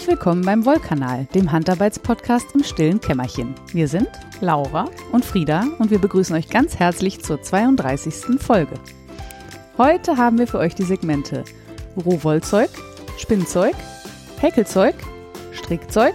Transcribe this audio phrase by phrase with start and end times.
[0.00, 3.54] Herzlich willkommen beim Wollkanal, dem Handarbeitspodcast im stillen Kämmerchen.
[3.70, 4.08] Wir sind
[4.40, 8.40] Laura und Frieda und wir begrüßen euch ganz herzlich zur 32.
[8.40, 8.80] Folge.
[9.76, 11.44] Heute haben wir für euch die Segmente
[12.02, 12.70] Rohwollzeug,
[13.18, 13.74] Spinnzeug,
[14.38, 14.94] Häkelzeug,
[15.52, 16.14] Strickzeug,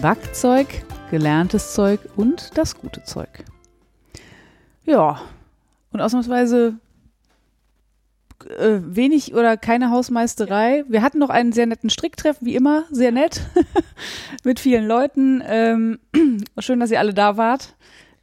[0.00, 0.66] Backzeug,
[1.10, 3.44] gelerntes Zeug und das gute Zeug.
[4.86, 5.20] Ja,
[5.92, 6.76] und ausnahmsweise
[8.46, 10.84] äh, wenig oder keine Hausmeisterei.
[10.88, 13.42] Wir hatten noch einen sehr netten Stricktreff, wie immer, sehr nett,
[14.44, 15.42] mit vielen Leuten.
[15.46, 15.98] Ähm,
[16.58, 17.74] schön, dass ihr alle da wart.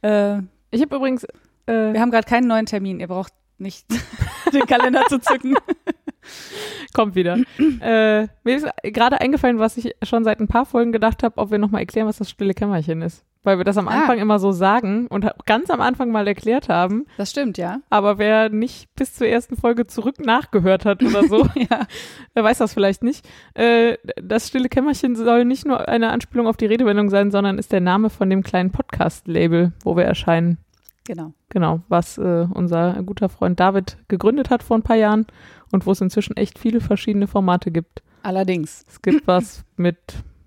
[0.02, 0.38] Äh,
[0.70, 1.24] Ich habe übrigens,
[1.66, 3.00] äh, wir haben gerade keinen neuen Termin.
[3.00, 3.86] Ihr braucht nicht
[4.52, 5.56] den Kalender zu zücken.
[6.94, 7.36] kommt wieder.
[7.80, 11.50] äh, mir ist gerade eingefallen, was ich schon seit ein paar Folgen gedacht habe, ob
[11.50, 13.24] wir nochmal erklären, was das stille Kämmerchen ist.
[13.46, 13.92] Weil wir das am Ah.
[14.00, 17.06] Anfang immer so sagen und ganz am Anfang mal erklärt haben.
[17.16, 17.78] Das stimmt, ja.
[17.90, 21.86] Aber wer nicht bis zur ersten Folge zurück nachgehört hat oder so, Ja.
[22.34, 23.24] der weiß das vielleicht nicht.
[23.54, 27.70] Äh, das stille Kämmerchen soll nicht nur eine Anspielung auf die Redewendung sein, sondern ist
[27.70, 30.58] der Name von dem kleinen Podcast-Label, wo wir erscheinen.
[31.06, 31.32] Genau.
[31.50, 35.24] Genau, was äh, unser guter Freund David gegründet hat vor ein paar Jahren
[35.70, 38.02] und wo es inzwischen echt viele verschiedene Formate gibt.
[38.24, 38.84] Allerdings.
[38.88, 39.98] Es gibt was mit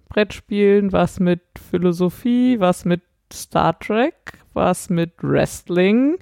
[0.10, 4.16] Brettspielen, was mit Philosophie, was mit Star Trek,
[4.54, 6.18] was mit Wrestling.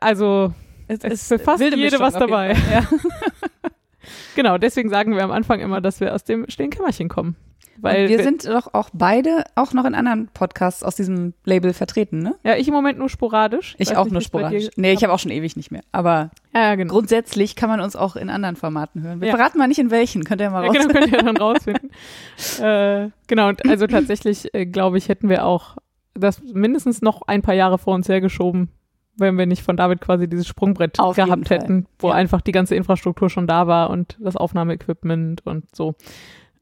[0.00, 0.54] Also
[0.88, 2.54] Es, Es ist für fast jede Mischung was dabei.
[2.54, 2.88] Fall, Ja.
[4.34, 7.36] genau, deswegen sagen wir am Anfang immer, dass wir aus dem stillen Kämmerchen kommen.
[7.80, 11.72] Weil Und wir sind doch auch beide auch noch in anderen Podcasts aus diesem Label
[11.72, 12.34] vertreten, ne?
[12.44, 13.74] ja, ich im Moment nur sporadisch.
[13.78, 14.68] Ich auch nicht, nur sporadisch.
[14.76, 15.82] Nee, ich habe auch schon ewig nicht mehr.
[15.92, 16.92] Aber Ja, genau.
[16.94, 19.20] grundsätzlich kann man uns auch in anderen Formaten hören.
[19.20, 19.36] Wir Ja.
[19.36, 20.76] verraten mal nicht in welchen, könnt ihr mal Ja, raus.
[20.78, 21.90] genau, könnt ihr dann rausfinden.
[22.60, 25.76] äh, genau, und also tatsächlich, äh, glaube ich, hätten wir auch
[26.14, 28.70] das mindestens noch ein paar Jahre vor uns hergeschoben,
[29.18, 32.14] wenn wir nicht von David quasi dieses Sprungbrett Auf gehabt hätten, wo Ja.
[32.14, 35.94] einfach die ganze Infrastruktur schon da war und das Aufnahmeequipment und so.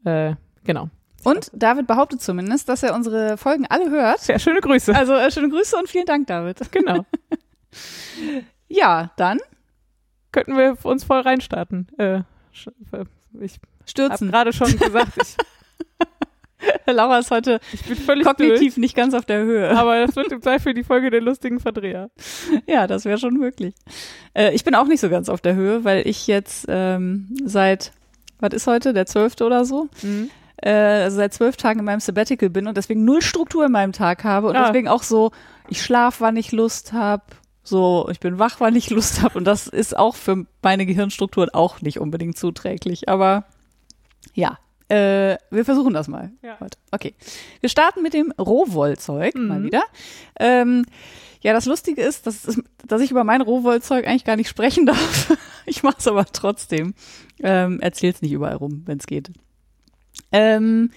[0.04, 0.88] Äh, genau.
[1.24, 4.20] Und David behauptet zumindest, dass er unsere Folgen alle hört.
[4.20, 4.94] Sehr schöne Grüße.
[4.94, 6.60] Also äh, schöne Grüße und vielen Dank, David.
[6.72, 7.04] Genau.
[8.68, 9.38] Ja, dann
[10.32, 11.86] Könnten wir uns voll reinstarten.
[11.98, 13.06] Äh, äh, ich habe
[13.86, 14.30] stürzen.
[14.30, 15.36] gerade schon gesagt, ich,
[16.86, 19.70] Laura ist heute ich bin völlig kognitiv nicht ganz auf der Höhe.
[19.76, 22.10] aber das wird im Zweifel die Folge der lustigen Verdreher.
[22.66, 23.74] Ja, das wäre schon möglich.
[24.34, 27.92] Äh, ich bin auch nicht so ganz auf der Höhe, weil ich jetzt ähm, seit,
[28.40, 29.40] was ist heute, der 12.
[29.42, 30.30] oder so, Mhm.
[30.56, 33.92] Äh, also seit zwölf Tagen in meinem Sabbatical bin und deswegen null Struktur in meinem
[33.92, 34.66] Tag habe und Ah.
[34.66, 35.30] deswegen auch so,
[35.68, 37.22] ich schlaf, wann ich Lust habe,
[37.62, 41.50] so, ich bin wach, wann ich Lust habe und das ist auch für meine Gehirnstrukturen
[41.50, 43.44] auch nicht unbedingt zuträglich, aber
[44.34, 44.58] ja.
[44.88, 46.58] Äh, wir versuchen das mal Ja.
[46.60, 46.76] heute.
[46.90, 47.14] Okay.
[47.60, 49.64] Wir starten mit dem Rohwollzeug mal Mhm.
[49.64, 49.82] wieder.
[50.38, 50.84] Ähm,
[51.40, 52.46] ja, das Lustige ist, dass,
[52.86, 55.32] dass ich über mein Rohwollzeug eigentlich gar nicht sprechen darf.
[55.66, 56.92] Ich mache es aber trotzdem.
[57.42, 59.30] Ähm, Erzähl's nicht überall rum, wenn es geht.
[60.34, 60.90] Ähm,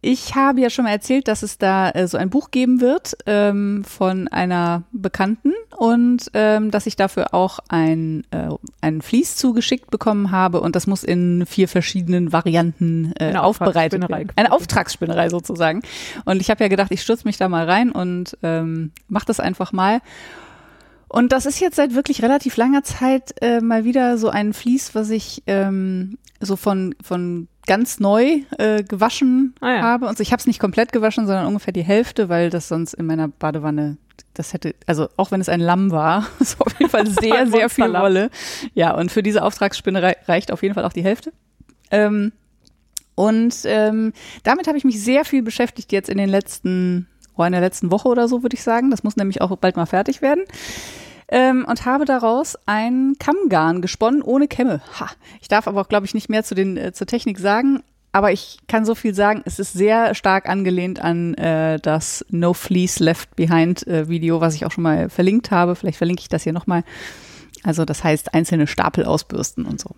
[0.00, 3.16] ich habe ja schon mal erzählt, dass es da äh, so ein Buch geben wird
[3.26, 8.50] ähm, von einer Bekannten und ähm, dass ich dafür auch ein, äh,
[8.80, 14.08] ein Vlies zugeschickt bekommen habe und das muss in vier verschiedenen Varianten äh, Eine aufbereitet
[14.08, 14.30] werden.
[14.36, 15.82] Eine Auftragsspinnerei sozusagen.
[16.24, 19.40] Und ich habe ja gedacht, ich stürze mich da mal rein und ähm, mache das
[19.40, 20.02] einfach mal.
[21.08, 24.94] Und das ist jetzt seit wirklich relativ langer Zeit äh, mal wieder so ein Vlies,
[24.94, 29.82] was ich ähm, so von, von ganz neu äh, gewaschen Ah ja.
[29.82, 30.06] habe.
[30.06, 32.94] Und so, ich habe es nicht komplett gewaschen, sondern ungefähr die Hälfte, weil das sonst
[32.94, 33.96] in meiner Badewanne,
[34.34, 37.68] das hätte, also auch wenn es ein Lamm war, ist auf jeden Fall sehr, sehr
[37.68, 37.92] viel.
[37.92, 38.30] Wolle.
[38.74, 41.32] Ja, und für diese Auftragsspinnerei reicht auf jeden Fall auch die Hälfte.
[41.90, 42.32] Ähm,
[43.14, 44.12] und ähm,
[44.42, 47.90] damit habe ich mich sehr viel beschäftigt jetzt in den letzten, oh, in der letzten
[47.90, 48.90] Woche oder so, würde ich sagen.
[48.90, 50.44] Das muss nämlich auch bald mal fertig werden.
[51.28, 54.80] Ähm, und habe daraus ein Kammgarn gesponnen ohne Kämme.
[55.00, 55.10] Ha.
[55.40, 57.82] Ich darf aber auch, glaube ich, nicht mehr zu den, äh, zur Technik sagen.
[58.12, 62.54] Aber ich kann so viel sagen, es ist sehr stark angelehnt an äh, das No
[62.54, 65.74] Fleece Left Behind äh, Video, was ich auch schon mal verlinkt habe.
[65.74, 66.82] Vielleicht verlinke ich das hier nochmal.
[67.66, 69.90] Also das heißt einzelne Stapel ausbürsten und so.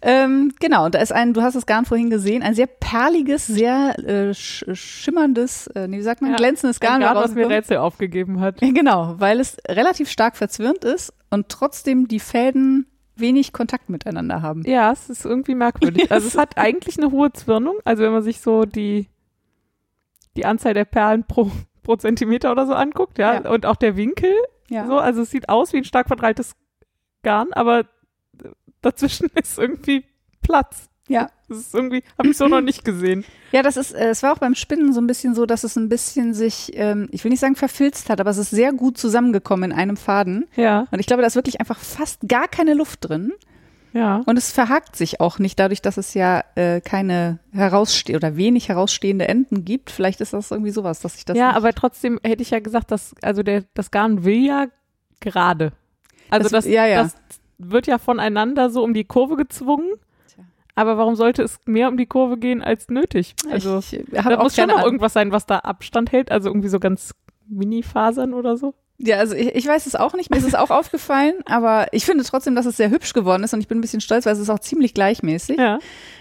[0.00, 3.98] Ähm, genau, da ist ein, du hast das Garn vorhin gesehen, ein sehr perliges, sehr
[3.98, 6.94] äh, sch schimmerndes, äh, nee, wie sagt man, Ja, glänzendes Garn.
[6.94, 7.48] Ein Garn, was mir.
[7.48, 8.60] Rätsel aufgegeben hat.
[8.60, 14.62] Genau, weil es relativ stark verzwirnt ist und trotzdem die Fäden wenig Kontakt miteinander haben.
[14.64, 16.06] Ja, es ist irgendwie merkwürdig.
[16.10, 17.76] Also es hat eigentlich eine hohe Zwirnung.
[17.84, 19.08] Also wenn man sich so die,
[20.36, 21.50] die Anzahl der Perlen pro,
[21.82, 23.50] pro Zentimeter oder so anguckt, ja, Ja.
[23.50, 24.32] und auch der Winkel,
[24.70, 24.86] Ja.
[24.86, 26.52] so, also es sieht aus wie ein stark verdralltes
[27.22, 27.84] Garn, aber
[28.80, 30.04] dazwischen ist irgendwie
[30.42, 30.88] Platz.
[31.08, 31.28] Ja.
[31.48, 33.24] Das ist irgendwie, habe ich so noch nicht gesehen.
[33.50, 35.76] Ja, das ist, äh, es war auch beim Spinnen so ein bisschen so, dass es
[35.76, 38.96] ein bisschen sich, ähm, ich will nicht sagen verfilzt hat, aber es ist sehr gut
[38.96, 40.46] zusammengekommen in einem Faden.
[40.56, 40.86] Ja.
[40.90, 43.32] Und ich glaube, da ist wirklich einfach fast gar keine Luft drin.
[43.92, 44.22] Ja.
[44.24, 48.70] Und es verhakt sich auch nicht, dadurch, dass es ja äh, keine herausste oder wenig
[48.70, 49.90] herausstehende Enden gibt.
[49.90, 51.36] Vielleicht ist das irgendwie sowas, dass ich das.
[51.36, 54.66] ja, aber trotzdem hätte ich ja gesagt, dass, also der, das Garn will ja
[55.20, 55.72] gerade.
[56.32, 57.02] Also Das- das, ja, ja.
[57.04, 57.14] das
[57.58, 59.88] wird ja voneinander so um die Kurve gezwungen.
[60.74, 63.34] Aber warum sollte es mehr um die Kurve gehen als nötig?
[63.50, 63.76] Also
[64.16, 64.86] habe da muss schon noch Ahnung.
[64.86, 66.30] irgendwas sein, was da Abstand hält.
[66.32, 67.12] Also irgendwie so ganz
[67.48, 68.74] Mini-Fasern oder so.
[68.98, 70.30] Ja, also ich, ich weiß es auch nicht.
[70.30, 73.52] Mir ist es auch aufgefallen, aber ich finde trotzdem, dass es sehr hübsch geworden ist
[73.52, 75.58] und ich bin ein bisschen stolz, weil es ist auch ziemlich gleichmäßig.
[75.58, 75.78] Ja.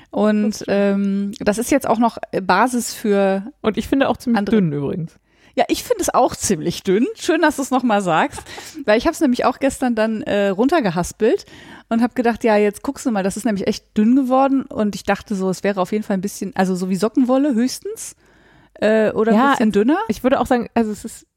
[0.09, 3.43] Und ähm, das ist jetzt auch noch Basis für.
[3.61, 5.15] Und ich finde auch ziemlich Andere- dünn übrigens.
[5.55, 7.07] Ja, ich finde es auch ziemlich dünn.
[7.15, 8.41] Schön, dass du es nochmal sagst,
[8.85, 11.45] weil ich habe es nämlich auch gestern dann äh, runtergehaspelt
[11.89, 14.95] und habe gedacht, ja, jetzt guckst du mal, das ist nämlich echt dünn geworden und
[14.95, 18.15] ich dachte so, es wäre auf jeden Fall ein bisschen, also so wie Sockenwolle höchstens
[18.75, 19.97] äh, oder Ja, ein bisschen dünner.
[20.07, 21.27] Ich würde auch sagen, also es ist,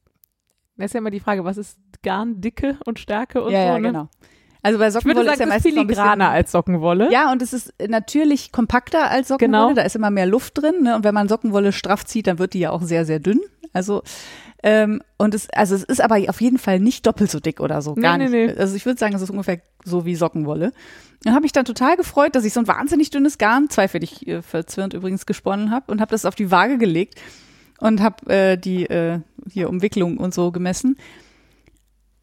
[0.76, 3.78] das ist ja immer die Frage, was ist Garndicke und Stärke und ja, so, ja,
[3.78, 3.88] ne?
[3.88, 4.08] genau.
[4.64, 7.12] Also bei Sockenwolle ist ja es ist meistens ein filigraner als Sockenwolle.
[7.12, 9.68] Ja, und es ist natürlich kompakter als Sockenwolle.
[9.68, 9.74] Genau.
[9.74, 10.82] Da ist immer mehr Luft drin.
[10.82, 10.96] Ne?
[10.96, 13.40] Und wenn man Sockenwolle straff zieht, dann wird die ja auch sehr, sehr dünn.
[13.74, 14.02] Also
[14.62, 17.82] ähm, und es, also es ist aber auf jeden Fall nicht doppelt so dick oder
[17.82, 17.92] so.
[17.94, 18.54] Nee, Gar nee, nicht.
[18.54, 18.58] nee.
[18.58, 20.72] Also ich würde sagen, es ist ungefähr so wie Sockenwolle.
[21.24, 24.40] Dann habe ich dann total gefreut, dass ich so ein wahnsinnig dünnes Garn, zweifällig äh,
[24.40, 27.20] verzwirnt übrigens, gesponnen habe und habe das auf die Waage gelegt
[27.80, 29.20] und habe äh, die äh,
[29.50, 30.96] hier Umwicklung und so gemessen.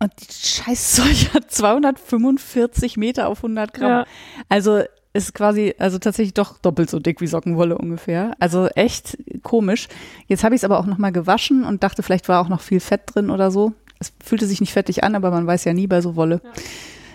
[0.01, 3.89] Und die scheiß Zeug hat 245 Meter auf 100 Gramm.
[3.89, 4.06] Ja.
[4.50, 4.81] Also
[5.13, 8.33] ist quasi, also tatsächlich doch doppelt so dick wie Sockenwolle ungefähr.
[8.39, 9.89] Also echt komisch.
[10.27, 12.80] Jetzt habe ich es aber auch nochmal gewaschen und dachte, vielleicht war auch noch viel
[12.80, 13.74] Fett drin oder so.
[14.00, 16.42] Es fühlte sich nicht fettig an, aber man weiß ja nie bei so Wolle.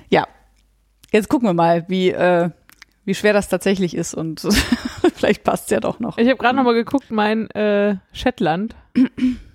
[0.09, 0.29] Ja.
[1.11, 2.51] Jetzt gucken wir mal, wie, äh,
[3.05, 4.41] wie schwer das tatsächlich ist und
[5.15, 6.19] vielleicht passt es ja doch noch.
[6.19, 8.77] Ich habe gerade noch mal geguckt, mein äh, Shetland,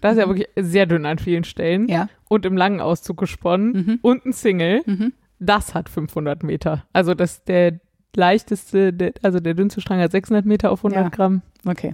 [0.01, 2.10] da ist ja wirklich sehr dünn an vielen Stellen Ja.
[2.31, 4.00] Und im langen Auszug gesponnen Mhm.
[4.01, 5.12] und ein Single, Mhm.
[5.39, 6.86] das hat 500 Meter.
[6.94, 7.80] Also das der
[8.16, 11.10] leichteste, der, also der dünnste Strang hat 600 Meter auf 100 Ja.
[11.10, 11.94] Gramm Okay.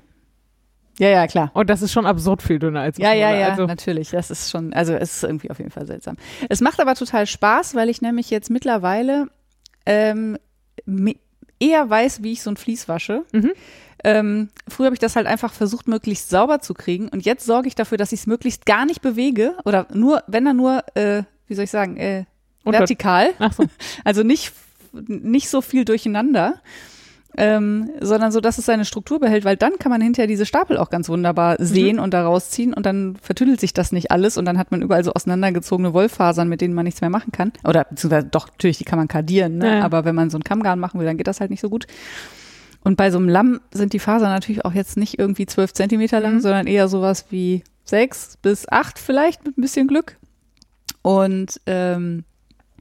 [1.00, 1.50] Ja, ja, klar.
[1.56, 4.12] und das ist schon absurd viel dünner als Ja, ja, ja, Also, natürlich.
[4.12, 6.18] Das ist schon, also es ist irgendwie auf jeden Fall seltsam.
[6.50, 9.28] Es macht aber total Spaß, weil ich nämlich jetzt mittlerweile
[9.88, 10.38] ähm,
[11.60, 13.24] eher weiß, wie ich so ein Vlies wasche.
[13.32, 13.52] Mhm.
[14.04, 17.68] Ähm, früher habe ich das halt einfach versucht, möglichst sauber zu kriegen und jetzt sorge
[17.68, 21.24] ich dafür, dass ich es möglichst gar nicht bewege oder nur, wenn dann nur, äh,
[21.48, 22.26] wie soll ich sagen, äh,
[22.64, 23.66] vertikal, so.
[24.04, 24.54] also nicht,
[24.92, 26.62] nicht so viel durcheinander.
[27.40, 30.76] Ähm, sondern so, dass es seine Struktur behält, weil dann kann man hinterher diese Stapel
[30.78, 34.46] auch ganz wunderbar sehen und da rausziehen und dann vertüdelt sich das nicht alles und
[34.46, 37.52] dann hat man überall so auseinandergezogene Wollfasern, mit denen man nichts mehr machen kann.
[37.64, 39.78] Oder beziehungsweise doch, natürlich, die kann man kardieren, ne?
[39.78, 41.70] Ja, aber wenn man so ein Kammgarn machen will, dann geht das halt nicht so
[41.70, 41.86] gut.
[42.88, 46.22] Und bei so einem Lamm sind die Fasern natürlich auch jetzt nicht irgendwie zwölf Zentimeter
[46.22, 46.40] lang, Mhm.
[46.40, 50.16] sondern eher sowas wie sechs bis acht vielleicht mit ein bisschen Glück.
[51.02, 52.24] Und ähm,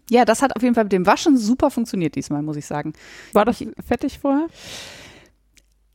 [0.09, 2.93] ja, das hat auf jeden Fall mit dem Waschen super funktioniert diesmal, muss ich sagen.
[3.33, 4.47] War das fettig vorher?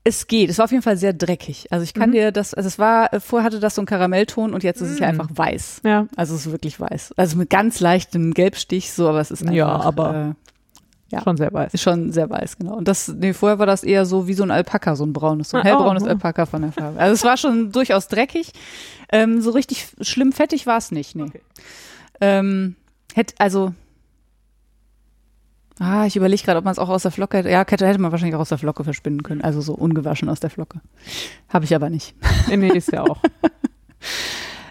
[0.04, 0.50] Es geht.
[0.50, 1.68] Es war auf jeden Fall sehr dreckig.
[1.72, 2.14] Also ich kann Mhm.
[2.14, 4.90] dir das, also es war, äh, vorher hatte das so einen Karamellton und jetzt ist
[4.90, 5.22] es ja Mhm.
[5.22, 5.82] einfach weiß.
[5.86, 6.08] Ja.
[6.18, 7.14] Also es ist wirklich weiß.
[7.16, 10.51] Also mit ganz leichtem Gelbstich so, aber es ist einfach, Ja, aber- äh,
[11.12, 11.22] Ja.
[11.22, 11.74] Schon sehr weiß.
[11.74, 12.76] ist schon sehr weiß, genau.
[12.76, 15.50] Und das, nee, vorher war das eher so wie so ein Alpaka, so ein braunes,
[15.50, 15.70] so ein Ah, oh.
[15.78, 17.00] hellbraunes Alpaka von der Farbe.
[17.00, 18.52] Also es war schon durchaus dreckig.
[19.12, 21.24] Ähm, so richtig schlimm fettig war es nicht, nee.
[21.24, 21.42] Okay.
[22.22, 22.76] Ähm,
[23.14, 23.74] hätte, also,
[25.80, 28.00] ah, ich überlege gerade, ob man es auch aus der Flocke, hätte- ja, hätte, hätte
[28.00, 29.42] man wahrscheinlich auch aus der Flocke verspinnen können.
[29.42, 30.80] Also so ungewaschen aus der Flocke.
[31.50, 32.16] Habe ich aber nicht.
[32.48, 33.22] Nee, ist ja auch.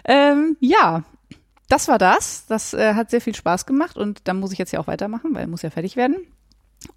[0.03, 1.03] Ähm, ja,
[1.71, 2.45] das war das.
[2.47, 5.33] Das äh, hat sehr viel Spaß gemacht und dann muss ich jetzt ja auch weitermachen,
[5.33, 6.17] weil muss ja fertig werden.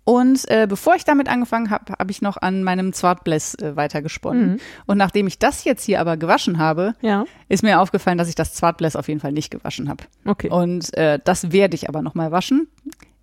[0.05, 4.53] Und äh, bevor ich damit angefangen habe, habe ich noch an meinem Zwartbless äh, weitergesponnen.
[4.53, 4.61] Mhm.
[4.87, 7.25] Und nachdem ich das jetzt hier aber gewaschen habe, Ja.
[7.49, 10.05] ist mir aufgefallen, dass ich das Zwartbless auf jeden Fall nicht gewaschen habe.
[10.25, 10.49] Okay.
[10.49, 12.67] Und äh, das werde ich aber nochmal waschen.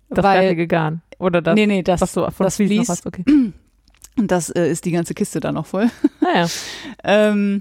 [0.08, 1.02] das weil, fertige Garn.
[1.18, 3.06] Oder das, nee, nee, das, was du von das Vlies noch hast.
[3.06, 3.24] Okay.
[4.16, 5.90] und das äh, ist die ganze Kiste dann noch voll.
[6.20, 6.46] Naja.
[7.04, 7.60] ähm,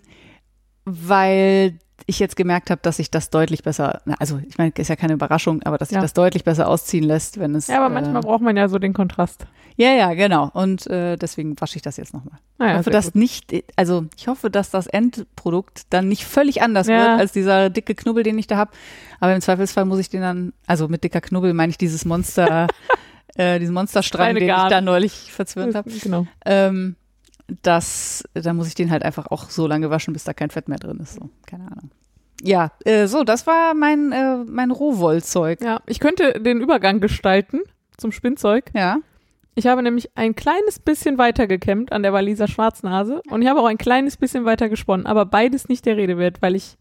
[0.86, 4.96] weil ich jetzt gemerkt habe, dass sich das deutlich besser, also ich meine, ist ja
[4.96, 6.02] keine Überraschung, aber dass sich Ja.
[6.02, 7.68] das deutlich besser ausziehen lässt, wenn es.
[7.68, 9.46] Ja, aber manchmal äh, braucht man ja so den Kontrast.
[9.78, 10.50] Ja, ja, genau.
[10.54, 12.38] Und äh, deswegen wasche ich das jetzt nochmal.
[12.58, 13.16] Naja, ich hoffe, dass gut.
[13.16, 16.98] nicht, also ich hoffe, dass das Endprodukt dann nicht völlig anders Ja.
[17.12, 18.72] wird als dieser dicke Knubbel, den ich da habe.
[19.20, 22.68] Aber im Zweifelsfall muss ich den dann, also mit dicker Knubbel meine ich dieses Monster,
[23.36, 25.90] äh, diesen Monsterstrang, den ich da neulich verzwirnt habe.
[25.90, 26.28] Genau.
[26.46, 26.96] Ähm,
[27.62, 30.68] das, da muss ich den halt einfach auch so lange waschen, bis da kein Fett
[30.68, 31.16] mehr drin ist.
[31.16, 31.92] So, keine Ahnung.
[32.44, 35.62] Ja, äh, so, das war mein, äh, mein Rohwollzeug.
[35.62, 37.62] Ja, ich könnte den Übergang gestalten
[37.98, 38.72] zum Spinnzeug.
[38.74, 38.98] Ja.
[39.54, 43.60] Ich habe nämlich ein kleines bisschen weiter gekämmt an der Waliser Schwarznase und ich habe
[43.60, 46.78] auch ein kleines bisschen weiter gesponnen, aber beides nicht der Rede wert, weil ich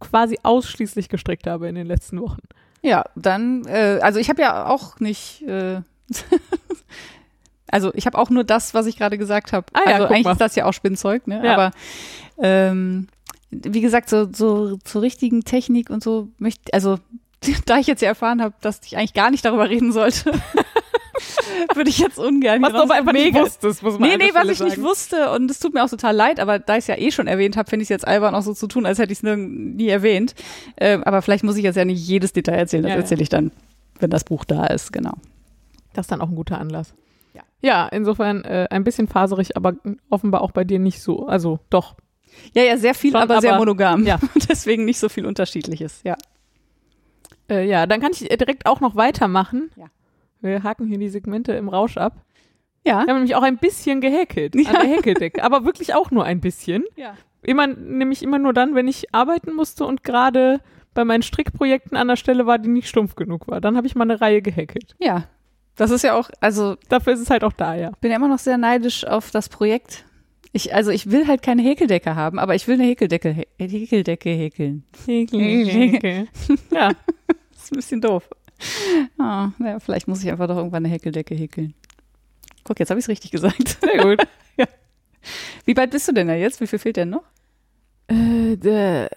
[0.00, 2.40] quasi ausschließlich gestrickt habe in den letzten Wochen.
[2.82, 5.80] Ja, dann, äh, also ich habe ja auch nicht, äh,
[7.74, 9.66] also ich habe auch nur das, was ich gerade gesagt habe.
[9.72, 10.32] Ah ja, also eigentlich mal.
[10.32, 11.40] ist das ja auch Spinnzeug, ne?
[11.44, 11.54] Ja.
[11.54, 11.70] Aber
[12.38, 13.08] ähm,
[13.50, 16.98] wie gesagt, so, so zur richtigen Technik und so möchte, also
[17.66, 20.32] da ich jetzt ja erfahren habe, dass ich eigentlich gar nicht darüber reden sollte,
[21.74, 24.30] würde ich jetzt ungern Was du aber einfach nicht Mega- wusstest, muss man Nee, nee,
[24.34, 24.82] was Stelle ich nicht sagen.
[24.88, 27.26] wusste und es tut mir auch total leid, aber da ich es ja eh schon
[27.26, 29.36] erwähnt habe, finde ich es jetzt albern auch so zu tun, als hätte ich es
[29.36, 30.34] nie erwähnt.
[30.76, 33.00] Ähm, aber vielleicht muss ich jetzt ja nicht jedes Detail erzählen, das Ja, ja.
[33.02, 33.50] erzähle ich dann,
[34.00, 35.14] wenn das Buch da ist, genau.
[35.92, 36.94] Das ist dann auch ein guter Anlass.
[37.34, 37.42] Ja.
[37.62, 39.74] Ja, insofern äh, ein bisschen faserig, aber
[40.10, 41.26] offenbar auch bei dir nicht so.
[41.26, 41.96] Also doch.
[42.54, 44.04] Ja, ja, sehr viel, Schon, aber, sehr aber- monogam.
[44.06, 44.18] ja.
[44.48, 46.16] Deswegen nicht so viel Unterschiedliches, ja.
[47.50, 49.70] Äh, ja, dann kann ich äh, direkt auch noch weitermachen.
[49.76, 49.86] Ja.
[50.40, 52.24] Wir haken hier die Segmente im Rausch ab.
[52.86, 52.94] Ja.
[53.04, 54.70] Wir haben nämlich auch ein bisschen gehäkelt Ja.
[54.70, 56.84] an der Häkeldecke, aber wirklich auch nur ein bisschen.
[56.96, 57.14] ja.
[57.46, 60.60] Immer, nämlich immer nur dann, wenn ich arbeiten musste und gerade
[60.94, 63.60] bei meinen Strickprojekten an der Stelle war, die nicht stumpf genug war.
[63.60, 64.94] Dann habe ich mal eine Reihe gehäkelt.
[64.98, 65.24] Ja.
[65.76, 67.90] Das ist ja auch, also Dafür ist es halt auch da, ja.
[68.00, 70.04] bin ja immer noch sehr neidisch auf das Projekt.
[70.52, 74.30] Ich, also ich will halt keine Häkeldecke haben, aber ich will eine Häkeldecke, hä- Häkeldecke
[74.30, 74.84] häkeln.
[75.06, 76.28] Häkel.
[76.70, 76.92] ja,
[77.52, 78.28] Das ist ein bisschen doof.
[79.18, 81.74] Ah, ja, vielleicht muss ich einfach doch irgendwann eine Häkeldecke häkeln.
[82.62, 83.78] Guck, jetzt habe ich es richtig gesagt.
[83.80, 84.22] sehr gut.
[85.64, 86.60] Wie weit bist du denn da jetzt?
[86.60, 87.24] Wie viel fehlt denn noch?
[88.06, 89.10] Äh, der,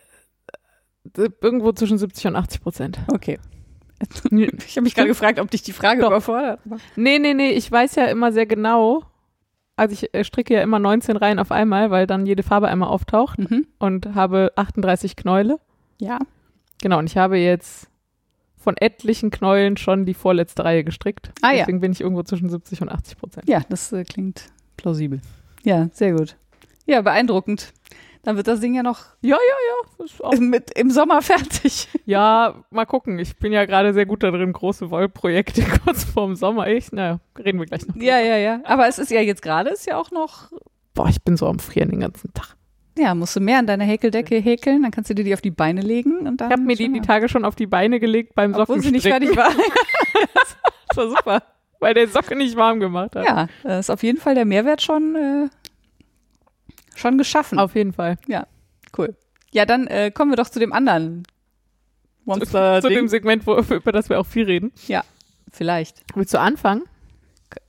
[1.04, 3.00] der, irgendwo zwischen 70 und 80 Prozent.
[3.14, 3.38] Okay.
[4.32, 6.08] Ich habe mich gerade gefragt, ob dich die Frage Doch.
[6.10, 6.60] überfordert.
[6.96, 9.04] Nee, nee, nee, ich weiß ja immer sehr genau.
[9.76, 12.90] Also ich äh, stricke ja immer 19 Reihen auf einmal, weil dann jede Farbe einmal
[12.90, 13.68] auftaucht Mhm.
[13.80, 15.60] und habe 38 Knäule.
[16.00, 16.20] Ja.
[16.82, 17.88] Genau, und ich habe jetzt
[18.58, 21.32] von etlichen Knäulen schon die vorletzte Reihe gestrickt.
[21.42, 21.60] Ah, ja.
[21.60, 23.50] Deswegen bin ich irgendwo zwischen 70 und 80 Prozent.
[23.50, 24.46] Ja, das äh, klingt
[24.78, 25.22] plausibel.
[25.64, 26.36] Ja, sehr gut.
[26.86, 27.72] Ja, beeindruckend.
[28.28, 30.40] Dann wird das Ding ja noch Ja, ja, ja.
[30.42, 31.88] Mit, im Sommer fertig.
[32.06, 33.20] ja, mal gucken.
[33.20, 36.68] Ich bin ja gerade sehr gut da drin, große Wollprojekte kurz vorm Sommer.
[36.68, 37.96] Ich, naja, reden wir gleich noch.
[37.96, 38.60] Ja, ja, ja.
[38.66, 40.52] Aber es ist ja jetzt gerade, ist ja auch noch,
[40.94, 42.58] Boah, ich bin so am Frieren den ganzen Tag.
[42.98, 45.52] ja, musst du mehr an deiner Häkeldecke häkeln, dann kannst du dir die auf die
[45.52, 46.50] Beine legen und dann.
[46.50, 49.08] Ich habe mir die, die Tage schon auf die Beine gelegt beim obwohl sie nicht
[49.08, 49.52] fertig war.
[50.34, 51.44] das war super.
[51.80, 53.26] weil der Socke nicht warm gemacht hat.
[53.26, 55.48] Ja, da ist auf jeden Fall der Mehrwert schon, äh,
[56.98, 57.60] schon geschaffen.
[57.60, 58.18] Auf jeden Fall.
[58.98, 59.16] cool.
[59.52, 61.24] Ja, dann äh, kommen wir doch zu dem anderen
[62.26, 62.82] Monster.
[62.82, 64.72] Zu dem Segment, wo, über das wir auch viel reden.
[65.52, 66.04] Vielleicht.
[66.14, 66.84] Willst du anfangen?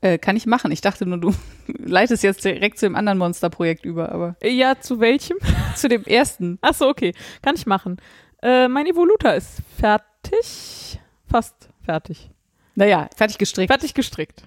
[0.01, 0.73] Äh, kann ich machen.
[0.73, 1.33] Ich dachte nur, du
[1.79, 5.37] leitest jetzt direkt zu dem anderen Monsterprojekt über, aber Ja, zu welchem?
[5.77, 6.59] zu dem ersten.
[6.61, 7.15] Ach so, okay.
[7.43, 7.99] Kann ich machen.
[8.43, 10.99] Äh, mein Evoluta ist fertig.
[11.27, 12.31] Fast fertig.
[12.75, 13.71] Naja, fertig gestrickt.
[13.71, 14.43] Fertig gestrickt.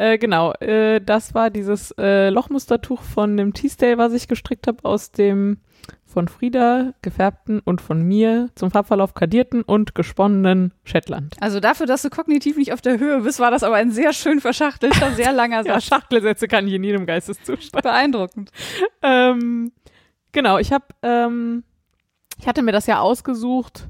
[0.00, 4.82] Äh, genau, äh, das war dieses äh, Lochmustertuch von dem Teasdale, was ich gestrickt habe,
[4.86, 5.58] aus dem
[6.06, 11.36] von Frieda gefärbten und von mir zum Farbverlauf kadierten und gesponnenen Shetland.
[11.40, 14.14] Also dafür, dass du kognitiv nicht auf der Höhe bist, war das aber ein sehr
[14.14, 15.84] schön verschachtelter, sehr langer Ja, Satz.
[15.84, 17.82] Schachtelsätze kann ich in jedem Geisteszustand.
[17.82, 18.52] Beeindruckend.
[19.02, 19.70] ähm,
[20.32, 21.62] genau, ich habe, ähm,
[22.38, 23.88] ich hatte mir das ja ausgesucht,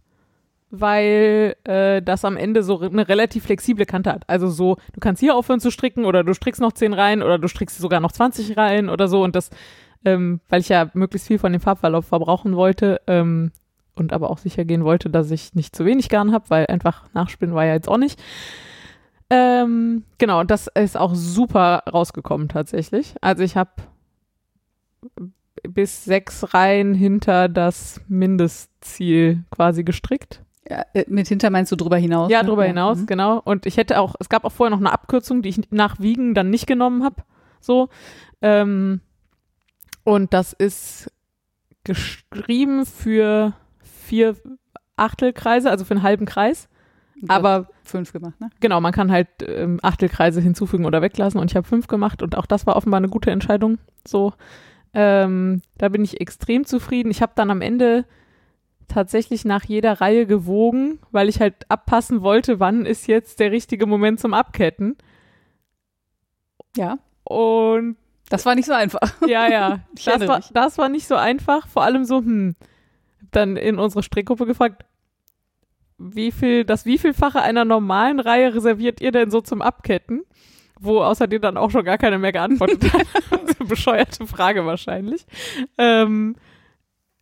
[0.71, 4.29] weil äh, das am Ende so eine relativ flexible Kante hat.
[4.29, 7.39] Also so, du kannst hier aufhören zu stricken oder du strickst noch 10 Reihen oder
[7.39, 9.51] du strickst sogar noch 20 Reihen oder so und das,
[10.05, 13.51] ähm, weil ich ja möglichst viel von dem Farbverlauf verbrauchen wollte ähm,
[13.97, 17.05] und aber auch sicher gehen wollte, dass ich nicht zu wenig Garn habe, weil einfach
[17.13, 18.21] nachspinnen war ja jetzt auch nicht.
[19.29, 23.15] Ähm, genau, und das ist auch super rausgekommen tatsächlich.
[23.21, 23.71] Also ich habe
[25.63, 30.43] bis sechs Reihen hinter das Mindestziel quasi gestrickt.
[30.71, 32.31] Ja, äh, mit hinter meinst du drüber hinaus?
[32.31, 32.49] Ja, ne?
[32.49, 33.07] drüber hinaus, mhm.
[33.07, 33.41] genau.
[33.45, 36.33] Und ich hätte auch, es gab auch vorher noch eine Abkürzung, die ich nach Wiegen
[36.33, 37.17] dann nicht genommen habe.
[37.61, 37.89] So.
[38.41, 39.01] Ähm,
[40.05, 41.13] und das ist
[41.83, 44.37] geschrieben für vier
[44.97, 46.69] Achtelkreise, also für einen halben Kreis.
[47.21, 48.49] Du Aber fünf gemacht, ne?
[48.61, 52.37] genau, man kann halt ähm, Achtelkreise hinzufügen oder weglassen und ich habe fünf gemacht und
[52.37, 53.79] auch das war offenbar eine gute Entscheidung.
[54.07, 54.33] So,
[54.95, 57.11] ähm, da bin ich extrem zufrieden.
[57.11, 58.07] Ich habe dann am Ende
[58.91, 63.87] tatsächlich nach jeder Reihe gewogen, weil ich halt abpassen wollte, wann ist jetzt der richtige
[63.87, 64.97] Moment zum Abketten.
[66.77, 66.99] Ja.
[67.25, 67.97] Und
[68.29, 69.01] Das war nicht so einfach.
[69.27, 71.67] ja, ja, das war, das war nicht so einfach.
[71.69, 72.57] Vor allem so, hm,
[73.31, 74.85] dann in unsere Strickgruppe gefragt,
[75.99, 80.23] wie viel, das wievielfache einer normalen Reihe reserviert ihr denn so zum Abketten?
[80.81, 83.69] Wo außerdem dann auch schon gar keine mehr geantwortet hat.
[83.69, 85.27] Bescheuerte Frage wahrscheinlich.
[85.77, 86.37] Ähm,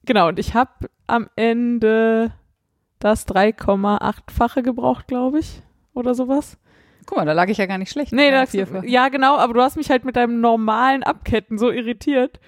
[0.08, 2.32] genau, und ich habe am Ende
[2.98, 5.62] das 3,8-fache gebraucht, glaube ich.
[5.94, 6.58] Oder sowas.
[7.06, 8.12] Guck mal, da lag ich ja gar nicht schlecht.
[8.12, 8.82] Nee, Ja, das, vierfach.
[8.84, 12.40] ja, genau, aber du hast mich halt mit deinem normalen Abketten so irritiert,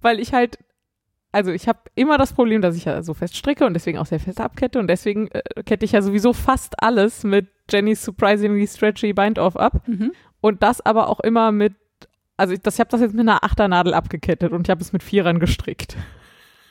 [0.00, 0.58] weil ich halt,
[1.32, 4.06] also ich habe immer das Problem, dass ich ja so fest stricke und deswegen auch
[4.06, 8.66] sehr fest abkette und deswegen äh, kette ich ja sowieso fast alles mit Jenny's Surprisingly
[8.66, 9.86] Stretchy Bind-Off ab.
[9.86, 10.12] Mhm.
[10.40, 11.74] Und das aber auch immer mit,
[12.36, 14.92] also ich, das, ich habe das jetzt mit einer Achternadel abgekettet und ich habe es
[14.92, 15.96] mit Vierern gestrickt.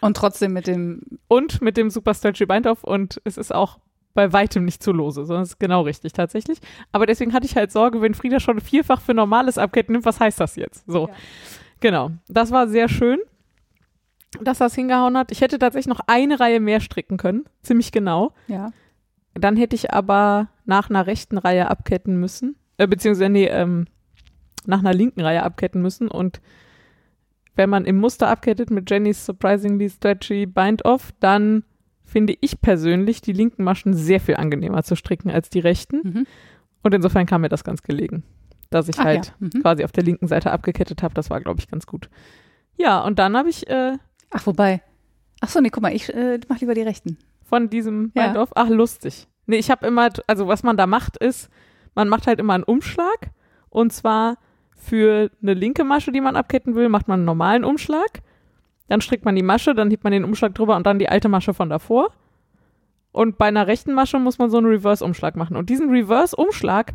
[0.02, 3.80] Und trotzdem mit dem, Und mit dem Super Stretchy Bind-Off und es ist auch
[4.14, 6.60] bei weitem nicht zu lose, sondern es ist genau richtig tatsächlich.
[6.92, 10.20] Aber deswegen hatte ich halt Sorge, wenn Frieda schon vierfach für normales Abketten nimmt, was
[10.20, 10.84] heißt das jetzt?
[10.88, 11.08] So.
[11.08, 11.14] Ja.
[11.80, 12.12] Genau.
[12.28, 13.20] Das war sehr schön,
[14.42, 15.32] dass das hingehauen hat.
[15.32, 18.34] Ich hätte tatsächlich noch eine Reihe mehr stricken können, ziemlich genau.
[18.48, 18.72] ja.
[19.36, 23.86] Dann hätte ich aber nach einer rechten Reihe abketten müssen, äh, beziehungsweise nee, ähm,
[24.66, 26.10] nach einer linken Reihe abketten müssen.
[26.10, 26.42] Und
[27.60, 31.66] wenn man im Muster abkettet mit Jenny's Surprisingly Stretchy Bind-Off, dann
[32.06, 36.00] finde ich persönlich die linken Maschen sehr viel angenehmer zu stricken als die rechten.
[36.04, 36.28] Mhm.
[36.84, 38.24] Und insofern kam mir das ganz gelegen,
[38.70, 39.34] dass ich Ach halt ja.
[39.40, 39.62] Mhm.
[39.62, 41.14] quasi auf der linken Seite abgekettet habe.
[41.14, 42.10] Das war, glaube ich, ganz gut.
[42.78, 43.98] Ja, und dann habe ich äh,
[44.32, 44.82] Ach, wobei.
[45.42, 47.18] Ach so, nee, guck mal, ich äh, mach lieber die rechten.
[47.44, 48.28] von diesem Ja.
[48.28, 49.28] Bind-Off, ach, lustig.
[49.48, 51.50] Nee, ich habe immer, also was man da macht, ist,
[51.94, 53.32] man macht halt immer einen Umschlag.
[53.70, 54.38] Und zwar
[54.80, 58.22] für eine linke Masche, die man abketten will, macht man einen normalen Umschlag.
[58.88, 61.30] Dann strickt man die Masche, dann hebt man den Umschlag drüber und dann die alte
[61.30, 62.12] Masche von davor.
[63.12, 65.58] Und bei einer rechten Masche muss man so einen Reverse-Umschlag machen.
[65.58, 66.94] Und diesen Reverse-Umschlag,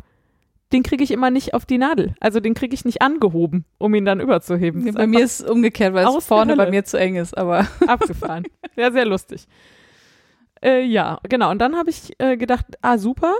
[0.73, 2.15] den kriege ich immer nicht auf die Nadel.
[2.19, 4.83] Also den kriege ich nicht angehoben, um ihn dann überzuheben.
[4.83, 7.67] Nee, bei mir ist es umgekehrt, weil es vorne bei mir zu eng ist, aber.
[7.87, 8.45] abgefahren.
[8.75, 9.47] Ja, sehr lustig.
[10.61, 11.51] Äh, ja, genau.
[11.51, 13.35] Und dann habe ich äh, gedacht, ah, super.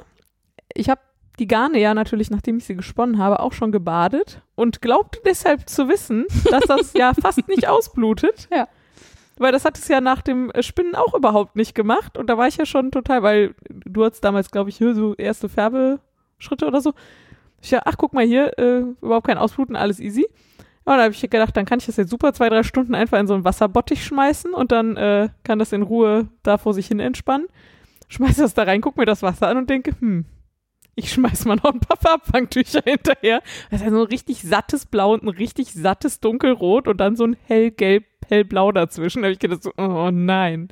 [0.73, 1.01] Ich habe
[1.39, 5.67] die Garne ja natürlich, nachdem ich sie gesponnen habe, auch schon gebadet und glaubte deshalb
[5.69, 8.47] zu wissen, dass das ja fast nicht ausblutet.
[8.51, 8.67] Ja.
[9.37, 12.17] Weil das hat es ja nach dem Spinnen auch überhaupt nicht gemacht.
[12.17, 15.13] Und da war ich ja schon total, weil du hattest damals, glaube ich, hier so
[15.15, 16.93] erste Färbeschritte oder so.
[17.61, 20.25] Ich ja, ach, guck mal hier, äh, überhaupt kein Ausbluten, alles easy.
[20.85, 23.19] Und da habe ich gedacht, dann kann ich das jetzt super zwei, drei Stunden einfach
[23.19, 26.87] in so einen Wasserbottich schmeißen und dann äh, kann das in Ruhe da vor sich
[26.87, 27.47] hin entspannen.
[28.07, 30.25] Schmeiß das da rein, guck mir das Wasser an und denke, hm,
[30.95, 33.41] ich schmeiß mal noch ein paar Farbfangtücher hinterher.
[33.69, 37.15] Das ist ja so ein richtig sattes Blau und ein richtig sattes Dunkelrot und dann
[37.15, 39.21] so ein hellgelb, hellblau dazwischen.
[39.21, 40.69] Da habe ich gedacht, so, oh nein.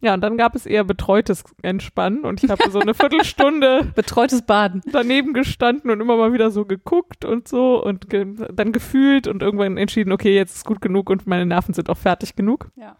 [0.00, 4.42] Ja, und dann gab es eher betreutes Entspannen und ich habe so eine Viertelstunde Betreutes
[4.42, 4.80] Baden.
[4.92, 9.42] daneben gestanden und immer mal wieder so geguckt und so und ge dann gefühlt und
[9.42, 12.70] irgendwann entschieden, okay, jetzt ist gut genug und meine Nerven sind auch fertig genug.
[12.76, 12.96] Ja.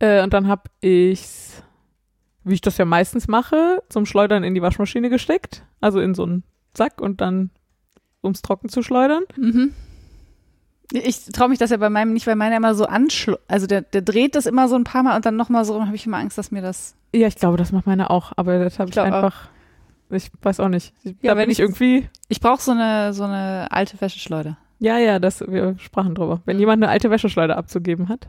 [0.00, 1.62] Äh, und dann habe ich's,
[2.44, 6.24] wie ich das ja meistens mache, zum Schleudern in die Waschmaschine gesteckt, also in so
[6.24, 6.42] einen
[6.76, 7.50] Sack und dann
[8.22, 9.24] ums Trocken zu schleudern.
[9.36, 9.72] Mhm.
[10.92, 13.38] Ich traue mich das ja bei meinem nicht, weil meiner immer so anschl...
[13.48, 15.96] Also der, der dreht das immer so ein paar Mal und dann nochmal so, habe
[15.96, 16.94] ich immer Angst, dass mir das...
[17.14, 19.04] Ja, ich glaube, das macht meine auch, aber das habe ich, auch.
[19.04, 19.48] einfach,
[20.10, 20.92] ich weiß auch nicht.
[21.02, 24.00] Ich, Ja, da wenn bin ich ich- irgendwie, Ich brauche so eine, so eine alte
[24.00, 24.58] Wäscheschleuder.
[24.78, 26.42] ja, ja, das, wir sprachen drüber.
[26.44, 26.60] Wenn Mhm.
[26.60, 28.28] jemand eine alte Wäscheschleuder abzugeben hat.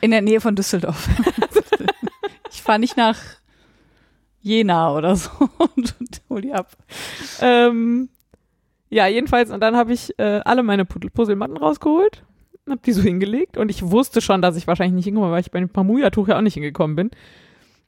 [0.00, 1.08] In der Nähe von Düsseldorf.
[2.50, 3.18] ich fahre nicht nach
[4.44, 6.70] Jena oder so und, und hol die ab.
[7.40, 8.08] Ähm,
[8.90, 12.22] ja, jedenfalls, und dann habe ich äh, alle meine Puzzlematten rausgeholt,
[12.68, 15.50] habe die so hingelegt und ich wusste schon, dass ich wahrscheinlich nicht hinkomme, weil ich
[15.50, 17.10] bei dem Pamuja-Tuch ja auch nicht hingekommen bin.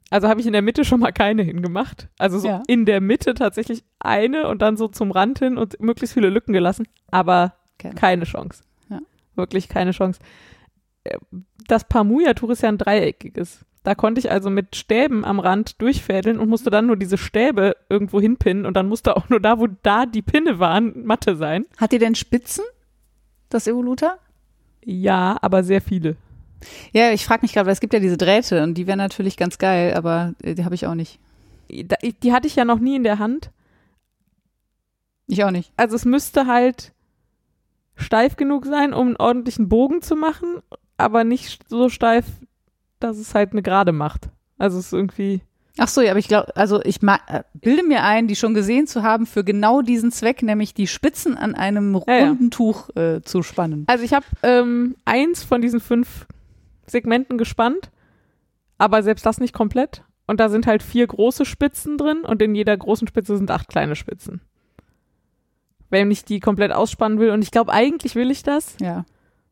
[0.09, 2.07] Also habe ich in der Mitte schon mal keine hingemacht.
[2.17, 2.63] Also so Ja.
[2.67, 6.53] in der Mitte tatsächlich eine und dann so zum Rand hin und möglichst viele Lücken
[6.53, 7.95] gelassen, aber Keine.
[7.95, 8.63] keine Chance.
[8.89, 8.99] Ja.
[9.35, 10.19] Wirklich keine Chance.
[11.03, 11.17] Äh,
[11.67, 13.65] Das Pamuja-Tuch ist ja ein dreieckiges.
[13.83, 17.75] Da konnte ich also mit Stäben am Rand durchfädeln und musste dann nur diese Stäbe
[17.89, 21.65] irgendwo hinpinnen und dann musste auch nur da, wo da die Pinne waren, Matte sein.
[21.77, 22.65] Hat ihr denn Spitzen,
[23.49, 24.17] das Evoluta?
[24.83, 26.17] Ja, aber sehr viele.
[26.91, 29.37] Ja, ich frage mich gerade, weil es gibt ja diese Drähte und die wären natürlich
[29.37, 31.19] ganz geil, aber äh, die habe ich auch nicht.
[31.69, 33.51] Die hatte ich ja noch nie in der Hand.
[35.27, 35.71] Ich auch nicht.
[35.75, 36.93] Also es müsste halt
[37.95, 40.61] steif genug sein, um einen ordentlichen Bogen zu machen,
[40.95, 42.25] aber nicht so steif,
[42.99, 44.29] dass es halt eine Gerade macht.
[44.57, 45.41] Also es ist irgendwie,
[45.79, 48.55] Ach so, ja, aber ich glaube, also ich ma äh, bilde mir ein, die schon
[48.55, 52.27] gesehen zu haben für genau diesen Zweck, nämlich die Spitzen an einem Ja, ja.
[52.29, 53.83] runden Tuch äh, zu spannen.
[53.87, 56.25] Also ich habe ähm, eins von diesen fünf
[56.87, 57.91] Segmenten gespannt,
[58.79, 60.03] aber selbst das nicht komplett.
[60.25, 63.69] Und da sind halt vier große Spitzen drin und in jeder großen Spitze sind acht
[63.69, 64.41] kleine Spitzen.
[65.89, 69.05] Wenn ich die komplett ausspannen will, und ich glaube, eigentlich will ich das, Ja.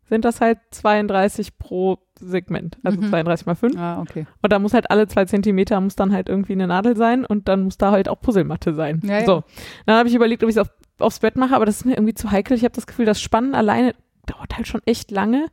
[0.10, 2.78] sind das halt 32 pro Segment.
[2.84, 3.10] Also Mhm.
[3.10, 3.78] 32 mal 5.
[3.78, 4.26] Ah, okay.
[4.42, 7.48] Und da muss halt alle zwei Zentimeter muss dann halt irgendwie eine Nadel sein und
[7.48, 9.02] dann muss da halt auch Puzzlematte sein.
[9.04, 9.26] Ja, ja.
[9.26, 9.44] So.
[9.86, 11.94] Dann habe ich überlegt, ob ich es auf, aufs Bett mache, aber das ist mir
[11.94, 12.56] irgendwie zu heikel.
[12.56, 15.48] Ich habe das Gefühl, das Spannen alleine dauert halt schon echt lange.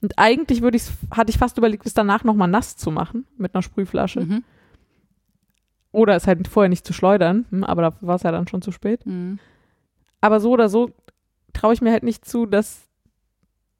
[0.00, 3.54] Und eigentlich würde ich hatte ich fast überlegt, es danach nochmal nass zu machen mit
[3.54, 4.20] einer Sprühflasche.
[4.20, 4.44] Mhm.
[5.92, 8.62] Oder es halt vorher nicht zu schleudern, hm, aber da war es ja dann schon
[8.62, 9.04] zu spät.
[9.06, 9.38] Mhm.
[10.20, 10.90] Aber so oder so
[11.52, 12.88] traue ich mir halt nicht zu, dass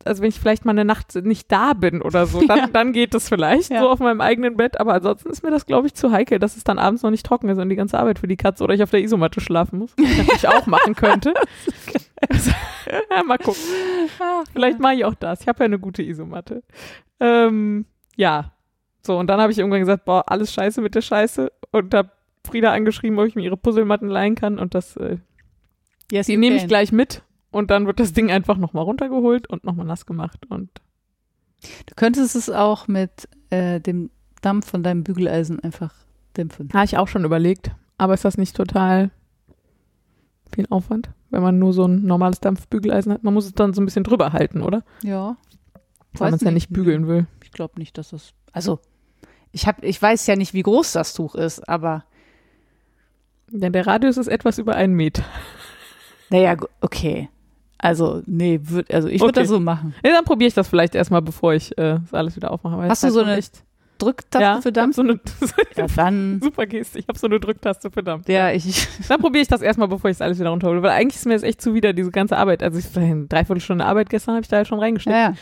[0.07, 2.67] also wenn ich vielleicht mal eine Nacht nicht da bin oder so, dann, Ja.
[2.67, 3.81] dann geht das vielleicht Ja.
[3.81, 4.79] so auf meinem eigenen Bett.
[4.81, 7.25] Aber ansonsten ist mir das, glaube ich, zu heikel, dass es dann abends noch nicht
[7.27, 9.79] trocken ist und die ganze Arbeit für die Katze oder ich auf der Isomatte schlafen
[9.81, 9.95] muss.
[9.97, 11.35] Was ich auch machen könnte.
[13.11, 13.61] ja, mal gucken.
[14.53, 15.41] Vielleicht mache ich auch das.
[15.43, 16.63] Ich habe ja eine gute Isomatte.
[17.21, 17.87] Ähm,
[18.17, 18.53] ja.
[19.05, 21.51] So, und dann habe ich irgendwann gesagt, boah, alles scheiße mit der Scheiße.
[21.73, 22.11] Und habe
[22.47, 24.59] Frieda angeschrieben, ob ich mir ihre Puzzlematten leihen kann.
[24.59, 25.19] Und das, äh,
[26.11, 27.23] Yes, die nehme ich gleich mit.
[27.53, 30.47] Und dann wird das Ding einfach nochmal runtergeholt und nochmal nass gemacht.
[30.49, 30.71] Und
[31.87, 34.11] Du könntest es auch mit äh, dem
[34.41, 35.95] Dampf von deinem Bügeleisen einfach
[36.37, 36.69] dämpfen.
[36.73, 37.71] habe ich auch schon überlegt.
[37.99, 39.11] Aber ist das nicht total
[40.53, 43.23] viel Aufwand, wenn man nur so ein normales Dampfbügeleisen hat?
[43.23, 44.83] Man muss es dann so ein bisschen drüber halten, oder?
[45.05, 45.37] Ja.
[46.15, 47.27] Weil man es ja nicht bügeln will.
[47.45, 48.33] Ich glaube nicht, dass das.
[48.53, 48.81] Also,
[49.53, 52.05] ich hab, ich weiß ja nicht, wie groß das Tuch ist, aber
[53.49, 55.23] Denn der Radius ist etwas über einen Meter.
[56.31, 57.29] naja, okay.
[57.83, 59.41] Also, nee, würd, also ich würde Okay.
[59.41, 59.93] das so machen.
[60.07, 62.77] Ja, dann probiere ich das vielleicht erstmal, bevor ich äh, das alles wieder aufmache.
[62.89, 63.65] Hast du so halt schon eine echt,
[63.99, 64.95] Drücktaste ja, für Dampf?
[64.97, 65.19] so eine
[65.77, 66.41] Ja, dann.
[66.41, 66.99] super Geste.
[67.01, 68.29] Ich habe so eine Drücktaste für Dampf.
[68.29, 68.87] Ja, ich.
[69.09, 70.83] Dann probiere ich das erstmal, bevor ich das alles wieder runterhole.
[70.83, 72.63] Weil eigentlich ist mir das echt zuwider, diese ganze Arbeit.
[72.63, 75.15] Also ich eine Dreiviertelstunde Arbeit gestern habe ich da halt schon reingesteckt.
[75.15, 75.35] Ja, ja.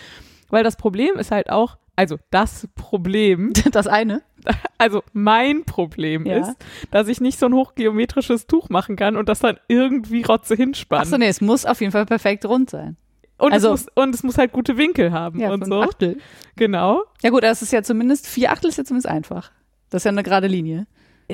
[0.50, 4.22] Weil das Problem ist halt auch, also das Problem, Das eine.
[4.78, 6.38] also mein Problem Ja.
[6.38, 6.56] ist,
[6.90, 11.02] dass ich nicht so ein hochgeometrisches Tuch machen kann und das dann irgendwie Rotze hinspannen.
[11.02, 12.96] Achso, nee, es muss auf jeden Fall perfekt rund sein.
[13.36, 15.82] und, also- es muss, und es muss halt gute Winkel haben Ja, und so.
[15.82, 16.16] Achtel.
[16.56, 17.02] Genau.
[17.22, 19.50] Ja, gut, das ist ja zumindest, vier Achtel ist ja zumindest einfach.
[19.90, 20.86] Das ist ja eine gerade Linie.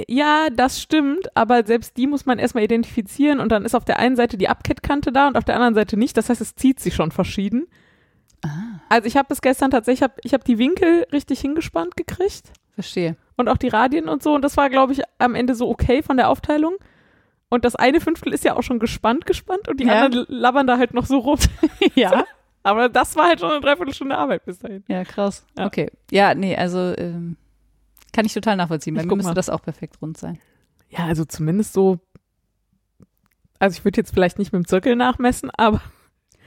[0.08, 3.98] Ja, das stimmt, aber selbst die muss man erstmal identifizieren und dann ist auf der
[3.98, 6.16] einen Seite die Abkettkante da und auf der anderen Seite nicht.
[6.16, 7.66] Das heißt, es zieht sich schon verschieden.
[8.46, 8.80] Ah.
[8.88, 12.52] Also ich habe bis gestern tatsächlich, ich habe ich hab die Winkel richtig hingespannt gekriegt
[12.74, 13.16] Verstehe.
[13.36, 16.02] und auch die Radien und so und das war, glaube ich, am Ende so okay
[16.02, 16.74] von der Aufteilung.
[17.48, 20.02] Und das eine Fünftel ist ja auch schon gespannt, gespannt und die Ja.
[20.04, 21.38] anderen labbern da halt noch so rum.
[21.94, 22.24] ja.
[22.64, 24.82] Aber das war halt schon eine Dreiviertelstunde Arbeit bis dahin.
[24.88, 25.46] Ja, krass.
[25.56, 25.66] Ja.
[25.66, 25.90] Okay.
[26.10, 27.36] Ja, nee, also ähm,
[28.12, 28.94] kann ich total nachvollziehen.
[28.94, 29.34] Bei Ich mir müsste mal.
[29.34, 30.40] das auch perfekt rund sein.
[30.88, 32.00] Ja, also zumindest so.
[33.60, 35.80] Also ich würde jetzt vielleicht nicht mit dem Zirkel nachmessen, aber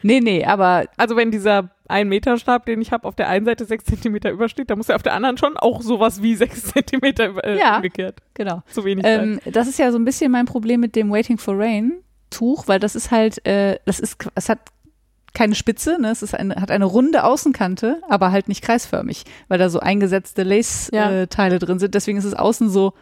[0.02, 3.46] Nee, nee, aber also wenn dieser 1 Meter Stab, den ich habe, auf der einen
[3.46, 6.64] Seite 6 Zentimeter übersteht, dann muss er auf der anderen schon auch sowas wie 6
[6.74, 7.78] Zentimeter über- äh, Ja.
[7.78, 8.20] umgekehrt.
[8.34, 8.62] genau.
[8.72, 9.04] Zu wenig.
[9.06, 12.68] Ähm, das ist ja so ein bisschen mein Problem mit dem Waiting for Rain Tuch,
[12.68, 14.60] weil das ist halt, äh, das ist, es hat
[15.34, 16.10] keine Spitze, ne?
[16.12, 20.42] Es ist eine, hat eine runde Außenkante, aber halt nicht kreisförmig, weil da so eingesetzte
[20.44, 20.48] Ja.
[21.10, 21.94] Lace-Teile drin sind.
[21.96, 22.94] Deswegen ist es außen so,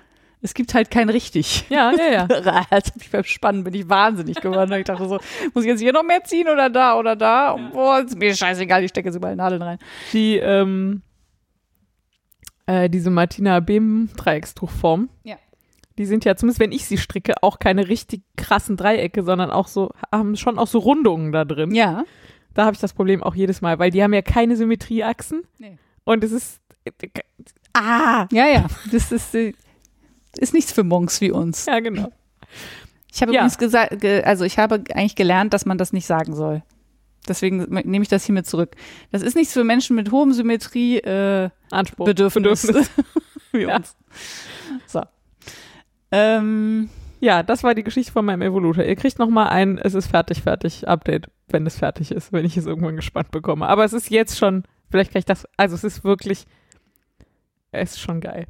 [0.42, 1.66] es gibt halt kein richtig.
[1.70, 2.66] Ja, ja, ja.
[2.70, 4.72] Als ich beim Spannen bin ich wahnsinnig geworden.
[4.74, 5.20] Ich dachte so,
[5.54, 7.56] muss ich jetzt hier noch mehr ziehen oder da oder da?
[7.74, 9.80] Boah, ist mir scheißegal, ich stecke jetzt überall Nadeln rein.
[10.14, 11.02] Die, ähm,
[12.68, 15.10] äh, diese Martina Behm Dreieckstuchform.
[15.24, 15.38] Ja.
[15.98, 19.68] Die sind ja, zumindest wenn ich sie stricke, auch keine richtig krassen Dreiecke, sondern auch
[19.68, 21.74] so, haben schon auch so Rundungen da drin.
[21.74, 22.04] Ja.
[22.54, 25.44] Da habe ich das Problem auch jedes Mal, weil die haben ja keine Symmetrieachsen.
[25.58, 25.80] Nee.
[26.04, 26.62] Und es ist,
[27.74, 28.68] ah, Ja, ja.
[28.92, 29.54] Das ist, äh,
[30.38, 31.66] ist nichts für Monks wie uns.
[31.66, 32.12] ja, genau.
[33.14, 33.40] Ich habe Ja.
[33.42, 36.64] übrigens gesagt, ge also ich habe eigentlich gelernt, dass man das nicht sagen soll.
[37.28, 38.76] Deswegen nehme ich das hiermit zurück.
[39.12, 42.06] Das ist nichts für Menschen mit hohem Symmetrie äh, Anspruch.
[42.06, 42.68] Bedürfnis,
[43.52, 43.78] wie Ja.
[43.78, 43.96] uns.
[44.86, 45.02] So.
[46.12, 48.84] Ähm, Ja, das war die Geschichte von meinem Evolutor.
[48.84, 52.56] Ihr kriegt nochmal ein Es ist fertig, fertig Update, wenn es fertig ist, wenn ich
[52.56, 53.68] es irgendwann gespannt bekomme.
[53.68, 56.46] Aber es ist jetzt schon, vielleicht kann ich das, also es ist wirklich,
[57.72, 58.46] es ist schon geil.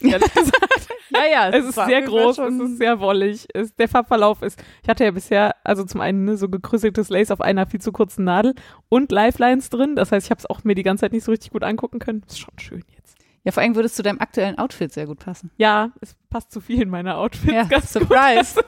[0.00, 0.88] Ehrlich gesagt.
[1.10, 3.46] ja, ja, Es ist sehr groß, es ist sehr wollig.
[3.52, 7.30] Es, der Farbverlauf ist, ich hatte ja bisher, also zum einen ne, so gekrüsseltes Lace
[7.30, 8.54] auf einer viel zu kurzen Nadel
[8.88, 9.96] und Lifelines drin.
[9.96, 11.98] Das heißt, ich habe es auch mir die ganze Zeit nicht so richtig gut angucken
[11.98, 12.22] können.
[12.26, 13.16] Ist schon schön jetzt.
[13.44, 15.50] Ja, vor allem würde es zu deinem aktuellen Outfit sehr gut passen.
[15.56, 17.52] Ja, es passt zu vielen meiner Outfits.
[17.52, 18.62] Ja, ganz surprise.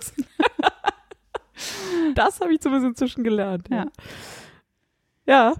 [2.14, 3.68] Das, habe ich zumindest inzwischen gelernt.
[3.71, 3.87] Ja.
[5.27, 5.55] ja.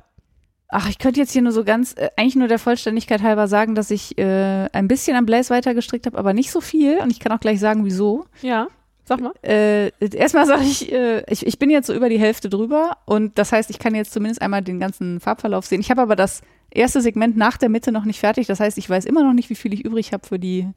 [0.75, 3.75] Ach, ich könnte jetzt hier nur so ganz, äh, eigentlich nur der Vollständigkeit halber sagen,
[3.75, 6.97] dass ich äh, ein bisschen am Blaze weiter gestrickt habe, aber nicht so viel.
[6.99, 8.25] Und ich kann auch gleich sagen, wieso.
[8.41, 8.69] Ja,
[9.05, 9.33] sag mal.
[9.43, 13.39] Äh, erstmal sage ich, äh, ich, ich bin jetzt so über die Hälfte drüber und
[13.39, 15.81] das heißt, ich kann jetzt zumindest einmal den ganzen Farbverlauf sehen.
[15.81, 18.47] Ich habe aber das erste Segment nach der Mitte noch nicht fertig.
[18.47, 20.69] Das heißt, ich weiß immer noch nicht, wie viel ich übrig habe für die,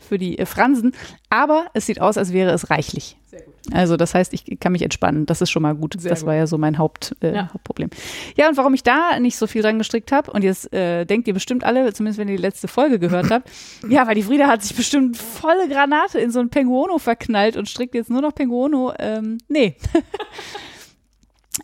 [0.00, 0.92] für die äh, Fransen.
[1.28, 3.16] Aber es sieht aus, als wäre es reichlich.
[3.26, 3.54] Sehr gut.
[3.72, 5.26] Also das heißt, ich kann mich entspannen.
[5.26, 5.94] Das ist schon mal gut.
[6.00, 6.28] Sehr das gut.
[6.28, 7.50] war ja so mein Haupt, äh, Ja.
[7.52, 7.90] Hauptproblem.
[8.36, 11.28] Ja, und warum ich da nicht so viel dran gestrickt habe, und jetzt äh, denkt
[11.28, 13.48] ihr bestimmt alle, zumindest wenn ihr die letzte Folge gehört habt,
[13.88, 17.68] ja, weil die Frieda hat sich bestimmt volle Granate in so ein Penguono verknallt und
[17.68, 18.92] strickt jetzt nur noch Penguono.
[18.98, 19.76] Ähm, nee.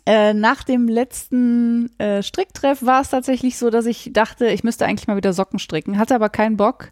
[0.05, 4.85] Äh, nach dem letzten äh, Stricktreff war es tatsächlich so, dass ich dachte, ich müsste
[4.85, 6.91] eigentlich mal wieder Socken stricken, hatte aber keinen Bock,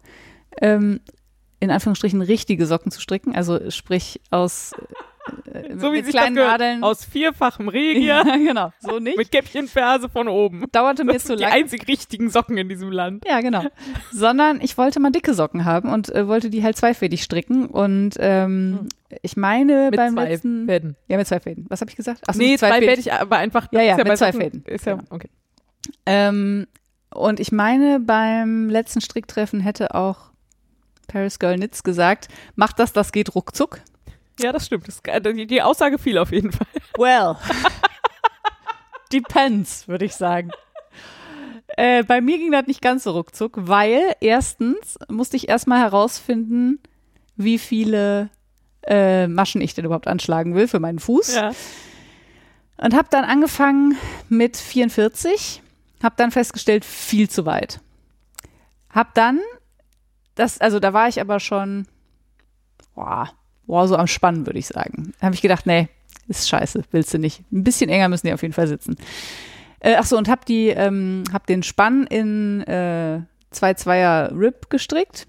[0.60, 1.00] ähm,
[1.66, 4.72] in Anführungsstrichen richtige Socken zu stricken, also sprich aus
[5.52, 6.84] äh, So wie mit kleinen Nadeln.
[6.84, 9.18] aus vierfachem Regier ja, genau, so nicht.
[9.18, 10.64] mit Käppchenferse von oben.
[10.72, 11.52] Dauerte mir Das zu sind die lang.
[11.52, 13.24] einzig richtigen Socken in diesem Land.
[13.28, 13.64] Ja, genau.
[14.12, 17.66] Sondern ich wollte mal dicke Socken haben und äh, wollte die halt zweifädig stricken.
[17.66, 18.88] Und ähm,
[19.22, 19.90] ich meine Hm.
[19.90, 20.66] Mit beim zwei letzten.
[20.66, 20.96] Fäden.
[21.08, 21.66] Ja, mit zwei Fäden.
[21.68, 22.22] Was habe ich gesagt?
[22.28, 23.12] Ach so, Nee, zweifädig.
[23.12, 23.66] aber einfach.
[23.72, 24.62] Ja, ja, ist mit bei zwei Fäden.
[24.66, 25.06] Ist ja, Genau.
[25.10, 25.28] okay.
[26.06, 26.66] Ähm,
[27.12, 30.30] und ich meine, beim letzten Stricktreffen hätte auch
[31.16, 33.80] Paris Girl Knits gesagt, mach das, das geht ruckzuck.
[34.38, 34.86] Ja, das stimmt.
[34.86, 36.66] Das, äh, die, die Aussage fiel auf jeden Fall.
[36.98, 37.36] Well.
[39.12, 40.50] Depends, würde ich sagen.
[41.68, 46.80] Äh, bei mir ging das nicht ganz so ruckzuck, weil erstens musste ich erstmal herausfinden,
[47.36, 48.28] wie viele
[48.86, 51.34] äh, Maschen ich denn überhaupt anschlagen will für meinen Fuß.
[51.34, 51.52] Ja.
[52.76, 53.96] Und habe dann angefangen
[54.28, 55.62] mit 44,
[56.02, 57.80] habe dann festgestellt, viel zu weit.
[58.90, 59.40] Hab dann,
[60.36, 61.86] das, also da war ich aber schon,
[62.94, 63.30] boah,
[63.66, 65.12] boah so am Spannen, würde ich sagen.
[65.18, 65.88] Da habe ich gedacht, nee,
[66.28, 67.40] ist scheiße, willst du nicht.
[67.52, 68.96] Ein bisschen enger müssen die auf jeden Fall sitzen.
[69.80, 73.20] Äh, ach so, und hab die, ähm, hab den Spann in äh,
[73.50, 75.26] zwei Zweier Rib gestrickt.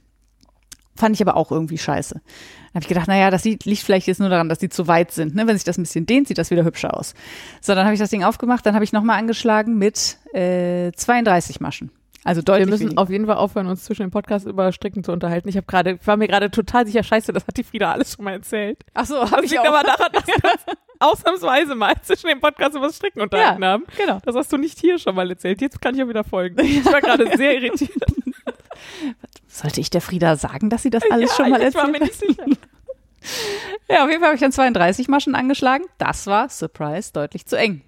[0.96, 2.15] Fand ich aber auch irgendwie scheiße.
[2.15, 5.12] Dann habe ich gedacht, naja, das liegt vielleicht jetzt nur daran, dass die zu weit
[5.12, 5.36] sind.
[5.36, 5.46] Ne?
[5.46, 7.13] Wenn sich das ein bisschen dehnt, sieht das wieder hübscher aus.
[7.62, 11.60] So, dann habe ich das Ding aufgemacht, dann habe ich nochmal angeschlagen mit äh, 32
[11.60, 11.91] Maschen.
[12.28, 13.02] Also Wir deutlich müssen weniger.
[13.02, 15.48] auf jeden Fall aufhören, uns zwischen dem Podcast über Stricken zu unterhalten.
[15.48, 18.26] Ich habe gerade, war mir gerade total sicher, scheiße, das hat die Frieda alles schon
[18.26, 18.80] mal erzählt.
[18.94, 20.62] Ach so, habe ich aber daran, dass wir uns
[21.00, 23.86] ausnahmsweise mal zwischen dem Podcast über das Stricken unterhalten haben.
[23.96, 24.20] genau.
[24.26, 25.62] Das hast du nicht hier schon mal erzählt.
[25.62, 26.58] Jetzt kann ich auch wieder folgen.
[26.66, 27.92] Ich war gerade sehr irritiert.
[29.48, 31.94] Sollte ich der Frieda sagen, dass sie das alles ja, schon mal ich war erzählt
[31.94, 32.08] mir hat?
[32.08, 32.46] nicht sicher.
[33.90, 35.86] Ja, auf jeden Fall habe ich dann 32 Maschen angeschlagen.
[35.98, 37.82] Das war, Surprise, deutlich zu eng.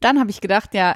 [0.00, 0.94] Dann habe ich gedacht, ja,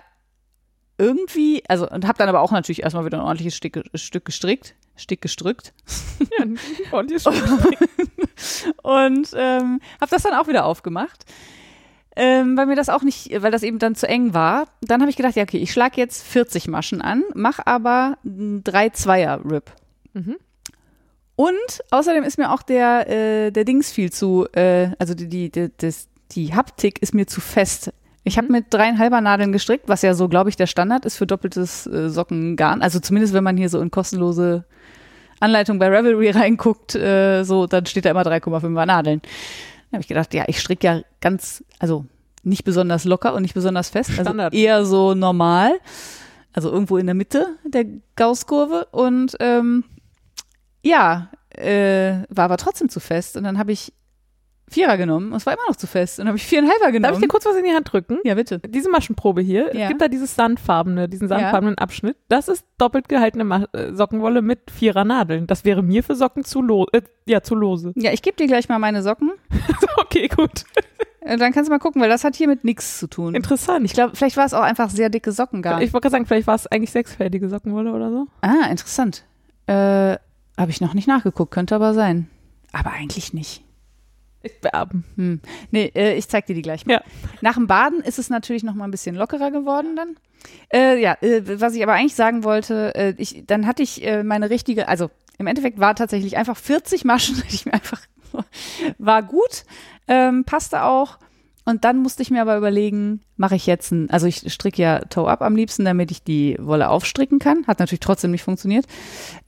[0.99, 4.75] irgendwie, also, und habe dann aber auch natürlich erstmal wieder ein ordentliches Stück, Stück gestrickt.
[4.97, 5.73] Stück gestrickt.
[6.39, 7.35] Ja, und hier schon.
[8.83, 11.25] Und ähm, habe das dann auch wieder aufgemacht.
[12.15, 14.67] Ähm, weil mir das auch nicht, weil das eben dann zu eng war.
[14.83, 18.91] Dann habe ich gedacht, ja, okay, ich schlage jetzt 40 Maschen an, mach aber drei
[18.91, 19.73] Zweier-Rip.
[20.13, 20.37] Mhm.
[21.37, 25.51] Und außerdem ist mir auch der, äh, der Dings viel zu, äh, also die, die,
[25.51, 27.93] die, das, die Haptik ist mir zu fest.
[28.25, 31.27] Ich habe mit dreieinhalber Nadeln gestrickt, was ja so, glaube ich, der Standard ist für
[31.27, 32.81] doppeltes äh, Sockengarn.
[32.81, 34.65] Also zumindest, wenn man hier so in kostenlose
[35.41, 39.21] Anleitung bei Ravelry reinguckt, äh, so, dann steht da immer 3,5er Nadeln.
[39.23, 42.07] Dann habe ich gedacht, ja, ich stricke ja ganz, also
[42.45, 44.55] nicht besonders locker und nicht besonders fest, also Standard.
[44.55, 45.73] eher so normal,
[46.53, 47.85] also irgendwo in der Mitte der
[48.17, 49.85] Gaußkurve und ähm,
[50.83, 53.93] ja, äh, war aber trotzdem zu fest und dann habe ich
[54.73, 56.89] Vierer genommen und es war immer noch zu fest und dann habe ich Viereinhalber Darf
[56.91, 57.21] ich genommen.
[57.23, 58.19] dir kurz was in die Hand drücken?
[58.25, 58.59] ja, bitte.
[58.59, 59.83] Diese Maschenprobe hier, Ja.
[59.83, 62.17] es gibt da dieses sandfarbene, diesen sandfarbenen Abschnitt.
[62.29, 65.47] Das ist doppelt gehaltene Ma äh, Sockenwolle mit vierer Nadeln.
[65.47, 67.93] Das wäre mir für Socken zu, lo äh, ja, zu lose.
[67.97, 69.31] Ja, ich gebe dir gleich mal meine Socken.
[69.99, 70.65] okay, gut.
[71.21, 73.35] Äh, Dann kannst du mal gucken, weil das hat hier mit nichts zu tun.
[73.35, 73.85] Interessant.
[73.85, 75.81] Ich glaube, vielleicht war es auch einfach sehr dicke Sockengarn.
[75.83, 78.27] Ich wollte gerade sagen, vielleicht war es eigentlich sechsfältige Sockenwolle oder so.
[78.41, 79.25] Ah, interessant.
[79.67, 79.73] Äh,
[80.59, 82.29] Habe ich noch nicht nachgeguckt, könnte aber sein.
[82.73, 83.63] Aber eigentlich nicht.
[84.43, 84.53] Ich.
[85.17, 85.41] Hm.
[85.71, 86.95] Nee, äh, ich zeig dir die gleich mal.
[86.95, 87.03] Ja.
[87.41, 90.17] Nach dem Baden ist es natürlich noch mal ein bisschen lockerer geworden dann.
[90.73, 94.25] Äh, ja, äh, was ich aber eigentlich sagen wollte, äh, ich, dann hatte ich äh,
[94.25, 98.01] meine richtige, also im Endeffekt war tatsächlich einfach 40 Maschen, ich mir einfach,
[98.99, 99.65] war gut,
[100.09, 101.19] ähm, passte auch.
[101.65, 104.99] Und dann musste ich mir aber überlegen, mache ich jetzt ein, also ich stricke ja
[104.99, 107.67] Toe-Up am liebsten, damit ich die Wolle aufstricken kann.
[107.69, 108.87] Hat natürlich trotzdem nicht funktioniert.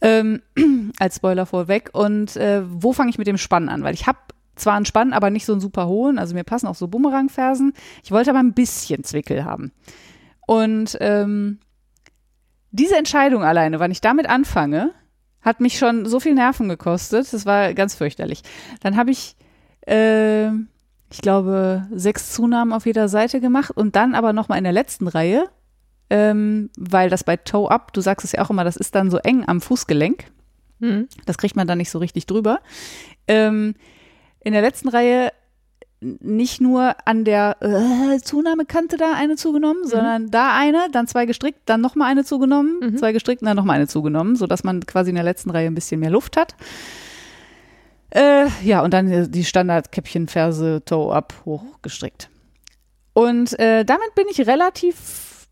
[0.01, 0.41] Ähm,
[0.99, 1.91] als Spoiler vorweg.
[1.93, 3.83] Und äh, wo fange ich mit dem Spann an?
[3.83, 4.19] Weil ich habe
[4.57, 6.19] zwar einen Spann, aber nicht so einen super hohen.
[6.19, 7.73] Also mir passen auch so Bumerangfersen.
[8.03, 9.73] Ich wollte aber ein bisschen Zwickel haben.
[10.47, 11.59] Und ähm,
[12.71, 14.93] diese Entscheidung alleine, wann ich damit anfange,
[15.43, 17.33] hat mich schon so viel Nerven gekostet.
[17.33, 18.43] Das war ganz fürchterlich.
[18.81, 19.37] Dann habe ich,
[19.87, 24.65] äh, ich glaube, sechs Zunahmen auf jeder Seite gemacht und dann aber noch mal in
[24.65, 25.49] der letzten Reihe,
[26.11, 29.11] ähm, weil das bei Toe Up, du sagst es ja auch immer, das ist dann
[29.11, 30.25] so eng am Fußgelenk.
[30.81, 31.09] Hm.
[31.27, 32.61] Das kriegt man dann nicht so richtig drüber.
[33.29, 33.75] Ähm,
[34.45, 35.33] in der letzten Reihe
[36.01, 41.61] nicht nur an der äh, Zunahmekante da eine zugenommen, sondern da eine, dann zwei gestrickt,
[41.65, 42.99] dann nochmal eine zugenommen, Mhm.
[42.99, 46.01] zwei gestrickt, dann nochmal eine zugenommen, sodass man quasi in der letzten Reihe ein bisschen
[46.01, 46.55] mehr Luft hat.
[48.11, 52.29] Äh, ja, und dann äh, die Standardkäppchenferse Toe-Up hochgestrickt.
[53.15, 55.47] Und äh, damit bin ich relativ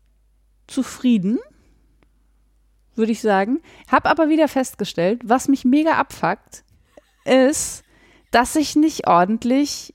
[0.67, 1.39] zufrieden,
[2.95, 3.61] würde ich sagen.
[3.91, 6.63] Hab aber wieder festgestellt, was mich mega abfuckt,
[7.25, 7.82] ist,
[8.33, 9.93] dass ich nicht ordentlich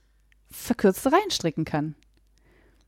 [0.51, 1.94] verkürzte Reihen stricken kann.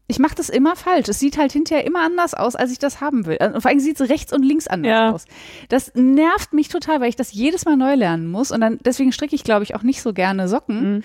[0.06, 1.08] Ich mache das immer falsch.
[1.08, 3.38] Es sieht halt hinterher immer anders aus, als ich das haben will.
[3.40, 5.10] Und vor allem sieht es rechts und links anders Ja.
[5.12, 5.24] aus.
[5.68, 8.50] Das nervt mich total, weil ich das jedes Mal neu lernen muss.
[8.50, 11.02] Und dann deswegen stricke ich, glaube ich, auch nicht so gerne Socken, Mhm.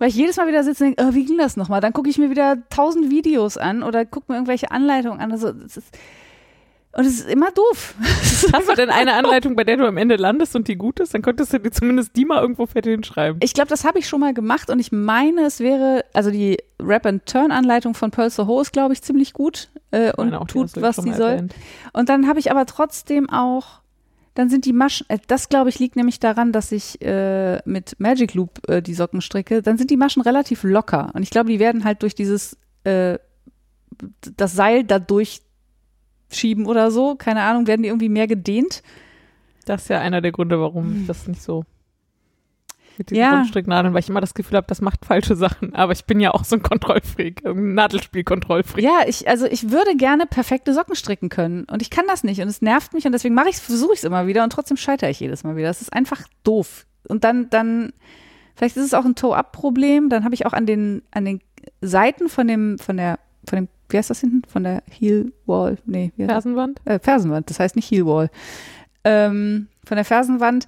[0.00, 1.80] Weil ich jedes Mal wieder sitze und denke, oh, wie ging das nochmal?
[1.80, 5.32] Dann gucke ich mir wieder tausend Videos an oder gucke mir irgendwelche Anleitungen an.
[5.32, 5.88] Also, das ist,
[6.92, 7.94] und es ist immer doof.
[8.52, 11.12] Hast du denn eine Anleitung, bei der du am Ende landest und die gut ist?
[11.12, 13.40] Dann könntest du dir zumindest die mal irgendwo fett hinschreiben.
[13.42, 16.56] Ich glaube, das habe ich schon mal gemacht und ich meine, es wäre, also die
[16.80, 21.12] Rap-and-Turn-Anleitung von Pearl Soho ist, glaube ich, ziemlich gut äh, und auch, tut, was sie
[21.12, 21.30] soll.
[21.30, 21.54] erwähnt.
[21.92, 23.80] Und dann habe ich aber trotzdem auch,
[24.34, 27.96] dann sind die Maschen, äh, das glaube ich liegt nämlich daran, dass ich äh, mit
[27.98, 31.10] Magic Loop äh, die Socken stricke, dann sind die Maschen relativ locker.
[31.12, 33.18] Und ich glaube, die werden halt durch dieses, äh,
[34.36, 34.98] das Seil da
[36.28, 38.82] durchschieben oder so, keine Ahnung, werden die irgendwie mehr gedehnt.
[39.64, 41.64] Das ist ja einer der Gründe, warum das nicht so
[42.98, 43.36] mit diesen Ja.
[43.36, 45.74] Rundstricknadeln, weil ich immer das Gefühl habe, das macht falsche Sachen.
[45.74, 48.84] Aber ich bin ja auch so ein Kontrollfreak, ein Nadelspiel-Kontrollfreak.
[48.84, 52.40] Ja, ich, also ich würde gerne perfekte Socken stricken können und ich kann das nicht
[52.40, 54.76] und es nervt mich und deswegen mache ich versuche ich es immer wieder und trotzdem
[54.76, 55.68] scheitere ich jedes Mal wieder.
[55.68, 56.86] Das ist einfach doof.
[57.08, 57.92] Und dann, dann,
[58.56, 61.40] vielleicht ist es auch ein Toe-Up-Problem, dann habe ich auch an den, an den
[61.80, 64.42] Seiten von dem, von der, von dem, wie heißt das hinten?
[64.48, 66.34] Von der Heel-Wall, nee, wie heißt das?
[66.44, 66.80] Fersenwand?
[66.84, 68.30] äh, Fersenwand, das heißt nicht Heel-Wall.
[69.04, 70.66] Ähm, von der Fersenwand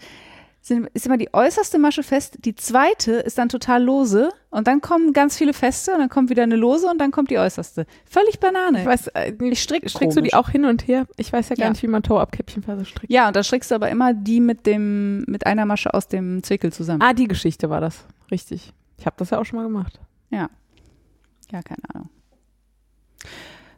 [0.62, 4.82] sind, ist immer die äußerste Masche fest, die zweite ist dann total lose und dann
[4.82, 7.86] kommen ganz viele feste und dann kommt wieder eine lose und dann kommt die äußerste.
[8.04, 8.80] Völlig Banane.
[8.80, 10.34] Ich weiß, äh, Ich strick strickst du die komisch.
[10.34, 11.06] auch hin und her?
[11.16, 11.70] Ich weiß ja gar Ja.
[11.70, 13.10] nicht, wie man Toe-Up-Käppchenphase strickt.
[13.10, 16.42] Ja, und dann strickst du aber immer die mit dem, mit einer Masche aus dem
[16.42, 17.00] Zwickel zusammen.
[17.00, 18.04] Ah, die Geschichte war das.
[18.30, 18.74] Richtig.
[18.98, 19.98] Ich habe das ja auch schon mal gemacht.
[20.30, 22.10] Ja, keine Ahnung.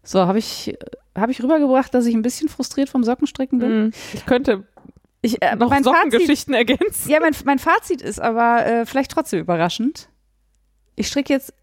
[0.03, 0.77] So, habe ich,
[1.17, 3.85] habe ich rübergebracht, dass ich ein bisschen frustriert vom Sockenstricken bin?
[3.85, 3.93] Mhm.
[4.15, 4.67] Ich könnte
[5.21, 7.11] Ich, äh, noch mein Fazit, Sockengeschichten ergänzen.
[7.11, 10.09] ja, mein, mein Fazit ist aber äh, vielleicht trotzdem überraschend.
[10.97, 11.55] Ich stricke jetzt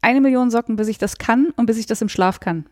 [0.00, 2.66] eine Million Socken, bis ich das kann und bis ich das im Schlaf kann.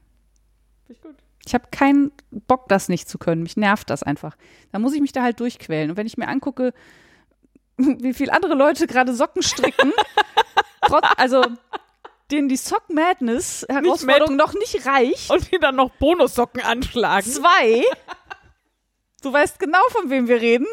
[1.45, 3.43] Ich habe keinen Bock, das nicht zu können.
[3.43, 4.37] Mich nervt das einfach.
[4.71, 5.91] Da muss ich mich da halt durchquälen.
[5.91, 6.73] Und wenn ich mir angucke,
[7.77, 9.93] wie viel andere Leute gerade Socken stricken,
[10.83, 11.43] trotz, also
[12.33, 15.31] denen die Sock Madness Herausforderung noch nicht reicht.
[15.31, 17.31] Und die dann noch Bonussocken anschlagen.
[17.31, 17.83] Zwei.
[19.23, 20.66] Du weißt genau, von wem wir reden.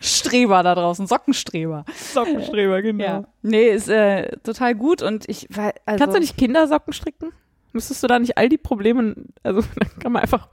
[0.00, 1.84] Streber da draußen, Sockenstreber.
[1.94, 3.04] Sockenstreber, genau.
[3.04, 3.24] Ja.
[3.42, 7.32] Nee, ist äh, total gut und ich weil, also, Kannst du nicht Kindersocken stricken?
[7.72, 10.48] Müsstest du da nicht all die Probleme, also dann kann man einfach,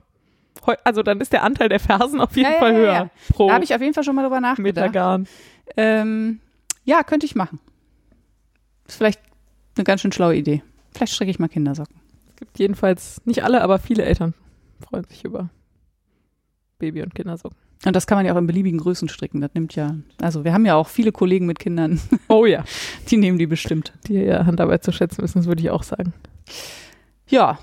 [0.83, 3.09] also dann ist der Anteil der Fersen auf jeden Ja, Fall ja, höher ja.
[3.33, 4.93] pro Da habe ich auf jeden Fall schon mal drüber nachgedacht.
[4.93, 5.27] Garn.
[5.77, 6.39] Ähm,
[6.83, 7.59] ja, könnte ich machen.
[8.91, 9.21] Ist vielleicht
[9.77, 10.63] eine ganz schön schlaue Idee.
[10.93, 11.95] Vielleicht stricke ich mal Kindersocken.
[12.29, 14.33] Es gibt jedenfalls, nicht alle, aber viele Eltern
[14.81, 15.49] freuen sich über
[16.77, 17.57] Baby- und Kindersocken.
[17.85, 19.39] Und das kann man ja auch in beliebigen Größen stricken.
[19.39, 22.65] Das nimmt ja, also wir haben ja auch viele Kollegen mit Kindern, Oh ja,
[23.09, 23.93] die nehmen die bestimmt.
[24.09, 26.11] die ja Handarbeit zu schätzen wissen, das würde ich auch sagen.
[27.29, 27.59] Ja,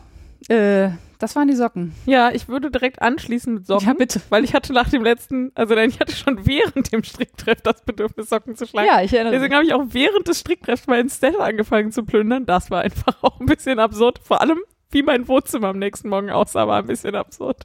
[0.49, 1.95] äh, das waren die Socken.
[2.07, 3.87] Ja, ich würde direkt anschließen mit Socken.
[3.87, 4.21] Ja, bitte.
[4.31, 7.83] Weil ich hatte nach dem letzten, also nein, ich hatte schon während dem Stricktreff das
[7.85, 8.87] Bedürfnis, Socken zu schlagen.
[8.89, 12.47] Ja, ich erinnere Deswegen habe ich auch während des Stricktreffs meinen Stella angefangen zu plündern.
[12.47, 14.21] Das war einfach auch ein bisschen absurd.
[14.23, 14.59] Vor allem,
[14.91, 17.63] wie mein Wohnzimmer am nächsten Morgen aussah, war ein bisschen absurd.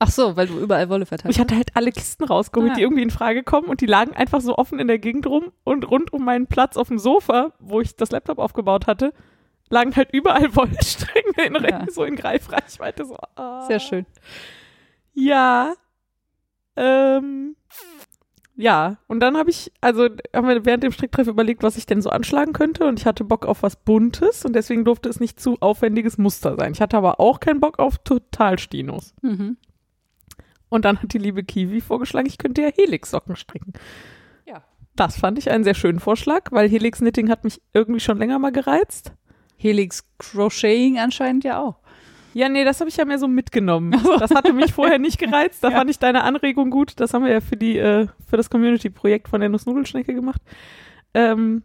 [0.00, 2.74] Ach so, weil du überall Wolle verteilt Ich hatte halt alle Kisten rausgeholt, Ah.
[2.74, 5.52] die irgendwie in Frage kommen und die lagen einfach so offen in der Gegend rum
[5.62, 9.12] und rund um meinen Platz auf dem Sofa, wo ich das Laptop aufgebaut hatte,
[9.70, 11.86] lagen halt überall Wollstränge in, Ja.
[11.90, 13.04] so in Greifreichweite.
[13.04, 13.66] So, ah.
[13.66, 14.06] Sehr schön.
[15.12, 15.74] Ja.
[16.76, 17.56] Ähm,
[18.56, 22.02] ja, und dann habe ich, also haben wir während dem Stricktreff überlegt, was ich denn
[22.02, 25.40] so anschlagen könnte und ich hatte Bock auf was Buntes und deswegen durfte es nicht
[25.40, 26.72] zu aufwendiges Muster sein.
[26.72, 29.14] Ich hatte aber auch keinen Bock auf Totalstinos.
[29.22, 29.56] Mhm.
[30.68, 33.72] Und dann hat die liebe Kiwi vorgeschlagen, ich könnte ja Helix-Socken stricken.
[34.46, 34.62] Ja.
[34.96, 38.52] Das fand ich einen sehr schönen Vorschlag, weil Helix-Knitting hat mich irgendwie schon länger mal
[38.52, 39.12] gereizt.
[39.64, 41.76] Helix Crocheting anscheinend ja auch.
[42.34, 43.92] Ja, nee, das habe ich ja mehr so mitgenommen.
[44.18, 45.62] Das hatte mich vorher nicht gereizt.
[45.64, 45.78] Da Ja.
[45.78, 46.98] fand ich deine Anregung gut.
[47.00, 50.42] Das haben wir ja für die äh, für das Community-Projekt von der Nussnudelschnecke gemacht.
[51.14, 51.62] Ähm,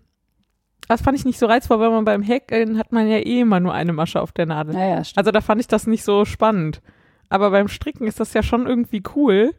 [0.88, 3.60] das fand ich nicht so reizvoll, weil man beim Häkeln hat man ja eh immer
[3.60, 4.74] nur eine Masche auf der Nadel.
[4.76, 5.02] Naja.
[5.16, 6.82] Also da fand ich das nicht so spannend.
[7.30, 9.54] Aber beim Stricken ist das ja schon irgendwie cool.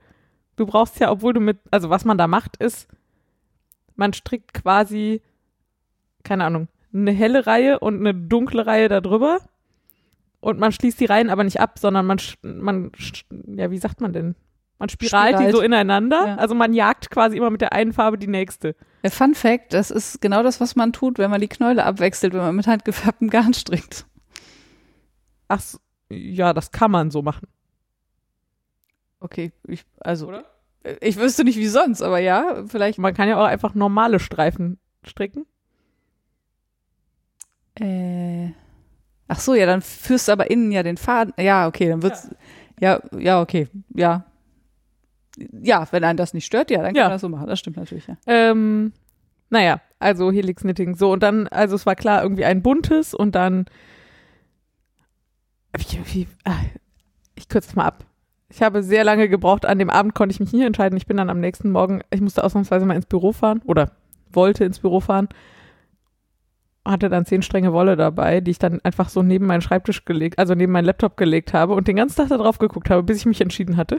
[0.57, 2.89] Du brauchst ja, obwohl du mit, also was man da macht, ist,
[3.97, 5.23] man strickt quasi,
[6.25, 9.39] keine Ahnung, eine helle Reihe und eine dunkle Reihe da drüber.
[10.41, 12.93] Und man schließt die Reihen aber nicht ab, sondern man, man,
[13.55, 14.35] ja, wie sagt man denn?
[14.79, 15.55] Man spiralt, die Spiralt.
[15.55, 16.27] so ineinander.
[16.27, 16.35] Ja.
[16.37, 18.75] Also man jagt quasi immer mit der einen Farbe die nächste.
[19.05, 22.41] Fun Fact, das ist genau das, was man tut, wenn man die Knäule abwechselt, wenn
[22.41, 24.07] man mit handgefärbtem Garn strickt.
[25.49, 25.63] Ach,
[26.09, 27.47] ja, das kann man so machen.
[29.21, 30.45] Okay, ich, also, Oder?
[31.01, 32.99] ich wüsste nicht wie sonst, aber ja, vielleicht.
[32.99, 35.45] Man kann ja auch einfach normale Streifen stricken.
[37.81, 38.53] Äh,
[39.29, 41.33] ach so, ja, dann führst du aber innen ja den Faden.
[41.39, 42.29] Ja, okay, dann wird's.
[42.81, 44.25] Ja, ja, okay, ja.
[45.63, 47.03] Ja, wenn einen das nicht stört, ja, dann kann Ja.
[47.05, 47.47] man das so machen.
[47.47, 48.17] Das stimmt natürlich, ja.
[48.27, 48.93] Ähm,
[49.49, 50.95] naja, also Helix Knitting.
[50.97, 53.67] So, und dann, also es war klar, irgendwie ein buntes und dann,
[56.13, 56.57] wie, ah,
[57.35, 58.05] ich kürze es mal ab.
[58.49, 59.65] Ich habe sehr lange gebraucht.
[59.65, 60.97] An dem Abend konnte ich mich nicht entscheiden.
[60.97, 63.93] Ich bin dann am nächsten Morgen, ich musste ausnahmsweise mal ins Büro fahren oder
[64.33, 65.29] wollte ins Büro fahren.
[66.85, 70.39] Hatte dann zehn Stränge Wolle dabei, die ich dann einfach so neben meinen Schreibtisch gelegt,
[70.39, 73.19] also neben meinen Laptop gelegt habe und den ganzen Tag da drauf geguckt habe, bis
[73.19, 73.99] ich mich entschieden hatte.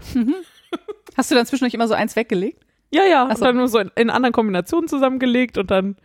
[1.16, 2.64] Hast du dann zwischendurch immer so eins weggelegt?
[2.94, 3.46] Ja, ja, Ach so.
[3.46, 5.96] dann nur so in, in anderen Kombinationen zusammengelegt und dann,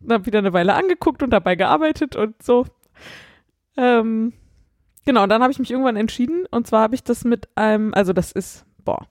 [0.00, 2.66] dann wieder eine Weile angeguckt und dabei gearbeitet und so.
[3.78, 4.32] Ähm,
[5.04, 7.94] genau, und dann habe ich mich irgendwann entschieden und zwar habe ich das mit einem,
[7.94, 9.06] also das ist, boah,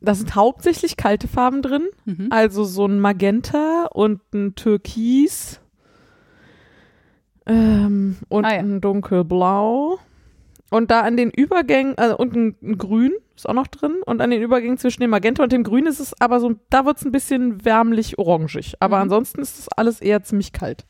[0.00, 2.28] da sind hauptsächlich kalte Farben drin, Mhm.
[2.30, 3.65] also so ein Magenta
[3.96, 5.60] und ein Türkis
[7.46, 8.58] ähm, und Ah, ja.
[8.58, 9.98] ein dunkelblau.
[10.70, 13.94] Und da an den Übergängen, also und ein, ein Grün ist auch noch drin.
[14.04, 16.84] Und an den Übergängen zwischen dem Magenta und dem Grün ist es aber so, da
[16.84, 18.74] wird es ein bisschen wärmlich orangig.
[18.80, 19.02] Aber Mhm.
[19.04, 20.84] ansonsten ist das alles eher ziemlich kalt.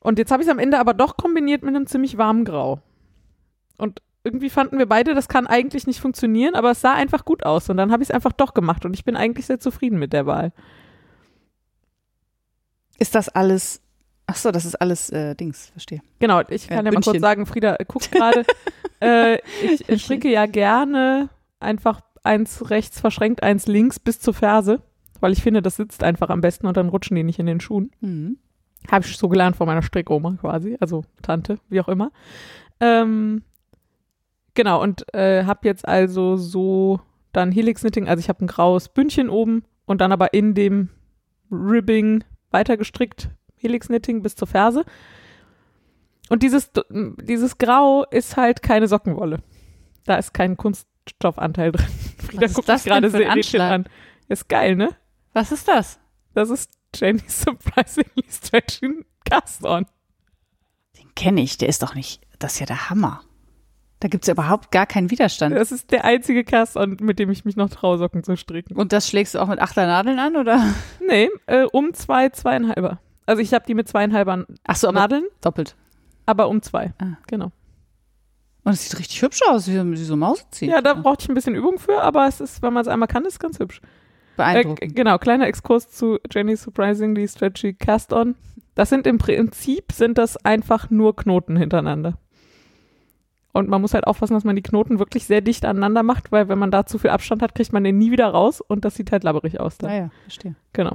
[0.00, 2.80] Und jetzt habe ich es am Ende aber doch kombiniert mit einem ziemlich warmen Grau.
[3.76, 7.44] Und irgendwie fanden wir beide, das kann eigentlich nicht funktionieren, aber es sah einfach gut
[7.44, 7.68] aus.
[7.68, 8.84] Und dann habe ich es einfach doch gemacht.
[8.84, 10.52] Und ich bin eigentlich sehr zufrieden mit der Wahl.
[12.98, 13.80] Ist das alles,
[14.26, 16.00] ach so, das ist alles äh, Dings, verstehe.
[16.18, 18.44] Genau, ich kann ja mal kurz sagen, Frieda äh, guckt gerade.
[19.00, 21.30] äh, ich, ich stricke ja gerne
[21.60, 24.82] einfach eins rechts verschränkt, eins links bis zur Ferse,
[25.20, 27.60] weil ich finde, das sitzt einfach am besten und dann rutschen die nicht in den
[27.60, 27.90] Schuhen.
[28.00, 28.38] Mhm.
[28.90, 32.10] Habe ich so gelernt von meiner Strickoma quasi, also Tante, wie auch immer.
[32.80, 33.42] Ähm,
[34.54, 37.00] genau, und äh, habe jetzt also so
[37.32, 40.88] dann Helix Knitting, also ich habe ein graues Bündchen oben und dann aber in dem
[41.50, 44.84] Ribbing weitergestrickt, Helix Knitting bis zur Ferse.
[46.28, 49.42] Und dieses, dieses Grau ist halt keine Sockenwolle.
[50.04, 51.86] Da ist kein Kunststoffanteil drin.
[52.18, 53.72] Frieda ist guckt das gerade sehr Anschlag?
[53.72, 53.84] an.
[54.28, 54.90] Ist geil, ne?
[55.32, 55.98] Was ist das?
[56.34, 59.86] Das ist Jenny's Surprisingly Stretching Cast On.
[60.98, 63.22] Den kenne ich, der ist doch nicht, das ist ja der Hammer.
[64.00, 65.56] Da gibt es ja überhaupt gar keinen Widerstand.
[65.56, 68.76] Das ist der einzige Cast-On, mit dem ich mich noch traue, Socken zu stricken.
[68.76, 70.62] Und das schlägst du auch mit Achternadeln an, oder?
[71.04, 73.00] Nee, äh, um zwei, zweieinhalber.
[73.26, 75.74] Also ich habe die mit zweieinhalbern Ach so, aber Nadeln, doppelt.
[76.26, 76.92] aber um zwei.
[77.00, 77.16] Ah.
[77.26, 77.50] Genau.
[78.64, 80.70] Und es sieht richtig hübsch aus, wie, so- wie so Maus ziehen.
[80.70, 83.08] Ja, da brauchte ich ein bisschen Übung für, aber es ist, wenn man es einmal
[83.08, 83.80] kann, ist es ganz hübsch.
[83.82, 84.94] Äh, Beeindruckend.
[84.94, 88.36] genau, kleiner Exkurs zu Jenny's Surprisingly Stretchy Cast-On.
[88.76, 92.16] Das sind im Prinzip, sind das einfach nur Knoten hintereinander.
[93.58, 96.48] Und man muss halt aufpassen, dass man die Knoten wirklich sehr dicht aneinander macht, weil
[96.48, 98.94] wenn man da zu viel Abstand hat, kriegt man den nie wieder raus und das
[98.94, 99.90] sieht halt labberig aus dann.
[99.90, 100.54] Naja, verstehe.
[100.72, 100.92] Genau.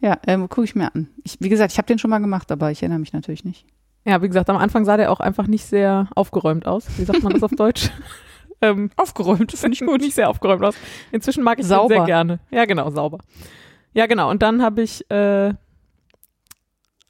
[0.00, 1.08] Ja, ähm, gucke ich mir an.
[1.24, 3.66] Ich, wie gesagt, ich habe den schon mal gemacht, aber ich erinnere mich natürlich nicht.
[4.04, 6.86] Ja, wie gesagt, am Anfang sah der auch einfach nicht sehr aufgeräumt aus.
[6.96, 7.90] Wie sagt man das auf Deutsch?
[8.62, 10.00] ähm, Aufgeräumt, finde ich gut.
[10.00, 10.76] nicht sehr aufgeräumt aus.
[11.10, 11.96] Inzwischen mag ich den Sauber.
[11.96, 12.38] sehr gerne.
[12.52, 13.18] Ja, genau, sauber.
[13.94, 14.30] Ja, genau.
[14.30, 15.52] Und dann habe ich, äh,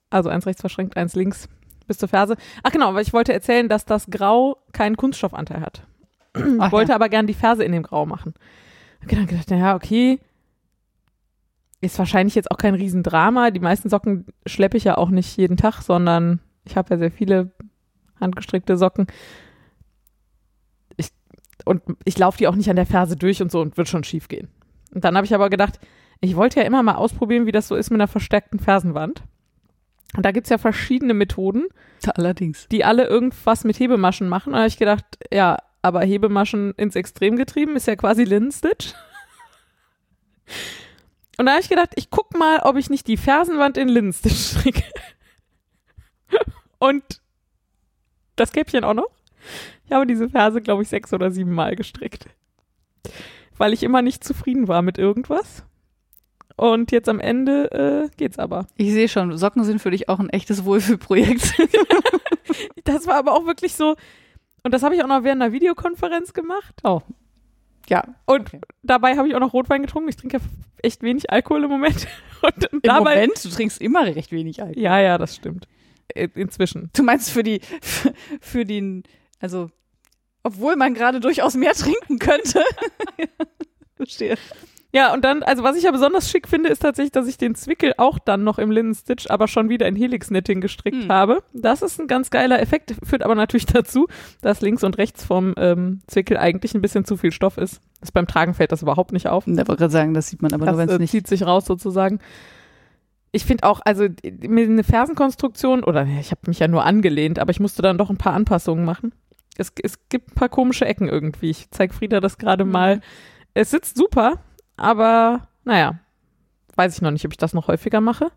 [0.09, 1.51] also eins rechts verschränkt, eins links
[1.91, 2.37] bis zur Ferse.
[2.63, 5.83] Ach genau, weil ich wollte erzählen, dass das Grau keinen Kunststoffanteil hat.
[6.37, 6.95] Ich Ach wollte ja.
[6.95, 8.35] aber gern die Ferse in dem Grau machen.
[9.01, 10.21] Hab dann gedacht, naja, okay.
[11.81, 13.51] Ist wahrscheinlich jetzt auch kein Riesendrama.
[13.51, 17.11] Die meisten Socken schleppe ich ja auch nicht jeden Tag, sondern ich habe ja sehr
[17.11, 17.51] viele
[18.21, 19.09] handgestrickte Socken.
[20.97, 21.09] Ich,
[21.65, 24.05] und ich laufe die auch nicht an der Ferse durch und so und wird schon
[24.05, 24.49] schief gehen.
[24.95, 25.81] Und dann habe ich aber gedacht,
[26.21, 29.25] ich wollte ja immer mal ausprobieren, wie das so ist mit einer verstärkten Fersenwand.
[30.17, 31.69] Und da gibt's ja verschiedene Methoden
[32.15, 32.67] Allerdings.
[32.69, 34.49] die alle irgendwas mit Hebemaschen machen.
[34.49, 38.93] Und da habe ich gedacht, ja, aber Hebemaschen ins Extrem getrieben ist ja quasi Linnenstitch.
[41.39, 44.59] Und da habe ich gedacht, ich guck mal, ob ich nicht die Fersenwand in Linnenstitch
[44.59, 44.83] stricke.
[46.79, 47.03] Und
[48.37, 49.11] das Käppchen auch noch.
[49.87, 52.27] Ich habe diese Ferse, glaube ich, sechs oder sieben Mal gestrickt.
[53.57, 55.65] Weil ich immer nicht zufrieden war mit irgendwas.
[56.61, 57.71] Und jetzt am Ende
[58.13, 58.67] äh, geht's aber.
[58.77, 61.55] Ich sehe schon, Socken sind für dich auch ein echtes Wohlfühlprojekt.
[62.85, 63.95] Das war aber auch wirklich so.
[64.65, 66.75] Und das habe ich auch noch während einer Videokonferenz gemacht.
[66.85, 67.01] oh.
[67.89, 68.61] Ja, Und Okay.
[68.83, 70.09] dabei habe ich auch noch Rotwein getrunken.
[70.11, 70.43] Ich trinke ja
[70.83, 72.07] echt wenig Alkohol im Moment.
[72.43, 73.15] Und im dabei.
[73.17, 74.83] Moment, du trinkst immer recht wenig Alkohol.
[74.83, 75.67] Ja, ja, das stimmt.
[76.09, 76.91] Äh, Inzwischen.
[76.95, 79.05] Du meinst für die, für, für den,
[79.41, 79.71] also,
[80.43, 82.63] obwohl man gerade durchaus mehr trinken könnte.
[83.97, 84.37] Verstehe.
[84.93, 87.55] Ja, und dann, also was ich ja besonders schick finde, ist tatsächlich, dass ich den
[87.55, 91.09] Zwickel auch dann noch im Linnenstitch, aber schon wieder in Helix-Knitting gestrickt Hm.
[91.13, 91.43] habe.
[91.53, 94.09] Das ist ein ganz geiler Effekt, führt aber natürlich dazu,
[94.43, 97.81] dass links und rechts vom ähm, Zwickel eigentlich ein bisschen zu viel Stoff ist.
[98.01, 99.47] Das beim Tragen fällt das überhaupt nicht auf.
[99.47, 101.11] Ich wollte gerade sagen, das sieht man aber nur, wenn das es äh, nicht.
[101.13, 102.19] zieht sich raus sozusagen.
[103.33, 107.61] Ich finde auch, also eine Fersenkonstruktion, oder ich habe mich ja nur angelehnt, aber ich
[107.61, 109.13] musste dann doch ein paar Anpassungen machen.
[109.57, 111.51] Es, es gibt ein paar komische Ecken irgendwie.
[111.51, 112.73] Ich zeige Frieda das gerade Mhm.
[112.73, 113.01] mal.
[113.55, 114.39] Es sitzt super,
[114.81, 115.99] aber naja,
[116.77, 118.31] weiß ich noch nicht, ob ich das noch häufiger mache.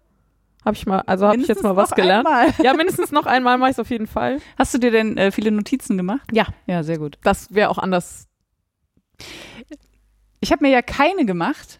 [0.65, 2.25] Habe ich mal, also habe ich jetzt mal was noch gelernt.
[2.25, 2.53] Einmal.
[2.63, 4.39] Ja, mindestens noch einmal mache ich es auf jeden Fall.
[4.57, 6.21] Hast du dir denn äh, viele Notizen gemacht?
[6.31, 6.45] Ja.
[6.67, 7.17] Ja, sehr gut.
[7.23, 8.29] Das wäre auch anders.
[10.39, 11.79] Ich habe mir ja keine gemacht,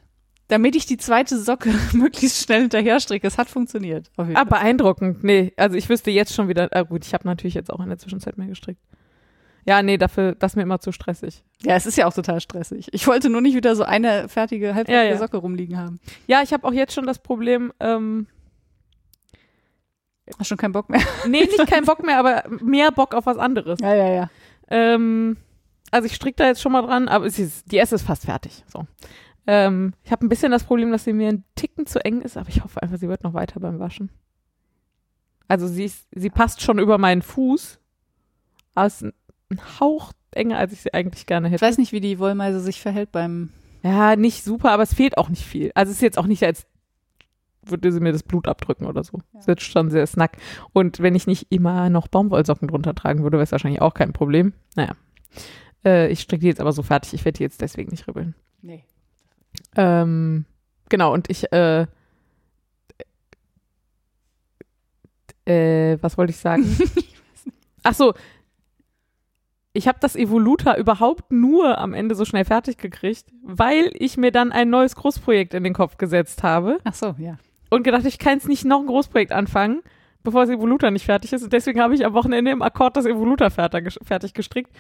[0.50, 3.26] damit ich die zweite Socke möglichst schnell hinterher stricke.
[3.28, 4.10] Es hat funktioniert.
[4.18, 4.60] Auf jeden Ah, Fall.
[4.60, 5.24] beeindruckend.
[5.24, 7.88] Nee, also ich wüsste jetzt schon wieder, ah, gut, ich habe natürlich jetzt auch in
[7.90, 8.82] der Zwischenzeit mehr gestrickt.
[9.66, 11.44] Ja, nee, dafür, das ist mir immer zu stressig.
[11.62, 12.90] Ja, es ist ja auch total stressig.
[12.92, 15.18] Ich wollte nur nicht wieder so eine fertige, halbfertige Ja, ja.
[15.18, 16.00] Socke rumliegen haben.
[16.28, 18.28] Ja, ich habe auch jetzt schon das Problem, ähm,
[20.40, 21.02] Hast schon keinen Bock mehr?
[21.28, 23.80] nee, nicht keinen Bock mehr, aber mehr Bock auf was anderes.
[23.82, 24.30] Ja, ja, ja.
[24.70, 25.38] Ähm,
[25.92, 28.64] also ich stricke da jetzt schon mal dran, aber ist, die erste ist fast fertig.
[28.68, 28.88] So.
[29.46, 32.38] Ähm, ich habe ein bisschen das Problem, dass sie mir ein Ticken zu eng ist,
[32.38, 34.10] aber ich hoffe einfach, sie wird noch weiter beim Waschen.
[35.48, 37.80] Also sie, ist, sie passt schon über meinen Fuß,
[38.76, 39.06] aber es
[39.52, 41.66] ein, Hauch enger, als ich sie eigentlich gerne Ich hätte.
[41.66, 43.50] weiß nicht, wie die Wollmeise sich verhält beim.
[43.84, 45.72] Ja, nicht super, aber es fehlt auch nicht viel.
[45.76, 46.66] Also es ist jetzt auch nicht, als
[47.66, 49.20] würde sie mir das Blut abdrücken oder so.
[49.34, 49.40] Ja.
[49.40, 50.38] Es wird schon sehr snack.
[50.74, 54.14] Und wenn ich nicht immer noch Baumwollsocken drunter tragen würde, wäre es wahrscheinlich auch kein
[54.14, 54.54] Problem.
[54.76, 54.96] Naja.
[55.86, 57.14] Äh, ich stricke die jetzt aber so fertig.
[57.14, 58.36] Ich werde die jetzt deswegen nicht ribbeln.
[58.62, 58.84] Nee.
[59.76, 60.46] Ähm,
[60.90, 61.86] genau, und ich, äh,
[65.46, 66.66] äh, was wollte ich sagen?
[67.84, 68.14] Ach so,
[69.74, 74.32] ich habe das Evoluta überhaupt nur am Ende so schnell fertig gekriegt, weil ich mir
[74.32, 77.38] dann ein neues Großprojekt in den Kopf gesetzt habe Ach so, ja.
[77.72, 79.82] und gedacht, ich kann jetzt nicht noch ein Großprojekt anfangen,
[80.24, 81.44] bevor das Evoluta nicht fertig ist.
[81.44, 84.72] Und deswegen habe ich am Wochenende im Akkord das Evoluta fertig, gestrickt.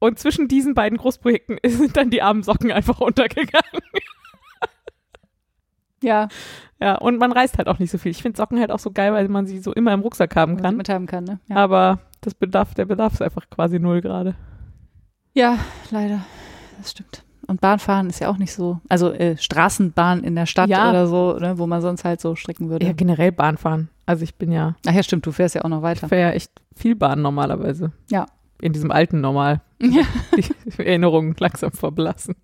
[0.00, 3.80] Und zwischen diesen beiden Großprojekten sind dann die armen Socken einfach untergegangen.
[6.02, 6.28] Ja,
[6.80, 8.10] Ja, und man reist halt auch nicht so viel.
[8.10, 10.54] Ich finde Socken halt auch so geil, weil man sie so immer im Rucksack haben
[10.54, 10.76] man kann.
[10.76, 11.38] mithaben kann, ne?
[11.48, 11.54] Ja.
[11.54, 14.34] Aber das Bedarf, der Bedarf ist einfach quasi null gerade.
[15.34, 15.58] ja,
[15.90, 16.20] leider.
[16.78, 17.22] Das stimmt.
[17.46, 18.80] Und Bahnfahren ist ja auch nicht so.
[18.88, 20.88] Also äh, Straßenbahn in der Stadt Ja.
[20.90, 22.86] oder so, ne, wo man sonst halt so stricken würde.
[22.86, 23.88] Ja, generell Bahnfahren.
[24.06, 26.08] Also ich bin ja, Ach ja, stimmt, du fährst ja auch noch ich weiter.
[26.08, 27.92] fahre ja echt viel Bahn normalerweise.
[28.10, 28.26] Ja.
[28.60, 29.60] In diesem alten Normal.
[29.80, 30.02] Ja,
[30.36, 32.36] Die Erinnerungen langsam verblassen.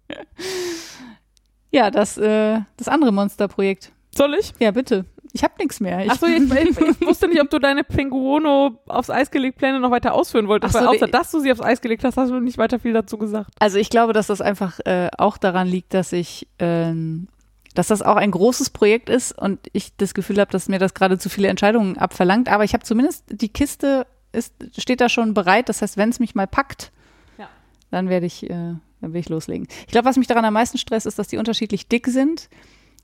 [1.70, 3.92] ja das, äh, das andere Monsterprojekt.
[4.14, 4.52] Soll ich?
[4.58, 5.04] Ja, bitte.
[5.32, 6.04] Ich habe nichts mehr.
[6.04, 9.80] Ich, Achso, ich, ich, ich wusste nicht, ob du deine Pinguono aufs Eis gelegt Pläne
[9.80, 10.74] noch weiter ausführen wolltest.
[10.76, 12.78] Ach so, weil außer dass du sie aufs Eis gelegt hast, hast du nicht weiter
[12.78, 13.50] viel dazu gesagt.
[13.58, 17.28] Also ich glaube, dass das einfach äh, auch daran liegt, dass ich, ähm,
[17.74, 20.94] dass das auch ein großes Projekt ist und ich das Gefühl habe, dass mir das
[20.94, 22.48] gerade zu viele Entscheidungen abverlangt.
[22.48, 25.68] Aber ich habe zumindest die Kiste ist, steht da schon bereit.
[25.68, 26.90] Das heißt, wenn es mich mal packt,
[27.38, 27.48] Ja.
[27.90, 29.68] dann werde ich, äh, dann will ich loslegen.
[29.86, 32.48] Ich glaube, was mich daran am meisten stresst, ist, dass die unterschiedlich dick sind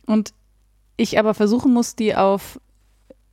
[0.07, 0.33] und
[0.97, 2.61] ich aber versuchen muss, die auf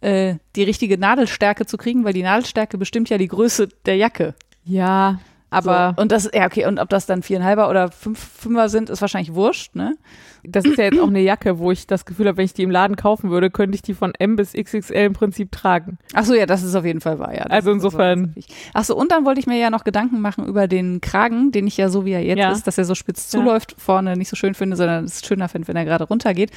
[0.01, 4.34] äh, die richtige Nadelstärke zu kriegen, weil die Nadelstärke bestimmt ja die Größe der Jacke.
[4.64, 5.20] Ja,
[5.53, 6.01] aber so.
[6.01, 9.34] und das, ja okay, und ob das dann viereinhalber oder fünf, fünfer sind, ist wahrscheinlich
[9.36, 9.95] wurscht, ne?
[10.43, 12.64] das ist ja jetzt auch eine Jacke, wo ich das Gefühl habe, wenn ich die
[12.64, 15.99] im Laden kaufen würde, könnte ich die von M bis XXL im Prinzip tragen.
[16.14, 17.43] Ach so, ja, das ist auf jeden Fall wahr, ja.
[17.43, 18.34] Das Also ist- insofern-.
[18.74, 21.68] Ach so, und dann wollte ich mir ja noch Gedanken machen über den Kragen, den
[21.68, 22.51] ich ja so wie er jetzt Ja.
[22.51, 23.39] ist, dass er so spitz Ja.
[23.39, 26.49] zuläuft, vorne nicht so schön finde, sondern es schöner finde, wenn er gerade runtergeht.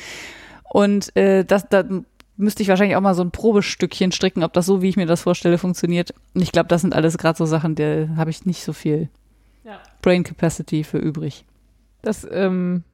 [0.71, 1.85] Und äh, das, da
[2.37, 5.07] müsste ich wahrscheinlich auch mal so ein Probestückchen stricken, ob das so, wie ich mir
[5.07, 6.15] das vorstelle, funktioniert.
[6.35, 9.09] Und ich glaube, das sind alles gerade so Sachen, da habe ich nicht so viel
[9.63, 9.81] Ja.
[10.03, 11.45] Brain Capacity für übrig.
[12.03, 12.85] Das ähm,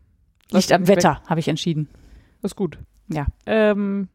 [0.51, 1.89] Liegt am Wetter, habe ich entschieden.
[2.43, 2.79] Das ist gut.
[3.09, 3.27] Ja.
[3.47, 4.09] Ähm,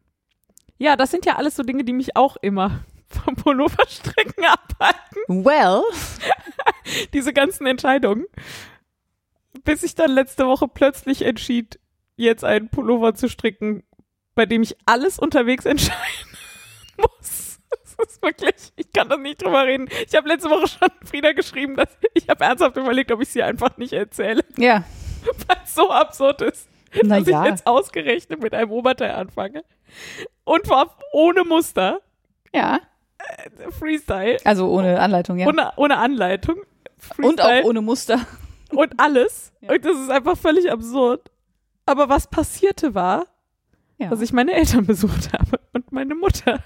[0.78, 5.44] ja, das sind ja alles so Dinge, die mich auch immer vom Pulloverstricken abhalten.
[5.44, 5.82] Well,
[7.12, 8.26] Diese ganzen Entscheidungen.
[9.64, 11.78] Bis ich dann letzte Woche plötzlich entschied,
[12.16, 13.82] jetzt einen Pullover zu stricken,
[14.34, 16.36] bei dem ich alles unterwegs entscheiden
[16.98, 17.58] muss.
[17.98, 19.88] Das ist wirklich, ich kann das nicht drüber reden.
[20.06, 23.42] Ich habe letzte Woche schon Frieda geschrieben, dass ich habe ernsthaft überlegt, ob ich sie
[23.42, 24.84] einfach nicht erzähle, ja.
[25.48, 26.68] weil es so absurd ist.
[27.02, 27.42] Na dass ja.
[27.44, 29.64] ich jetzt ausgerechnet mit einem Oberteil anfange.
[30.44, 32.00] Und war ohne Muster,
[32.54, 32.80] Ja,
[33.78, 35.46] Freestyle, also ohne Anleitung, ja.
[35.46, 36.56] ohne, ohne Anleitung.
[37.18, 38.20] Und Freestyle auch ohne Muster.
[38.70, 39.52] und alles.
[39.60, 39.72] Ja.
[39.72, 41.30] Und das ist einfach völlig absurd.
[41.86, 43.26] Aber was passierte war,
[43.98, 44.10] Ja.
[44.10, 46.62] dass ich meine Eltern besucht habe und meine Mutter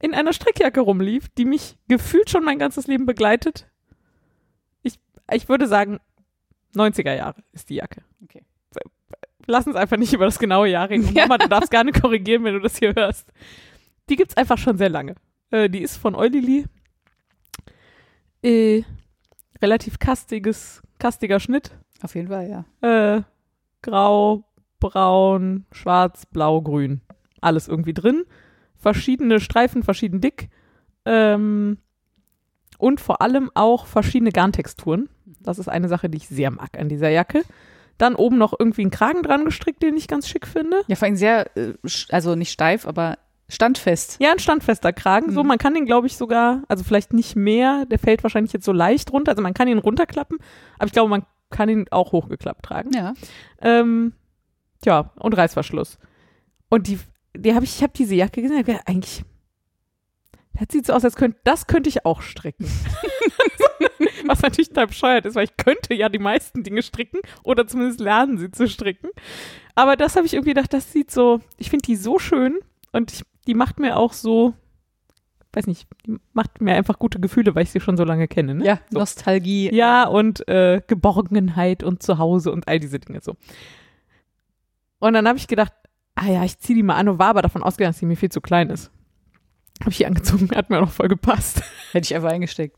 [0.00, 3.66] in einer Strickjacke rumlief, die mich gefühlt schon mein ganzes Leben begleitet.
[4.82, 4.98] Ich,
[5.32, 6.00] ich würde sagen,
[6.74, 8.02] 90er Jahre ist die Jacke.
[8.22, 8.42] Okay.
[9.50, 11.12] Lass uns einfach nicht über das genaue Jahr reden.
[11.14, 11.22] Ja.
[11.26, 13.32] Mama, du darfst gerne korrigieren, wenn du das hier hörst.
[14.08, 15.14] Die gibt's einfach schon sehr lange.
[15.50, 16.66] Äh, die ist von Eulili.
[18.42, 18.82] Äh,
[19.62, 21.72] relativ kastiges, kastiger Schnitt.
[22.02, 22.48] Auf jeden Fall,
[22.82, 23.16] ja.
[23.16, 23.22] Äh,
[23.82, 24.44] grau,
[24.80, 27.00] braun, schwarz, blau, grün.
[27.40, 28.24] Alles irgendwie drin.
[28.76, 30.48] Verschiedene Streifen, verschieden dick.
[31.04, 31.78] Ähm,
[32.78, 35.08] und vor allem auch verschiedene Garntexturen.
[35.40, 37.42] Das ist eine Sache, die ich sehr mag an dieser Jacke.
[37.96, 40.82] Dann oben noch irgendwie einen Kragen dran gestrickt, den ich ganz schick finde.
[40.86, 41.74] Ja, vor allem sehr, äh,
[42.10, 43.18] also nicht steif, aber
[43.48, 44.18] standfest.
[44.20, 45.32] Ja, ein standfester Kragen.
[45.32, 45.48] So, Mhm.
[45.48, 48.72] man kann den, glaube ich, sogar, also vielleicht nicht mehr, der fällt wahrscheinlich jetzt so
[48.72, 49.32] leicht runter.
[49.32, 50.38] Also man kann ihn runterklappen,
[50.78, 52.92] aber ich glaube, man kann ihn auch hochgeklappt tragen.
[52.92, 53.14] Ja.
[53.60, 54.12] Ähm,
[54.84, 55.98] ja, und Reißverschluss.
[56.68, 56.98] Und die,
[57.34, 59.24] die habe ich, ich habe diese Jacke gesehen, gedacht, eigentlich,
[60.54, 62.66] das sieht so aus, als könnte, das könnte ich auch stricken.
[64.26, 68.00] Was natürlich total bescheuert ist, weil ich könnte ja die meisten Dinge stricken oder zumindest
[68.00, 69.10] lernen, sie zu stricken.
[69.74, 72.58] Aber das habe ich irgendwie gedacht, das sieht so, ich finde die so schön
[72.92, 74.54] und ich, die macht mir auch so,
[75.52, 78.54] weiß nicht, die macht mir einfach gute Gefühle, weil ich sie schon so lange kenne.
[78.54, 78.64] Ne?
[78.64, 78.98] Ja, So.
[78.98, 79.74] Nostalgie.
[79.74, 83.36] Ja, und äh, Geborgenheit und Zuhause und all diese Dinge so.
[84.98, 85.72] Und dann habe ich gedacht,
[86.16, 88.16] ah ja, ich ziehe die mal an und war aber davon ausgegangen, dass sie mir
[88.16, 88.90] viel zu klein ist.
[89.80, 91.62] Habe ich die angezogen, hat mir auch noch voll gepasst.
[91.92, 92.76] Hätte ich einfach eingesteckt.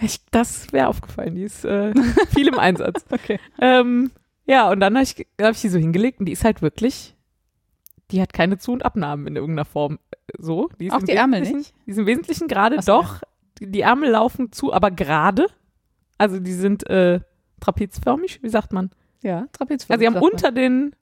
[0.00, 1.94] Ich, das wäre aufgefallen, die ist äh,
[2.34, 3.04] viel im Einsatz.
[3.10, 3.38] Okay.
[3.60, 4.10] Ähm,
[4.44, 7.15] ja, und dann habe ich, hab ich die so hingelegt und die ist halt wirklich,
[8.10, 9.98] die hat keine Zu- und Abnahmen in irgendeiner Form.
[10.10, 10.68] äh, So.
[10.80, 11.74] Die Auch die Ärmel nicht?
[11.86, 13.20] Die sind im Wesentlichen gerade, doch.
[13.58, 15.46] Die, die Ärmel laufen zu, aber gerade.
[16.18, 17.20] Also die sind äh,
[17.60, 18.90] trapezförmig, wie sagt man?
[19.22, 19.86] Ja, Trapez.
[19.90, 20.94] Also sie haben unter den,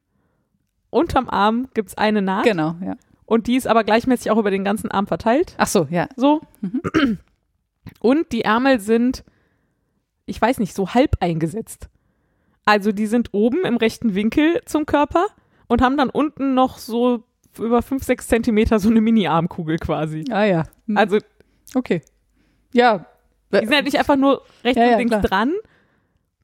[0.90, 2.94] unterm Arm gibt's eine Naht Genau, ja.
[3.26, 5.54] und die ist aber gleichmäßig auch über den ganzen Arm verteilt.
[5.58, 6.08] Ach so, ja.
[6.16, 6.40] So.
[6.60, 6.80] Mhm.
[8.00, 9.24] Und die Ärmel sind,
[10.24, 11.90] ich weiß nicht, so halb eingesetzt.
[12.64, 15.26] Also die sind oben im rechten Winkel zum Körper
[15.68, 17.24] und haben dann unten noch so
[17.58, 20.24] über fünf, sechs Zentimeter so eine Mini-Armkugel quasi.
[20.30, 20.64] Ah ja.
[20.86, 20.96] Hm.
[20.96, 21.18] Also
[21.74, 22.02] okay.
[22.72, 23.06] Ja.
[23.52, 25.22] die sind halt nicht einfach nur rechts Ja, ja, und links klar.
[25.22, 25.52] dran,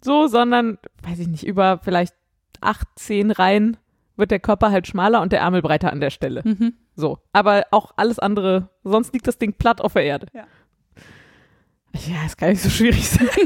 [0.02, 2.14] so, sondern, weiß ich nicht, über vielleicht
[2.60, 3.76] acht, zehn Reihen
[4.16, 6.42] wird der Körper halt schmaler und der Ärmel breiter an der Stelle.
[6.44, 6.74] Mhm.
[6.94, 7.18] So.
[7.32, 10.26] Aber auch alles andere, sonst liegt das Ding platt auf der Erde.
[10.32, 10.44] Ja.
[12.06, 13.28] Ja, es kann nicht so schwierig sein.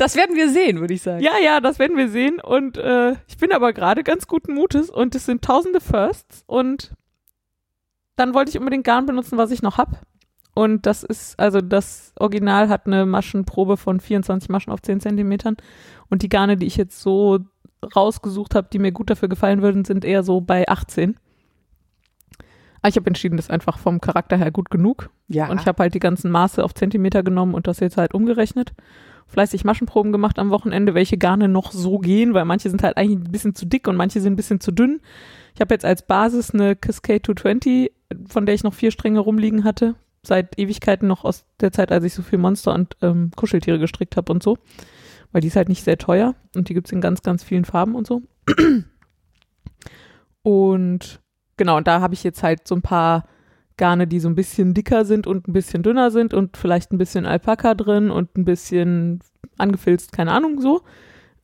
[0.00, 1.22] Das werden wir sehen, würde ich sagen.
[1.22, 2.40] Ja, ja, das werden wir sehen.
[2.40, 6.42] Und äh, ich bin aber gerade ganz guten Mutes und es sind tausende Firsts.
[6.46, 6.94] Und
[8.16, 10.00] dann wollte ich unbedingt Garn benutzen, was ich noch hab.
[10.54, 15.58] Und das ist, also das Original hat eine Maschenprobe von 24 Maschen auf 10 Zentimetern.
[16.08, 17.40] Und die Garne, die ich jetzt so
[17.94, 21.18] rausgesucht habe, die mir gut dafür gefallen würden, sind eher so bei 18.
[22.80, 25.10] Aber ich habe entschieden, das ist einfach vom Charakter her gut genug.
[25.28, 25.50] Ja.
[25.50, 28.72] Und ich habe halt die ganzen Maße auf Zentimeter genommen und das jetzt halt umgerechnet.
[29.30, 33.18] Fleißig Maschenproben gemacht am Wochenende, welche Garne noch so gehen, weil manche sind halt eigentlich
[33.18, 35.00] ein bisschen zu dick und manche sind ein bisschen zu dünn.
[35.54, 37.92] Ich habe jetzt als Basis eine Cascade 220,
[38.28, 39.94] von der ich noch vier Stränge rumliegen hatte.
[40.22, 44.16] Seit Ewigkeiten noch aus der Zeit, als ich so viel Monster und ähm, Kuscheltiere gestrickt
[44.16, 44.58] habe und so.
[45.32, 47.94] Weil die ist halt nicht sehr teuer und die gibt's in ganz, ganz vielen Farben
[47.94, 48.22] und so.
[50.42, 51.20] Und
[51.56, 53.26] genau, und da habe ich jetzt halt so ein paar
[53.80, 56.98] Garne, die so ein bisschen dicker sind und ein bisschen dünner sind und vielleicht ein
[56.98, 59.20] bisschen Alpaka drin und ein bisschen
[59.58, 60.82] angefilzt, keine Ahnung, so.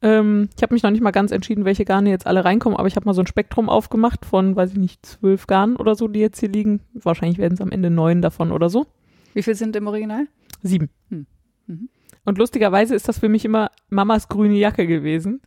[0.03, 2.87] Ähm, ich habe mich noch nicht mal ganz entschieden, welche Garne jetzt alle reinkommen, aber
[2.87, 6.07] ich habe mal so ein Spektrum aufgemacht von, weiß ich nicht, zwölf Garnen oder so,
[6.07, 6.83] die jetzt hier liegen.
[6.93, 8.87] Wahrscheinlich werden es am Ende neun davon oder so.
[9.33, 10.29] Wie viel sind im Original?
[10.63, 10.91] Sieben.
[11.09, 11.27] Hm.
[11.67, 11.89] Mhm.
[12.25, 15.41] Und lustigerweise ist das für mich immer Mamas grüne Jacke gewesen.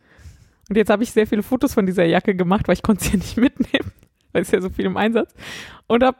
[0.70, 3.12] Und jetzt habe ich sehr viele Fotos von dieser Jacke gemacht, weil ich konnte sie
[3.12, 3.92] ja nicht mitnehmen,
[4.32, 5.34] weil es ja so viel im Einsatz.
[5.88, 6.18] Und habe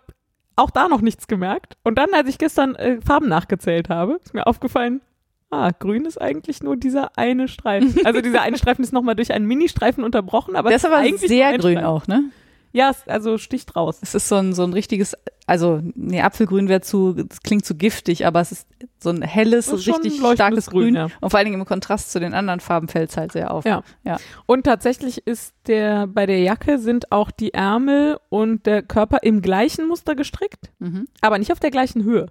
[0.60, 1.78] auch da noch nichts gemerkt.
[1.84, 5.02] Und dann, als ich gestern äh, Farben nachgezählt habe, ist mir aufgefallen,
[5.50, 7.96] ah, grün ist eigentlich nur dieser eine Streifen.
[8.06, 11.00] Also dieser eine Streifen ist nochmal durch einen Mini-Streifen unterbrochen, aber Der es ist aber
[11.00, 11.84] eigentlich sehr grün Streifen.
[11.86, 12.24] auch, ne?
[12.72, 13.98] Ja, also sticht raus.
[14.02, 15.16] Es ist so ein, so ein richtiges,
[15.48, 18.68] also, nee, Apfelgrün wäre zu, das klingt zu giftig, aber es ist
[19.00, 20.94] so ein helles, richtig starkes Grün.
[20.96, 21.08] ja.
[21.20, 23.66] Und vor allen Dingen im Kontrast zu den anderen Farben fällt es halt sehr auf.
[23.66, 23.82] Ja.
[24.04, 24.18] Ja.
[24.46, 29.42] Und tatsächlich ist der, bei der Jacke sind auch die Ärmel und der Körper im
[29.42, 31.08] gleichen Muster gestrickt, Mhm.
[31.22, 32.28] aber nicht auf der gleichen Höhe.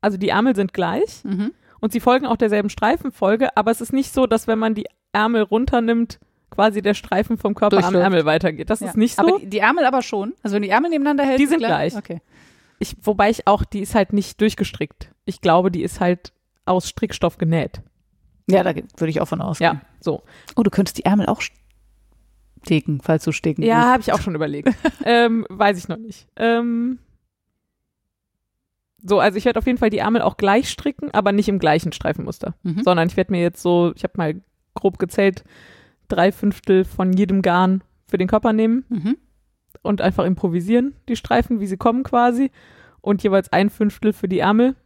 [0.00, 1.52] Also die Ärmel sind gleich Mhm.
[1.80, 4.86] und sie folgen auch derselben Streifenfolge, aber es ist nicht so, dass wenn man die
[5.12, 6.18] Ärmel runternimmt,
[6.56, 7.94] quasi der Streifen vom Körper am.
[7.94, 8.68] Ärmel weitergeht.
[8.70, 8.88] Das Ja.
[8.88, 9.22] ist nicht so.
[9.22, 10.34] Aber die, die Ärmel aber schon.
[10.42, 11.92] Also wenn die Ärmel nebeneinander hält, Die sind gleich.
[11.92, 11.96] gleich.
[11.96, 12.20] Okay.
[12.80, 15.12] ich, wobei ich auch, die ist halt nicht durchgestrickt.
[15.24, 16.32] Ich glaube, die ist halt
[16.64, 17.80] aus Strickstoff genäht.
[18.48, 19.74] Ja, da würde ich auch von ausgehen.
[19.74, 20.22] Ja, so.
[20.56, 21.40] Oh, du könntest die Ärmel auch
[22.64, 24.68] steken, falls du steken Ja, habe ich auch schon überlegt.
[25.04, 26.26] ähm, weiß ich noch nicht.
[26.36, 26.98] Ähm,
[29.02, 31.58] so, also ich werde auf jeden Fall die Ärmel auch gleich stricken, aber nicht im
[31.58, 32.82] gleichen Streifenmuster, Mhm.
[32.82, 34.34] sondern ich werde mir jetzt so, ich habe mal
[34.74, 35.44] grob gezählt,
[36.08, 39.16] drei Fünftel von jedem Garn für den Körper nehmen Mhm.
[39.82, 42.50] und einfach improvisieren, die Streifen, wie sie kommen quasi
[43.00, 44.76] und jeweils ein Fünftel für die Ärmel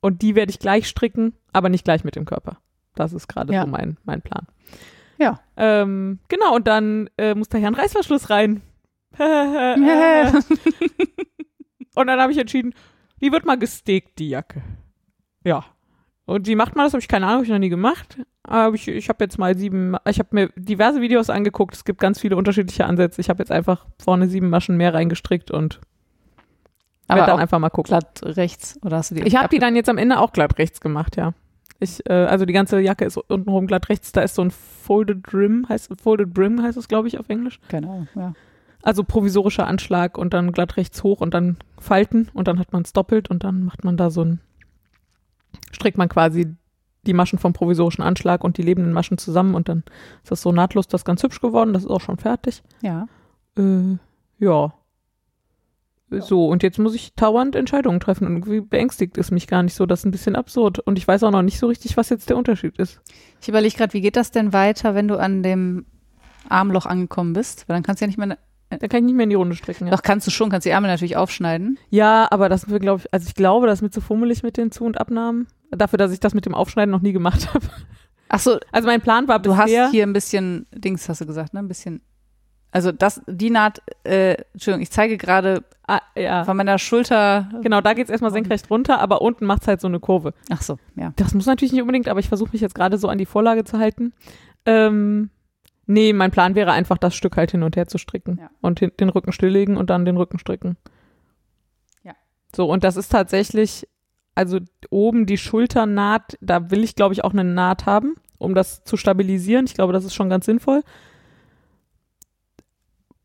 [0.00, 2.58] und die werde ich gleich stricken, aber nicht gleich mit dem Körper.
[2.94, 3.62] Das ist gerade Ja.
[3.62, 4.46] so mein, mein Plan.
[5.18, 5.40] Ja.
[5.56, 8.62] Ähm, genau, und dann äh, muss da ja ein Reißverschluss rein.
[9.18, 9.86] und
[12.06, 12.74] dann habe ich entschieden,
[13.20, 14.62] die wird mal gesteckt, die Jacke.
[15.44, 15.64] Ja.
[16.26, 16.92] Und wie macht man das?
[16.92, 18.18] Habe ich keine Ahnung, habe ich noch nie gemacht.
[18.42, 21.74] Aber ich, ich habe jetzt mal sieben, ich habe mir diverse Videos angeguckt.
[21.74, 23.20] Es gibt ganz viele unterschiedliche Ansätze.
[23.20, 25.80] Ich habe jetzt einfach vorne sieben Maschen mehr reingestrickt und
[27.08, 27.88] Aber dann einfach mal gucken.
[27.90, 29.22] glatt rechts oder hast du die?
[29.22, 31.32] Ich habe die dann jetzt am Ende auch glatt rechts gemacht, ja.
[31.78, 34.12] Ich, äh, also die ganze Jacke ist untenrum glatt rechts.
[34.12, 37.60] Da ist so ein Folded Brim, heißt Folded Brim heißt es, glaube ich, auf Englisch.
[37.72, 38.32] Ahnung, ja.
[38.82, 42.82] Also provisorischer Anschlag und dann glatt rechts hoch und dann falten und dann hat man
[42.82, 44.40] es doppelt und dann macht man da so ein,
[45.76, 46.54] strickt man quasi
[47.06, 49.84] die Maschen vom provisorischen Anschlag und die lebenden Maschen zusammen und dann
[50.24, 52.62] ist das so nahtlos, das ist ganz hübsch geworden, das ist auch schon fertig.
[52.82, 53.06] Ja.
[53.56, 53.96] Äh,
[54.38, 54.74] ja.
[56.10, 59.74] So, und jetzt muss ich dauernd Entscheidungen treffen und irgendwie beängstigt es mich gar nicht
[59.74, 59.86] so.
[59.86, 60.78] Das ist ein bisschen absurd.
[60.78, 63.00] Und ich weiß auch noch nicht so richtig, was jetzt der Unterschied ist.
[63.42, 65.84] Ich überlege gerade, wie geht das denn weiter, wenn du an dem
[66.48, 67.68] Armloch angekommen bist?
[67.68, 68.38] Weil dann kannst du ja nicht mehr.
[68.68, 69.86] Da kann ich nicht mehr in die Runde stricken.
[69.86, 71.76] Ja, Doch, kannst du schon, kannst die Ärmel natürlich aufschneiden.
[71.90, 74.56] ja aber das wird, glaube ich, also ich glaube, das ist mir zu fummelig mit
[74.56, 75.48] den Zu- und Abnahmen.
[75.70, 77.66] Dafür, dass ich das mit dem Aufschneiden noch nie gemacht habe.
[78.28, 79.90] Ach so, Also mein Plan war du hast bisher.
[79.90, 81.60] hier ein bisschen, Dings hast du gesagt, ne?
[81.60, 82.00] Ein bisschen.
[82.72, 86.44] Also das, die Naht, äh, Entschuldigung, ich zeige gerade ah, ja.
[86.44, 87.48] von meiner Schulter.
[87.62, 90.34] Genau, da geht's erstmal senkrecht runter, aber unten macht's halt so eine Kurve.
[90.50, 91.12] Ach so, ja.
[91.16, 93.64] Das muss natürlich nicht unbedingt, aber ich versuche mich jetzt gerade so an die Vorlage
[93.64, 94.12] zu halten.
[94.66, 95.30] Ähm,
[95.86, 98.50] nee, mein Plan wäre einfach, das Stück halt hin und her zu stricken Ja.
[98.60, 100.76] und den Rücken stilllegen und dann den Rücken stricken.
[102.02, 102.12] Ja.
[102.54, 103.88] So, und das ist tatsächlich,
[104.36, 104.60] also
[104.90, 108.96] oben die Schulternaht, da will ich, glaube ich, auch eine Naht haben, um das zu
[108.96, 109.64] stabilisieren.
[109.64, 110.82] Ich glaube, das ist schon ganz sinnvoll.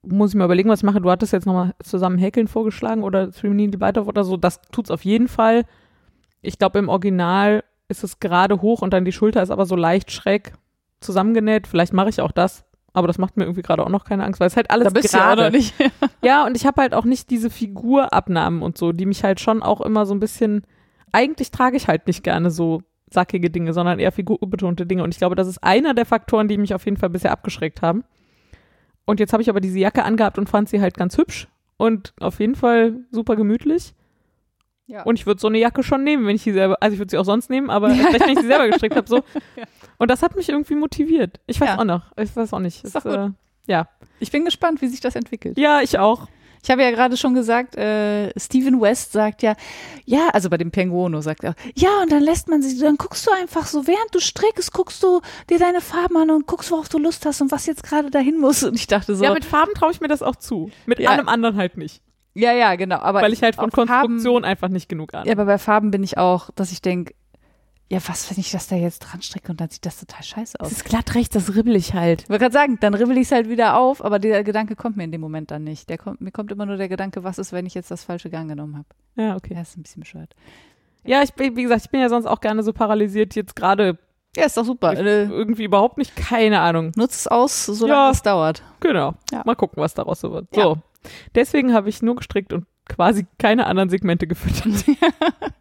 [0.04, 1.02] Muss ich mal überlegen, was ich mache.
[1.02, 4.38] Du hattest jetzt nochmal zusammen Häkeln vorgeschlagen oder Three Needle weiter oder so.
[4.38, 5.66] Das tut's auf jeden Fall.
[6.42, 9.76] Ich glaube, im Original ist es gerade hoch und dann die Schulter ist aber so
[9.76, 10.54] leicht schräg
[11.02, 11.68] zusammengenäht.
[11.68, 14.40] Vielleicht mache ich auch das, aber das macht mir irgendwie gerade auch noch keine Angst,
[14.40, 15.52] weil es halt alles ja gerade.
[15.52, 15.76] nicht.
[16.24, 19.62] Ja, und ich habe halt auch nicht diese Figurabnahmen und so, die mich halt schon
[19.62, 20.64] auch immer so ein bisschen.
[21.12, 25.04] Eigentlich trage ich halt nicht gerne so sackige Dinge, sondern eher figurbetonte Dinge.
[25.04, 27.82] Und ich glaube, das ist einer der Faktoren, die mich auf jeden Fall bisher abgeschreckt
[27.82, 28.04] haben.
[29.06, 31.48] Und jetzt habe ich aber diese Jacke angehabt und fand sie halt ganz hübsch
[31.78, 33.94] und auf jeden Fall super gemütlich.
[34.88, 35.04] Ja.
[35.04, 37.12] Und ich würde so eine Jacke schon nehmen, wenn ich sie selber, also ich würde
[37.12, 39.18] sie auch sonst nehmen, aber vielleicht, wenn ich sie selber gestrickt habe, so.
[39.56, 39.64] Ja.
[39.98, 41.40] Und das hat mich irgendwie motiviert.
[41.48, 41.80] Ich weiß Ja.
[41.80, 42.12] auch noch.
[42.18, 42.84] Ich weiß auch nicht.
[42.84, 43.30] Ist doch Es, äh,
[43.68, 43.88] ja.
[44.20, 45.58] Ich bin gespannt, wie sich das entwickelt.
[45.58, 46.28] Ja, ich auch.
[46.64, 49.56] Ich habe ja gerade schon gesagt, äh, Steven West sagt ja,
[50.06, 53.26] ja, also bei dem Penguono sagt er, ja, und dann lässt man sie, dann guckst
[53.26, 56.88] du einfach so, während du strickst, guckst du dir deine Farben an und guckst, worauf
[56.90, 58.64] du Lust hast und was jetzt gerade dahin muss.
[58.64, 60.70] Und ich dachte so, Ja, mit Farben traue ich mir das auch zu.
[60.86, 61.10] Mit Ja.
[61.12, 62.02] allem anderen halt nicht.
[62.36, 62.98] ja, ja, genau.
[63.00, 65.26] Aber Weil ich halt von auf Farben- Konstruktion einfach nicht genug an.
[65.26, 67.14] Ja, aber bei Farben bin ich auch, dass ich denke,
[67.92, 70.58] ja, was, wenn ich das da jetzt dran stricke und dann sieht das total scheiße
[70.62, 70.68] aus.
[70.72, 72.22] Es ist glatt rechts, das ribbel ich halt.
[72.22, 74.96] Ich wollte gerade sagen, dann ribbel ich es halt wieder auf, aber der Gedanke kommt
[74.96, 75.90] mir in dem Moment dann nicht.
[75.90, 78.30] Der kommt, mir kommt immer nur der Gedanke, was ist, wenn ich jetzt das falsche
[78.30, 78.88] Gang genommen habe.
[79.22, 79.56] Ja, okay.
[79.56, 80.34] Ja, ist ein bisschen bescheuert.
[81.04, 83.36] Ja, ich bin, wie gesagt, ich bin ja sonst auch gerne so paralysiert.
[83.36, 83.98] Jetzt gerade
[84.38, 84.94] Ja, ist doch super.
[84.94, 86.16] Äh, irgendwie überhaupt nicht.
[86.16, 86.94] Keine Ahnung.
[86.96, 88.12] nutzt es aus, solange Ja.
[88.12, 88.64] es dauert.
[88.80, 89.16] Genau.
[89.34, 89.42] Ja.
[89.46, 90.48] Mal gucken, was daraus so wird.
[90.56, 90.64] Ja.
[90.64, 90.78] So.
[91.36, 94.86] Deswegen habe ich nur gestrickt und quasi keine anderen Segmente gefüttert.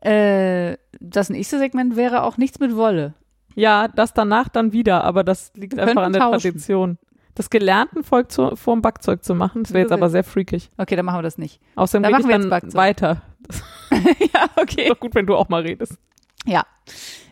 [0.00, 3.14] Äh, das nächste Segment wäre auch nichts mit Wolle.
[3.54, 6.40] ja, das danach dann wieder, aber das liegt Wir einfach an der tauschen.
[6.40, 6.98] Tradition.
[7.34, 10.70] Das gelernten Volk zu, vorm Backzeug zu machen, das wäre jetzt aber sehr freakig.
[10.76, 11.60] Okay, dann machen wir das nicht.
[11.76, 13.22] Außerdem Dann rede ich machen wir dann weiter.
[13.92, 14.88] ja, Ist okay.
[14.88, 15.96] doch gut, wenn du auch mal redest.
[16.44, 16.64] Ja.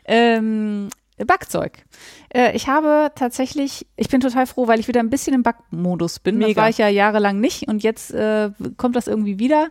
[0.04, 0.88] Ähm,
[1.26, 1.84] Backzeug.
[2.32, 6.20] Äh, ich habe tatsächlich, ich bin total froh, weil ich wieder ein bisschen im Backmodus
[6.20, 6.38] bin.
[6.40, 6.62] Das Mega.
[6.62, 9.68] war ich ja jahrelang nicht und jetzt äh, kommt das irgendwie wieder.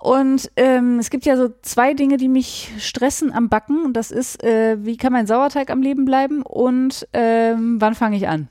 [0.00, 3.84] Und ähm, es gibt ja so zwei Dinge, die mich stressen am Backen.
[3.84, 8.16] Und das ist, äh, wie kann mein Sauerteig am Leben bleiben und ähm, wann fange
[8.16, 8.48] ich an?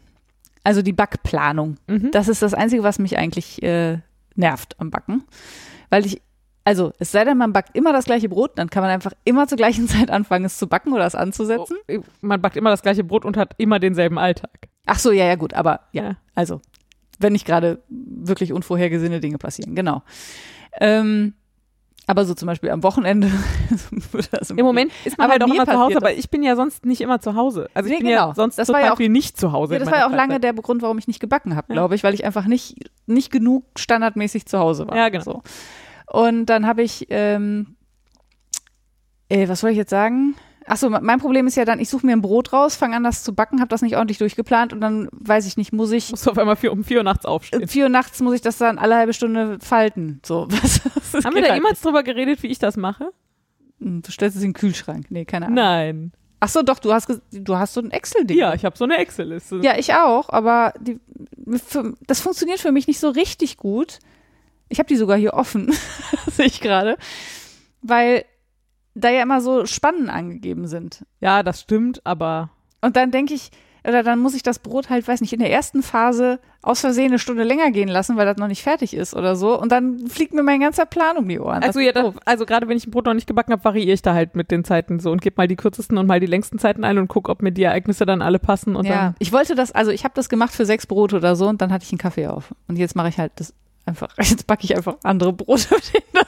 [0.63, 1.77] Also die Backplanung.
[1.87, 2.11] Mhm.
[2.11, 3.97] Das ist das Einzige, was mich eigentlich äh,
[4.35, 5.23] nervt am Backen.
[5.89, 6.21] Weil ich,
[6.65, 9.47] also es sei denn, man backt immer das gleiche Brot, dann kann man einfach immer
[9.47, 11.77] zur gleichen Zeit anfangen, es zu backen oder es anzusetzen.
[11.91, 14.67] Oh, man backt immer das gleiche Brot und hat immer denselben Alltag.
[14.85, 16.17] Ach so, ja, ja, gut, aber ja, Ja.
[16.35, 16.61] also
[17.17, 20.03] wenn nicht gerade wirklich unvorhergesehene Dinge passieren, genau.
[20.79, 21.33] Ähm,
[22.09, 23.29] aber so zum Beispiel am Wochenende.
[24.31, 26.55] das Im Moment ist man Aber halt auch immer zu Hause, aber ich bin ja
[26.55, 27.69] sonst nicht immer zu Hause.
[27.75, 28.29] Also ich Nee, bin genau.
[28.29, 29.73] ja sonst Das war ja auch- viel nicht zu Hause.
[29.73, 32.03] Ja, das war ja auch lange der Grund, warum ich nicht gebacken habe, glaube ich,
[32.03, 34.97] weil ich einfach nicht, nicht genug standardmäßig zu Hause war.
[34.97, 35.23] Ja, genau.
[35.23, 35.41] So.
[36.11, 37.75] Und dann habe ich, ähm,
[39.29, 40.33] äh, was soll ich jetzt sagen?
[40.65, 43.23] Achso, mein Problem ist ja dann, ich suche mir ein Brot raus, fange an, das
[43.23, 46.25] zu backen, habe das nicht ordentlich durchgeplant und dann weiß ich nicht, muss ich Musst
[46.27, 47.63] du auf einmal vier, um vier Uhr nachts aufstehen.
[47.63, 50.19] äh, vier Uhr nachts muss ich das dann alle halbe Stunde falten.
[50.25, 50.81] So, was?
[51.11, 53.05] das Haben wir da halt jemals drüber geredet, wie ich das mache?
[53.05, 53.13] nicht.
[53.87, 55.05] Hm, Du stellst es in den Kühlschrank.
[55.09, 55.55] Nee, keine Ahnung.
[55.55, 56.11] Nein.
[56.41, 58.37] Ach so, doch, du hast, du hast so ein Excel-Ding.
[58.37, 59.59] Ja, ich habe so eine Excel-Liste.
[59.63, 60.99] Ja, ich auch, aber die,
[61.65, 63.99] für, das funktioniert für mich nicht so richtig gut.
[64.69, 65.73] Ich habe die sogar hier offen,
[66.31, 66.97] sehe ich gerade,
[67.81, 68.23] weil
[68.99, 71.05] da ja immer so Spannen angegeben sind.
[71.19, 72.49] Ja, das stimmt, aber
[72.81, 73.51] Und dann denke ich,
[73.87, 77.07] oder dann muss ich das Brot halt, weiß nicht, in der ersten Phase aus Versehen
[77.07, 79.59] eine Stunde länger gehen lassen, weil das noch nicht fertig ist oder so.
[79.59, 81.63] Und dann fliegt mir mein ganzer Plan um die Ohren.
[81.63, 84.01] Also ja, das, also gerade wenn ich ein Brot noch nicht gebacken habe, variiere ich
[84.01, 86.59] da halt mit den Zeiten so und gebe mal die kürzesten und mal die längsten
[86.59, 89.31] Zeiten ein und gucke, ob mir die Ereignisse dann alle passen und ja, dann ich
[89.31, 91.85] wollte das, also ich habe das gemacht für sechs Brote oder so und dann hatte
[91.85, 92.53] ich einen Kaffee auf.
[92.67, 93.53] Und jetzt mache ich halt das
[93.89, 95.75] einfach, jetzt backe ich einfach andere Brote.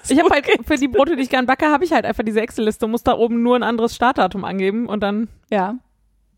[0.09, 2.41] Ich habe halt für die Brote, die ich gern backe, habe ich halt einfach diese
[2.41, 5.75] Excel-Liste muss da oben nur ein anderes Startdatum angeben und dann Ja.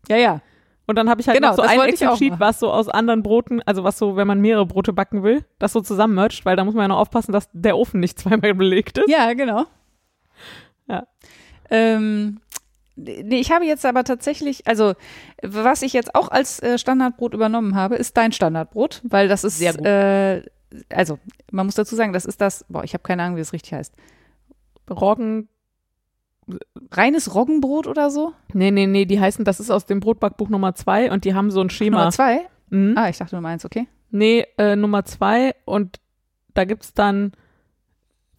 [0.08, 0.40] Ja, ja.
[0.86, 3.62] und dann habe ich halt Genau, noch so ein Excel-Sheet, was so aus anderen Broten,
[3.62, 6.74] also was so, wenn man mehrere Brote backen will, das so zusammenmercht, weil da muss
[6.74, 9.08] man ja noch aufpassen, dass der Ofen nicht zweimal belegt ist.
[9.08, 9.64] Ja, genau.
[10.86, 11.06] Ja.
[11.70, 12.40] Ähm,
[12.96, 14.92] nee, ich habe jetzt aber tatsächlich, also
[15.42, 19.58] was ich jetzt auch als äh, Standardbrot übernommen habe, ist dein Standardbrot, weil das ist
[19.58, 19.86] Sehr gut.
[19.86, 20.42] Äh,
[20.90, 21.18] also
[21.50, 23.72] man muss dazu sagen, das ist das, boah, ich habe keine Ahnung, wie es richtig
[23.74, 23.94] heißt.
[24.90, 25.48] Roggen,
[26.90, 28.32] Reines Roggenbrot oder so?
[28.52, 31.50] nee, nee, nee, die heißen, das ist aus dem Brotbackbuch Nummer zwei und die haben
[31.50, 31.98] so ein Schema.
[31.98, 32.40] Nummer zwei?
[32.70, 32.94] Mhm.
[32.96, 33.86] Ah, ich dachte Nummer eins, okay.
[34.10, 36.00] Nee, äh, Nummer zwei und
[36.52, 37.32] da gibt's dann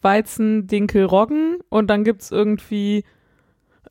[0.01, 3.03] Weizen, Dinkel, Roggen und dann gibt's irgendwie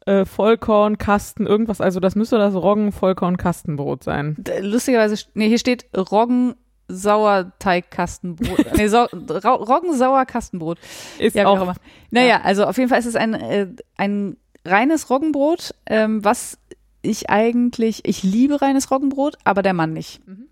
[0.06, 1.80] äh, Vollkorn, Kasten, irgendwas.
[1.80, 4.36] Also das müsste das Roggen, Vollkorn, Kastenbrot sein.
[4.60, 6.54] Lustigerweise, st- nee, hier steht Roggen
[6.88, 8.72] Sauerteigkastenbrot.
[8.76, 10.78] nee, Sau Ra Roggen Sauerkastenbrot.
[11.18, 11.74] Ist Ja, auch immer.
[12.10, 16.58] Naja, also auf jeden Fall ist es ein, äh, ein reines Roggenbrot, ähm, was
[17.02, 20.26] ich eigentlich, ich liebe reines Roggenbrot, aber der Mann nicht.
[20.26, 20.48] Mhm.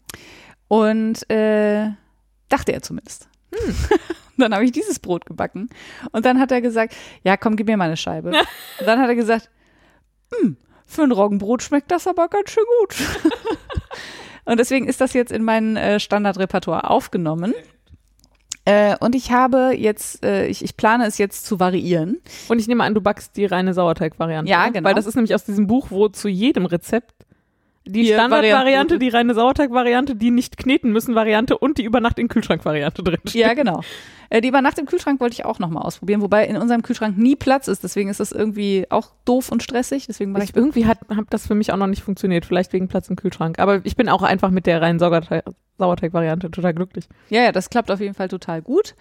[0.69, 1.91] Und äh,
[2.49, 3.29] dachte er zumindest.
[3.55, 3.75] Hm.
[4.39, 5.69] dann habe ich dieses Brot gebacken
[6.13, 8.31] und dann hat er gesagt, ja komm, gib mir mal eine Scheibe.
[8.81, 9.51] und dann hat er gesagt,
[10.33, 10.57] hm,
[10.87, 12.97] für ein Roggenbrot schmeckt das aber ganz schön gut.
[14.45, 17.55] Und deswegen ist das jetzt in mein äh, Standardrepertoire aufgenommen.
[18.65, 22.19] Äh, und ich habe jetzt, äh, ich, ich plane es jetzt zu variieren.
[22.49, 24.51] Und ich nehme an, du backst die reine Sauerteig-Variante.
[24.51, 24.73] Ja, oder?
[24.73, 24.89] genau.
[24.89, 27.27] Weil das ist nämlich aus diesem Buch, wo zu jedem Rezept
[27.85, 32.29] die Standardvariante, die reine Sauerteig-Variante, die nicht kneten müssen Variante und die über Nacht in
[32.29, 33.43] Kühlschrank-Variante drin steht.
[33.43, 33.81] Ja, genau.
[34.31, 37.19] Äh, die über Nacht im Kühlschrank wollte ich auch nochmal ausprobieren, wobei in unserem Kühlschrank
[37.19, 37.83] nie Platz ist.
[37.85, 40.07] Deswegen ist das irgendwie auch doof und stressig.
[40.07, 42.73] Deswegen mache ich Ich, irgendwie hat, hat das für mich auch noch nicht funktioniert, vielleicht
[42.73, 43.59] wegen Platz im Kühlschrank.
[43.59, 45.45] Aber ich bin auch einfach mit der reinen Sauerteig-
[45.79, 47.09] Sauerteig-Variante total glücklich.
[47.31, 48.95] Ja, ja, das klappt auf jeden Fall total gut.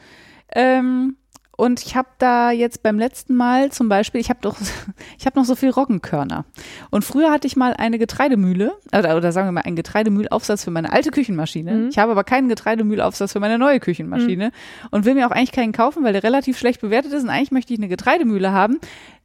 [0.54, 1.16] Ähm,
[1.62, 4.58] und ich habe da jetzt beim letzten Mal zum Beispiel, ich habe doch,
[5.20, 6.44] ich habe noch so viel Roggenkörner.
[6.90, 10.72] Und früher hatte ich mal eine Getreidemühle, oder, oder sagen wir mal einen Getreidemühlaufsatz für
[10.72, 11.72] meine alte Küchenmaschine.
[11.72, 11.90] Mhm.
[11.90, 14.52] Ich habe aber keinen Getreidemühlaufsatz für meine neue Küchenmaschine
[14.90, 17.22] und will mir auch eigentlich keinen kaufen, weil der relativ schlecht bewertet ist.
[17.22, 18.80] Und eigentlich möchte ich eine Getreidemühle haben.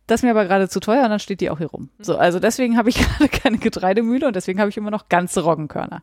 [0.06, 1.88] Das ist mir aber gerade zu teuer und dann steht die auch hier rum.
[2.00, 5.40] So, also deswegen habe ich gerade keine Getreidemühle und deswegen habe ich immer noch ganze
[5.40, 6.02] Roggenkörner.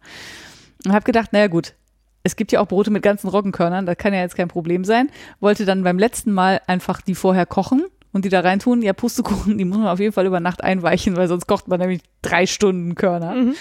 [0.83, 1.75] Und habe gedacht, naja gut,
[2.23, 5.09] es gibt ja auch Brote mit ganzen Roggenkörnern, das kann ja jetzt kein Problem sein.
[5.39, 8.81] Wollte dann beim letzten Mal einfach die vorher kochen und die da reintun.
[8.81, 11.79] Ja, Pustekuchen, die muss man auf jeden Fall über Nacht einweichen, weil sonst kocht man
[11.79, 13.33] nämlich drei Stunden Körner.
[13.35, 13.55] Mhm.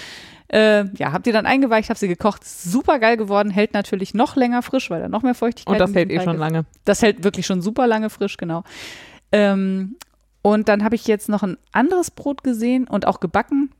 [0.49, 4.37] Äh, ja, hab die dann eingeweicht, hab sie gekocht, super geil geworden, hält natürlich noch
[4.37, 6.41] länger frisch, weil da noch mehr Feuchtigkeit Und das hält eh schon ist.
[6.41, 6.67] lange.
[6.85, 8.63] Das hält wirklich schon super lange frisch, genau.
[9.33, 9.97] Ähm,
[10.43, 13.71] und dann habe ich jetzt noch ein anderes Brot gesehen und auch gebacken.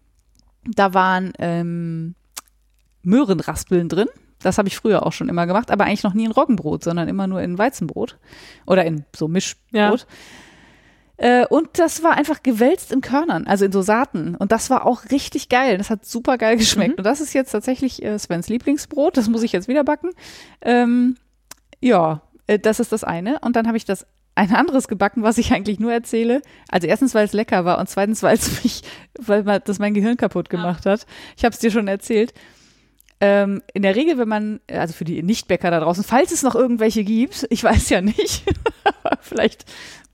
[0.65, 2.15] Da waren ähm,
[3.03, 4.09] Möhrenraspeln drin.
[4.43, 7.09] Das habe ich früher auch schon immer gemacht, aber eigentlich noch nie in Roggenbrot, sondern
[7.09, 8.19] immer nur in Weizenbrot
[8.67, 10.07] oder in so Mischbrot.
[11.17, 14.35] Äh, und das war einfach gewälzt in Körnern, also in so Saaten.
[14.35, 15.79] Und das war auch richtig geil.
[15.79, 16.95] Das hat super geil geschmeckt.
[16.95, 16.99] Mhm.
[16.99, 19.17] Und das ist jetzt tatsächlich äh, Svens Lieblingsbrot.
[19.17, 20.11] Das muss ich jetzt wieder backen.
[20.63, 21.17] Ähm,
[21.81, 23.39] ja, äh, das ist das eine.
[23.41, 26.43] Und dann habe ich das ein anderes gebacken, was ich eigentlich nur erzähle.
[26.69, 28.83] Also erstens, weil es lecker war und zweitens, weil es mich,
[29.19, 31.07] weil das mein Gehirn kaputt gemacht hat.
[31.37, 32.33] Ich habe es dir schon erzählt.
[33.25, 36.57] Ähm, in der Regel, wenn man, also für die Nichtbäcker da draußen, falls es noch
[36.57, 38.43] irgendwelche gibt, ich weiß ja nicht,
[39.21, 39.65] vielleicht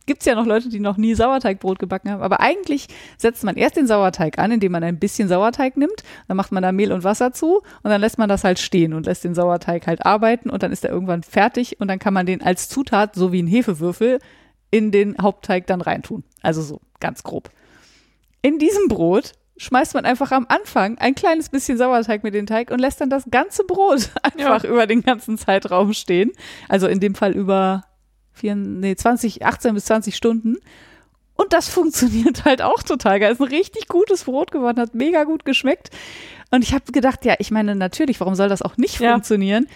[0.05, 2.23] gibt's ja noch Leute, die noch nie Sauerteigbrot gebacken haben.
[2.23, 6.37] Aber eigentlich setzt man erst den Sauerteig an, indem man ein bisschen Sauerteig nimmt, dann
[6.37, 9.07] macht man da Mehl und Wasser zu und dann lässt man das halt stehen und
[9.07, 12.27] lässt den Sauerteig halt arbeiten und dann ist er irgendwann fertig und dann kann man
[12.27, 14.19] den als Zutat, so wie ein Hefewürfel,
[14.71, 16.25] in den Hauptteig dann reintun.
[16.43, 17.49] Also so ganz grob.
[18.43, 22.47] In diesem Brot schmeißt man einfach am Anfang ein kleines bisschen Sauerteig mit in den
[22.47, 26.33] Teig und lässt dann das ganze Brot einfach über den ganzen Zeitraum stehen.
[26.69, 27.85] Also in dem Fall über
[28.33, 30.57] vier, nee, 20, 18 bis 20 Stunden.
[31.35, 33.33] Und das funktioniert halt auch total geil.
[33.33, 35.91] Ist ein richtig gutes Brot geworden, hat mega gut geschmeckt.
[36.51, 39.13] Und ich habe gedacht, ja, ich meine, natürlich, warum soll das auch nicht Ja.
[39.13, 39.67] funktionieren?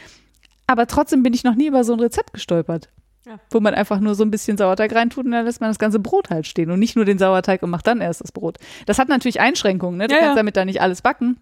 [0.67, 2.89] Aber trotzdem bin ich noch nie über so ein Rezept gestolpert.
[3.25, 3.39] Ja.
[3.51, 6.01] Wo man einfach nur so ein bisschen Sauerteig reintut und dann lässt man das ganze
[6.01, 8.59] Brot halt stehen und nicht nur den Sauerteig und macht dann erst das Brot.
[8.87, 10.09] Das hat natürlich Einschränkungen, ne?
[10.09, 10.37] Du Ja, kannst ja.
[10.41, 11.39] damit da nicht alles backen.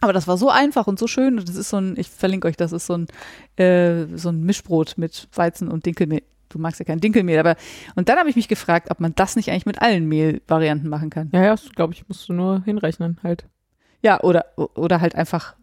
[0.00, 1.38] Aber das war so einfach und so schön.
[1.38, 3.06] Und das ist so ein, ich verlinke euch, das ist so ein,
[3.62, 6.22] äh, so ein Mischbrot mit Weizen und Dinkelmehl.
[6.48, 7.54] du magst ja kein Dinkelmehl, aber
[7.94, 11.10] und dann habe ich mich gefragt, ob man das nicht eigentlich mit allen Mehlvarianten machen
[11.10, 11.28] kann.
[11.32, 13.44] Ja, ja, glaube ich, musst du nur hinrechnen halt.
[14.02, 15.54] Ja, oder, oder halt einfach,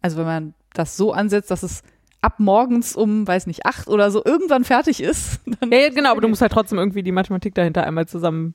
[0.00, 1.82] also wenn man das so ansetzt, dass es
[2.20, 5.40] ab morgens um, weiß nicht, acht oder so irgendwann fertig ist.
[5.70, 8.54] Ja, ja, genau, aber du musst halt trotzdem irgendwie die Mathematik dahinter einmal zusammen.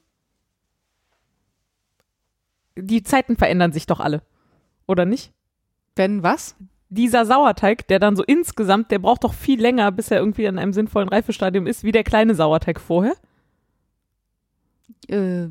[2.75, 4.23] Die Zeiten verändern sich doch alle.
[4.87, 5.31] Oder nicht?
[5.95, 6.55] Wenn was?
[6.89, 10.57] Dieser Sauerteig, der dann so insgesamt, der braucht doch viel länger, bis er irgendwie in
[10.57, 13.15] einem sinnvollen Reifestadium ist, wie der kleine Sauerteig vorher.
[15.07, 15.49] Äh,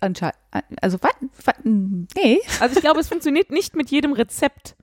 [0.00, 0.36] anscheinend,
[0.80, 1.12] also was?
[1.44, 1.54] was?
[1.64, 2.40] Nee.
[2.60, 4.76] Also ich glaube, es funktioniert nicht mit jedem Rezept,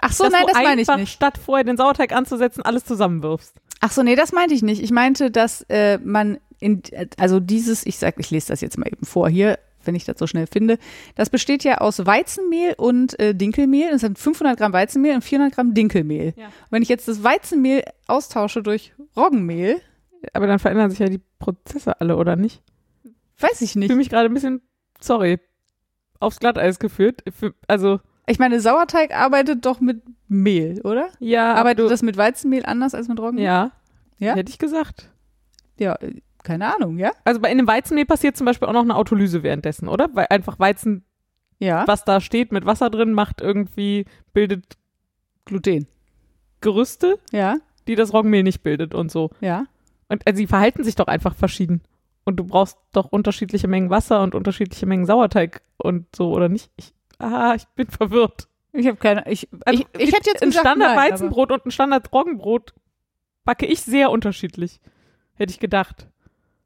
[0.00, 1.12] Ach so, dass nein, du das meine ich nicht.
[1.12, 3.54] statt vorher den Sauerteig anzusetzen, alles zusammenwirfst.
[3.80, 4.82] Ach so, nee, das meinte ich nicht.
[4.82, 6.82] Ich meinte, dass äh, man in,
[7.18, 10.18] also dieses, ich sag, ich lese das jetzt mal eben vor hier, wenn ich das
[10.18, 10.78] so schnell finde.
[11.14, 13.90] Das besteht ja aus Weizenmehl und äh, Dinkelmehl.
[13.90, 16.34] Das sind 500 Gramm Weizenmehl und 400 Gramm Dinkelmehl.
[16.36, 16.46] Ja.
[16.46, 19.80] Und wenn ich jetzt das Weizenmehl austausche durch Roggenmehl,
[20.34, 22.62] Aber dann verändern sich ja die Prozesse alle, oder nicht?
[23.38, 23.86] weiß ich Ich nicht.
[23.88, 24.60] fühle mich gerade ein bisschen,
[25.00, 25.38] sorry,
[26.18, 27.22] aufs Glatteis geführt.
[27.34, 31.08] Für- Also, Ich meine, Sauerteig arbeitet doch mit Mehl, oder?
[31.18, 33.44] ja, Arbeitet du, das mit Weizenmehl anders als mit Roggenmehl?
[33.44, 33.72] ja,
[34.18, 34.34] Ja?
[34.36, 35.10] hätte ich gesagt.
[35.78, 37.10] Ja, äh, keine Ahnung, ja?
[37.24, 40.08] Also bei in dem Weizenmehl passiert zum Beispiel auch noch eine Autolyse währenddessen, oder?
[40.14, 41.04] Weil einfach Weizen,
[41.58, 41.86] Ja.
[41.86, 44.76] was da steht, mit Wasser drin, macht irgendwie, bildet
[45.44, 45.86] Gluten.
[46.60, 47.56] Gerüste, Ja,
[47.88, 49.30] die das Roggenmehl nicht bildet und so.
[49.40, 49.64] ja.
[50.08, 51.82] Und also, sie verhalten sich doch einfach verschieden.
[52.24, 56.70] Und du brauchst doch unterschiedliche Mengen Wasser und unterschiedliche Mengen Sauerteig und so, oder nicht?
[56.76, 58.48] Ich, ah, ich bin verwirrt.
[58.72, 59.28] Ich habe keine.
[59.30, 62.12] Ich, Also, ich, ich hätte jetzt ein gesagt, Standard nein, aber- Weizenbrot und ein Standard
[62.12, 62.72] Roggenbrot
[63.44, 64.80] backe ich sehr unterschiedlich.
[65.34, 66.06] Hätte ich gedacht.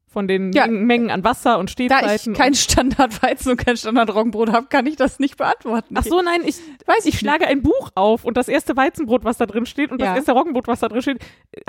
[0.07, 0.65] Von den Ja.
[0.67, 2.31] Mengen, an Wasser und Da Stehzeiten.
[2.33, 5.93] ich kein und, Standardweizen und kein Standardroggenbrot habe, kann ich das nicht beantworten.
[5.97, 9.37] ach so, nein, ich, weiß ich schlage ein Buch auf und das erste Weizenbrot, was
[9.37, 10.07] da drin steht und Ja.
[10.07, 11.19] das erste Roggenbrot, was da drin steht,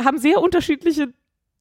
[0.01, 1.13] haben sehr unterschiedliche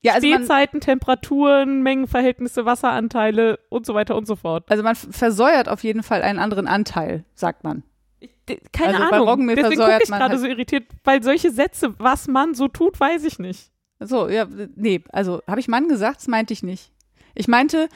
[0.06, 4.66] ja, also Stehzeiten, Temperaturen, Mengenverhältnisse, Wasseranteile und so weiter und so fort.
[4.70, 7.84] also man versäuert auf jeden Fall einen anderen Anteil, sagt man.
[8.20, 8.32] Ich,
[8.72, 9.28] keine Also bei Ahnung.
[9.30, 13.00] Roggenmehl Deswegen gucke ich gerade halt- so irritiert, weil solche Sätze, was man so tut,
[13.00, 13.72] weiß ich nicht.
[14.00, 14.46] So, ja,
[14.76, 16.18] nee, also habe ich Mann gesagt?
[16.18, 16.92] Das meinte ich nicht.
[17.34, 17.88] Ich meinte,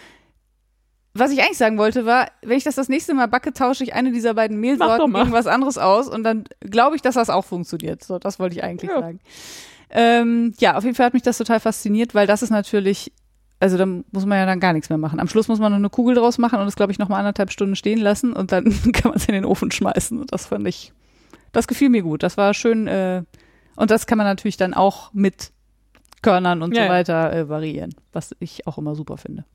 [1.13, 3.93] was ich eigentlich sagen wollte, war, wenn ich das das nächste Mal backe, tausche ich
[3.93, 5.23] eine dieser beiden Mehlsorten doch mal.
[5.23, 8.03] gegen was anderes aus und dann glaube ich, dass das auch funktioniert.
[8.03, 8.99] So, das wollte ich eigentlich Ja.
[9.01, 9.19] sagen.
[9.89, 13.11] Ähm, ja, auf jeden Fall hat mich das total fasziniert, weil das ist natürlich,
[13.59, 15.19] also da muss man ja dann gar nichts mehr machen.
[15.19, 17.17] Am Schluss muss man noch eine Kugel draus machen und das, glaube ich, noch mal
[17.17, 20.19] anderthalb Stunden stehen lassen und dann kann man es in den Ofen schmeißen.
[20.19, 20.93] Und das fand ich,
[21.51, 22.23] das gefiel mir gut.
[22.23, 23.23] Das war schön, äh,
[23.75, 25.51] und das kann man natürlich dann auch mit
[26.21, 29.45] Körnern und Ja, so weiter äh, variieren, was ich auch immer super finde.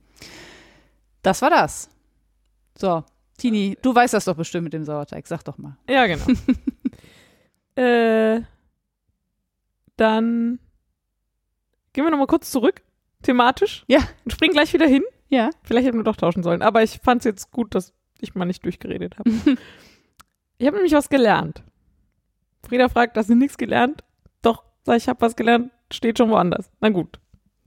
[1.23, 1.91] Das war das.
[2.77, 3.05] So,
[3.37, 5.27] Tini, du weißt das doch bestimmt mit dem Sauerteig.
[5.27, 5.77] Sag doch mal.
[5.89, 6.25] Ja, genau.
[7.77, 8.41] äh,
[9.97, 10.59] dann
[11.93, 12.83] gehen wir nochmal kurz zurück,
[13.23, 13.85] thematisch.
[13.89, 14.01] Ja.
[14.25, 15.05] Und springen gleich wieder hin.
[15.29, 15.51] Ja.
[15.63, 16.63] Vielleicht hätten wir doch tauschen sollen.
[16.63, 19.31] Aber ich fand es jetzt gut, dass ich mal nicht durchgeredet habe.
[20.59, 21.63] ich habe nämlich was gelernt.
[22.69, 24.05] Frieda fragt, hast du nichts gelernt?
[24.43, 26.71] Doch, sag ich, habe was gelernt, steht schon woanders.
[26.81, 27.21] Na gut.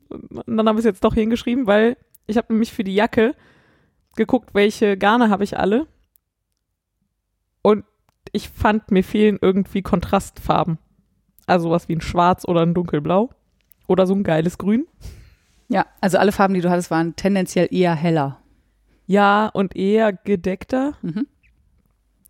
[0.09, 3.35] Und dann habe ich es jetzt doch hingeschrieben, weil ich habe nämlich für die Jacke
[4.15, 5.87] geguckt, welche Garne habe ich alle.
[7.61, 7.85] Und
[8.31, 10.79] ich fand, mir fehlen irgendwie Kontrastfarben.
[11.47, 13.31] Also was wie ein Schwarz oder ein Dunkelblau.
[13.87, 14.85] Oder so ein geiles Grün.
[15.69, 18.39] Ja, also alle Farben, die du hattest, waren tendenziell eher heller.
[19.07, 20.93] Ja, und eher gedeckter.
[21.01, 21.27] Mhm.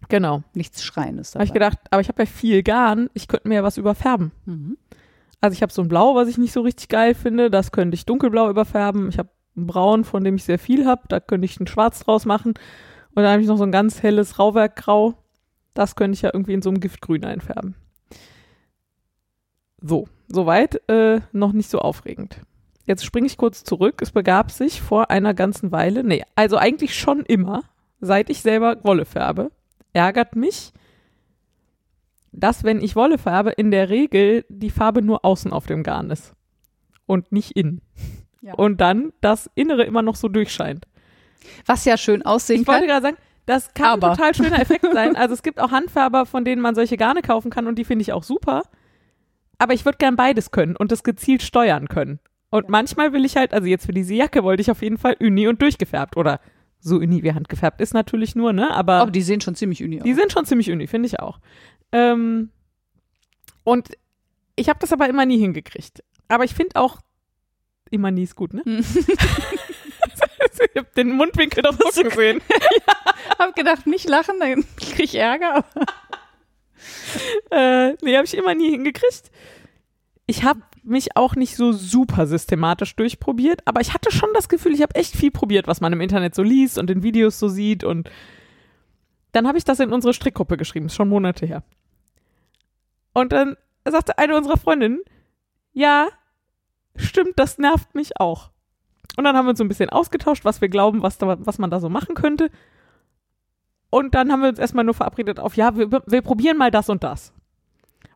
[0.09, 0.43] Genau.
[0.53, 3.63] Nichts Schreiendes Habe ich gedacht, aber ich habe ja viel Garn, ich könnte mir ja
[3.63, 4.31] was überfärben.
[4.45, 4.77] Mhm.
[5.41, 7.95] Also ich habe so ein Blau, was ich nicht so richtig geil finde, das könnte
[7.95, 9.09] ich dunkelblau überfärben.
[9.09, 11.99] Ich habe ein Braun, von dem ich sehr viel habe, da könnte ich ein Schwarz
[11.99, 12.53] draus machen.
[13.15, 15.15] Und dann habe ich noch so ein ganz helles Rauwerkgrau,
[15.73, 17.75] das könnte ich ja irgendwie in so einem Giftgrün einfärben.
[19.81, 22.41] So, soweit, äh, noch nicht so aufregend.
[22.85, 24.01] Jetzt springe ich kurz zurück.
[24.01, 27.63] Es begab sich vor einer ganzen Weile, nee, also eigentlich schon immer,
[27.99, 29.51] seit ich selber Wolle färbe,
[29.93, 30.71] ärgert mich,
[32.31, 36.11] dass, wenn ich Wolle färbe, in der Regel die Farbe nur außen auf dem Garn
[36.11, 36.33] ist
[37.05, 37.81] und nicht innen.
[38.41, 38.53] Ja.
[38.53, 40.85] Und dann das Innere immer noch so durchscheint.
[41.65, 42.89] Was ja schön aussehen Ich wollte kann.
[42.89, 44.11] gerade sagen, das kann Aber.
[44.11, 45.15] ein total schöner Effekt sein.
[45.15, 48.03] Also es gibt auch Handfärber, von denen man solche Garne kaufen kann und die finde
[48.03, 48.63] ich auch super.
[49.59, 52.19] Aber ich würde gern beides können und das gezielt steuern können.
[52.49, 55.17] Und manchmal will ich halt, also jetzt für diese Jacke wollte ich auf jeden Fall
[55.19, 56.39] uni und durchgefärbt oder
[56.79, 58.71] so uni wie handgefärbt ist natürlich nur, ne?
[58.71, 60.03] Aber Aber die sehen schon ziemlich uni aus.
[60.05, 61.39] die sind schon ziemlich uni, finde ich auch.
[61.91, 62.51] Ähm,
[63.63, 63.89] und
[64.55, 66.03] ich habe das aber immer nie hingekriegt.
[66.27, 66.99] Aber ich finde auch,
[67.89, 68.61] immer nie ist gut, ne?
[68.63, 68.79] Hm.
[70.69, 72.41] ich habe den Mundwinkel doch so gesehen.
[73.39, 75.65] hab gedacht, nicht lachen, dann krieg ich Ärger.
[77.51, 79.31] Äh, nee, habe ich immer nie hingekriegt.
[80.25, 84.73] ich habe mich auch nicht so super systematisch durchprobiert, aber ich hatte schon das Gefühl,
[84.73, 87.49] ich habe echt viel probiert, was man im Internet so liest und in Videos so
[87.49, 87.83] sieht.
[87.83, 88.09] Und
[89.33, 91.63] dann habe ich das in unsere Strickgruppe geschrieben, ist schon Monate her.
[93.13, 95.01] Und dann sagte eine unserer Freundinnen,
[95.73, 96.07] ja,
[96.95, 98.51] stimmt, das nervt mich auch.
[99.17, 101.57] Und dann haben wir uns so ein bisschen ausgetauscht, was wir glauben, was, da, was
[101.57, 102.49] man da so machen könnte.
[103.89, 106.89] Und dann haben wir uns erstmal nur verabredet auf, ja, wir, wir probieren mal das
[106.89, 107.33] und das.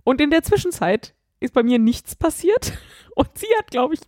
[0.03, 2.74] Und in der Zwischenzeit ist bei mir nichts passiert.
[3.15, 4.01] Und sie hat, glaube ich,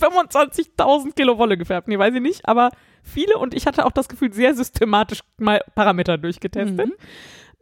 [0.00, 1.88] 25.000 Kilo Wolle gefärbt.
[1.88, 2.70] Nee, weiß ich nicht, aber
[3.02, 3.38] viele.
[3.38, 6.88] Und ich hatte auch das Gefühl, sehr systematisch mal Parameter durchgetestet.
[6.88, 6.94] Mhm.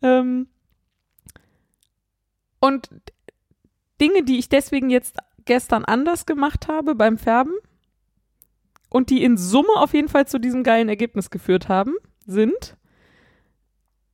[0.03, 0.47] Ähm,
[2.61, 2.89] und
[4.01, 7.55] Dinge, die ich deswegen jetzt gestern anders gemacht habe beim Färben
[8.91, 11.95] und die in Summe auf jeden Fall zu diesem geilen Ergebnis geführt haben,
[12.27, 12.77] sind,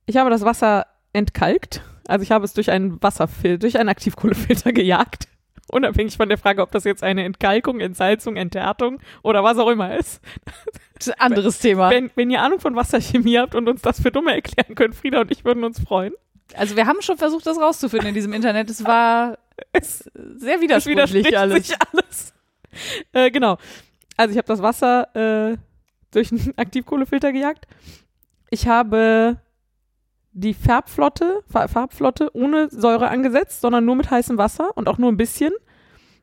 [0.05, 1.81] ich habe das Wasser entkalkt.
[2.07, 5.27] Also ich habe es durch einen Wasserfilter, durch einen Aktivkohlefilter gejagt.
[5.71, 9.97] Unabhängig von der Frage, ob das jetzt eine Entkalkung, Entsalzung, Enthärtung oder was auch immer
[9.97, 10.21] ist.
[10.93, 11.89] Das ist ein anderes Thema.
[11.89, 15.21] Wenn, wenn ihr Ahnung von Wasserchemie habt und uns das für Dumme erklären könnt, Frieda
[15.21, 16.13] und ich würden uns freuen.
[16.53, 18.69] Also wir haben schon versucht, das rauszufinden in diesem Internet.
[18.69, 19.39] Es war
[19.71, 21.83] Es sehr Es widersprüchlich widerspricht alles.
[21.91, 22.33] alles.
[23.13, 23.57] Äh, genau.
[24.17, 25.15] Also ich habe das Wasser
[25.53, 25.57] äh,
[26.11, 27.67] durch einen Aktivkohlefilter gejagt.
[28.49, 29.37] Ich habe
[30.37, 35.09] die Färbflotte, Fa- Farbflotte ohne Säure angesetzt, sondern nur mit heißem Wasser und auch nur
[35.11, 35.53] ein bisschen.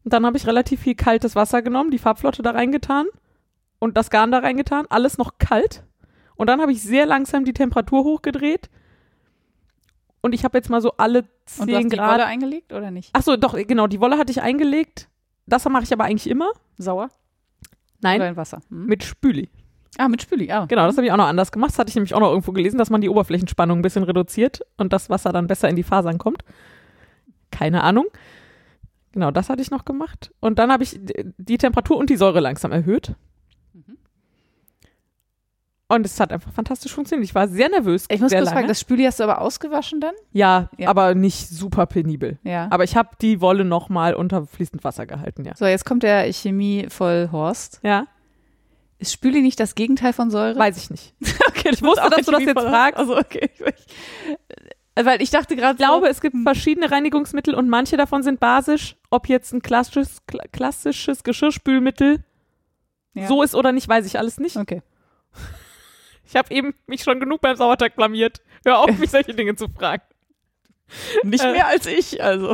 [0.04, 3.06] Und dann habe ich relativ viel kaltes Wasser genommen, die Farbflotte da reingetan
[3.78, 5.82] und das Garn da reingetan, alles noch kalt.
[6.36, 8.68] Und dann habe ich sehr langsam die Temperatur hochgedreht.
[10.20, 11.20] Und ich habe jetzt mal so alle
[11.58, 13.10] Und du 10 hast die Grad Wolle eingelegt oder nicht?
[13.12, 15.08] Ach so, doch, genau, die Wolle hatte ich eingelegt.
[15.46, 16.50] Das mache ich aber eigentlich immer.
[16.78, 17.08] Sauer?
[18.00, 18.60] Nein, Oder in Wasser?
[18.68, 18.86] Hm?
[18.86, 19.48] mit Spüli.
[19.98, 20.64] Ah, mit Spüli, ah.
[20.66, 21.70] Genau, das habe ich auch noch anders gemacht.
[21.72, 24.62] Das hatte ich nämlich auch noch irgendwo gelesen, dass man die Oberflächenspannung ein bisschen reduziert
[24.78, 26.44] und das Wasser dann besser in die Fasern kommt.
[27.50, 28.06] Keine Ahnung.
[29.12, 30.32] Genau, das hatte ich noch gemacht.
[30.40, 33.14] Und dann habe ich die Temperatur und die Säure langsam erhöht.
[33.74, 33.98] Mhm.
[35.88, 37.28] Und es hat einfach fantastisch funktioniert.
[37.28, 38.06] Ich war sehr nervös.
[38.08, 38.56] Ich muss sehr kurz lange.
[38.56, 40.14] fragen, das Spüli hast du aber ausgewaschen dann?
[40.32, 40.88] ja, Ja.
[40.88, 42.38] aber nicht super penibel.
[42.44, 42.68] Ja.
[42.70, 45.54] Aber ich habe die Wolle nochmal unter fließend Wasser gehalten, ja.
[45.54, 47.80] So, jetzt kommt der Chemie-Vollhorst.
[47.82, 48.06] Ja,
[49.02, 50.58] Ist Spüli nicht das Gegenteil von Säure?
[50.58, 51.14] weiß ich nicht.
[51.48, 52.98] okay, Ich wusste, dass du das jetzt fragst.
[52.98, 53.50] Also, okay.
[54.94, 58.40] Äh, Weil ich dachte gerade, Ich glaube, es gibt verschiedene Reinigungsmittel und manche davon sind
[58.40, 58.96] basisch.
[59.10, 62.24] Ob jetzt ein klassisches, kla- klassisches Geschirrspülmittel
[63.14, 63.26] ja.
[63.26, 64.56] so ist oder nicht, weiß ich alles nicht.
[64.56, 64.82] Okay.
[66.24, 68.40] Ich habe eben mich schon genug beim Sauerteig blamiert.
[68.64, 70.02] Hör auf, mich solche Dinge zu fragen.
[71.24, 72.52] Nicht Äh, mehr als ich, also.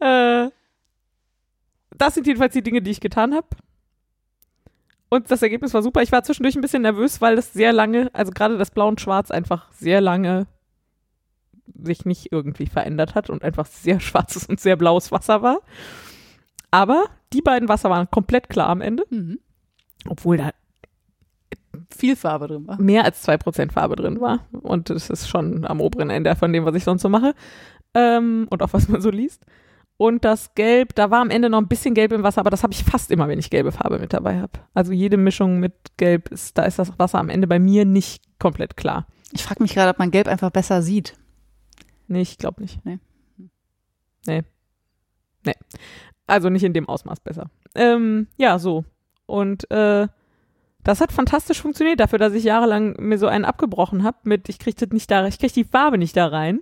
[0.00, 0.50] Äh,
[1.96, 3.46] das sind jedenfalls die Dinge, die ich getan habe.
[5.10, 6.02] Und das Ergebnis war super.
[6.02, 9.00] Ich war zwischendurch ein bisschen nervös, weil das sehr lange, also gerade das Blau und
[9.00, 10.46] Schwarz einfach sehr lange
[11.82, 15.58] sich nicht irgendwie verändert hat und einfach sehr schwarzes und sehr blaues Wasser war.
[16.70, 19.40] Aber die beiden Wasser waren komplett klar am Ende, Mhm.
[20.08, 20.50] obwohl da
[21.96, 22.80] Viel Farbe drin war.
[22.80, 24.46] mehr als 2% Farbe drin war.
[24.52, 27.34] Und das ist schon am oberen Ende von dem, was ich sonst so mache.
[27.94, 29.44] Ähm, und auch was man so liest.
[30.00, 32.62] Und das Gelb, da war am Ende noch ein bisschen Gelb im Wasser, aber das
[32.62, 34.52] habe ich fast immer, wenn ich gelbe Farbe mit dabei habe.
[34.72, 38.22] Also jede Mischung mit Gelb ist, da ist das Wasser am Ende bei mir nicht
[38.38, 39.06] komplett klar.
[39.30, 41.18] Ich frage mich gerade, ob man Gelb einfach besser sieht.
[42.08, 42.82] Nee, ich glaube nicht.
[42.86, 42.98] Nee.
[44.26, 44.42] Nee.
[45.44, 45.56] Nee.
[46.26, 47.50] Also nicht in dem Ausmaß besser.
[47.74, 48.86] Ähm, ja, so.
[49.26, 50.08] Und äh,
[50.82, 54.60] das hat fantastisch funktioniert, dafür, dass ich jahrelang mir so einen abgebrochen habe mit, ich
[54.60, 56.60] kriege das nicht da, ich kriege die Farbe nicht da rein.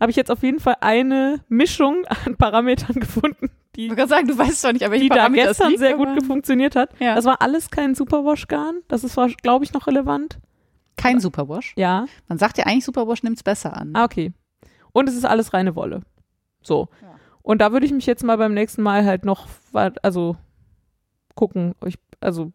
[0.00, 4.36] Habe ich jetzt auf jeden Fall eine Mischung an Parametern gefunden, die, Ich sagen, du
[4.36, 6.90] weißt doch nicht, aber die da gestern sehr gut funktioniert hat.
[6.98, 7.14] Ja.
[7.14, 8.80] Das war alles kein Superwash-Garn.
[8.88, 10.38] Das ist, glaube ich, noch relevant.
[10.96, 11.74] Kein Superwash.
[11.76, 12.06] Ja.
[12.28, 13.90] Man sagt ja eigentlich, Superwash nimmt es besser an.
[13.94, 14.32] Ah, okay.
[14.92, 16.00] Und es ist alles reine Wolle.
[16.62, 16.88] So.
[17.00, 17.14] Ja.
[17.42, 19.46] Und da würde ich mich jetzt mal beim nächsten Mal halt noch,
[20.02, 20.36] also
[21.34, 21.74] gucken.
[21.86, 22.52] Ich, also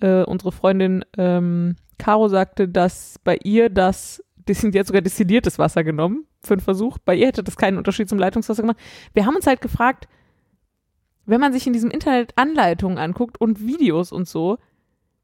[0.00, 5.58] äh, unsere Freundin ähm, Caro sagte, dass bei ihr das, die sind jetzt sogar destilliertes
[5.58, 6.98] Wasser genommen für einen Versuch.
[6.98, 8.78] Bei ihr hätte das keinen Unterschied zum Leitungswasser gemacht.
[9.12, 10.08] Wir haben uns halt gefragt,
[11.24, 14.58] wenn man sich in diesem Internet Anleitungen anguckt und Videos und so,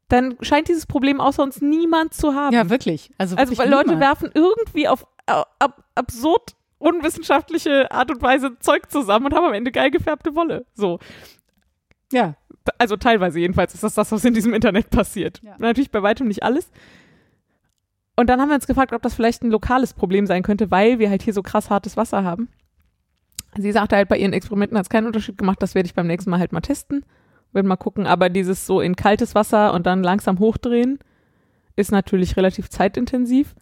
[0.09, 2.53] dann scheint dieses Problem außer uns niemand zu haben.
[2.53, 3.11] Ja, wirklich.
[3.17, 4.01] Also, Also wirklich weil Leute niemand.
[4.01, 9.71] werfen irgendwie auf ab, absurd unwissenschaftliche Art und Weise Zeug zusammen und haben am Ende
[9.71, 10.65] geil gefärbte Wolle.
[10.73, 10.99] So.
[12.11, 12.35] Ja.
[12.77, 15.41] Also teilweise jedenfalls ist das das, was in diesem Internet passiert.
[15.43, 15.55] Ja.
[15.59, 16.69] Natürlich bei weitem nicht alles.
[18.15, 20.99] Und dann haben wir uns gefragt, ob das vielleicht ein lokales Problem sein könnte, weil
[20.99, 22.49] wir halt hier so krass hartes Wasser haben.
[23.57, 26.07] Sie sagte halt, bei ihren Experimenten hat es keinen Unterschied gemacht, das werde ich beim
[26.07, 27.05] nächsten Mal halt mal testen.
[27.51, 30.99] Werden mal gucken, aber dieses so in kaltes Wasser und dann langsam hochdrehen
[31.75, 33.55] ist natürlich relativ zeitintensiv.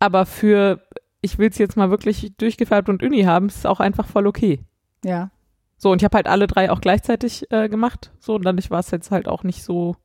[0.00, 0.82] Aber für,
[1.20, 4.26] ich will es jetzt mal wirklich durchgefärbt und uni haben, ist es auch einfach voll
[4.26, 4.60] okay.
[5.04, 5.30] Ja.
[5.76, 8.12] So, und ich habe halt alle drei auch gleichzeitig äh, gemacht.
[8.18, 9.96] So, und dadurch war es jetzt halt auch nicht so,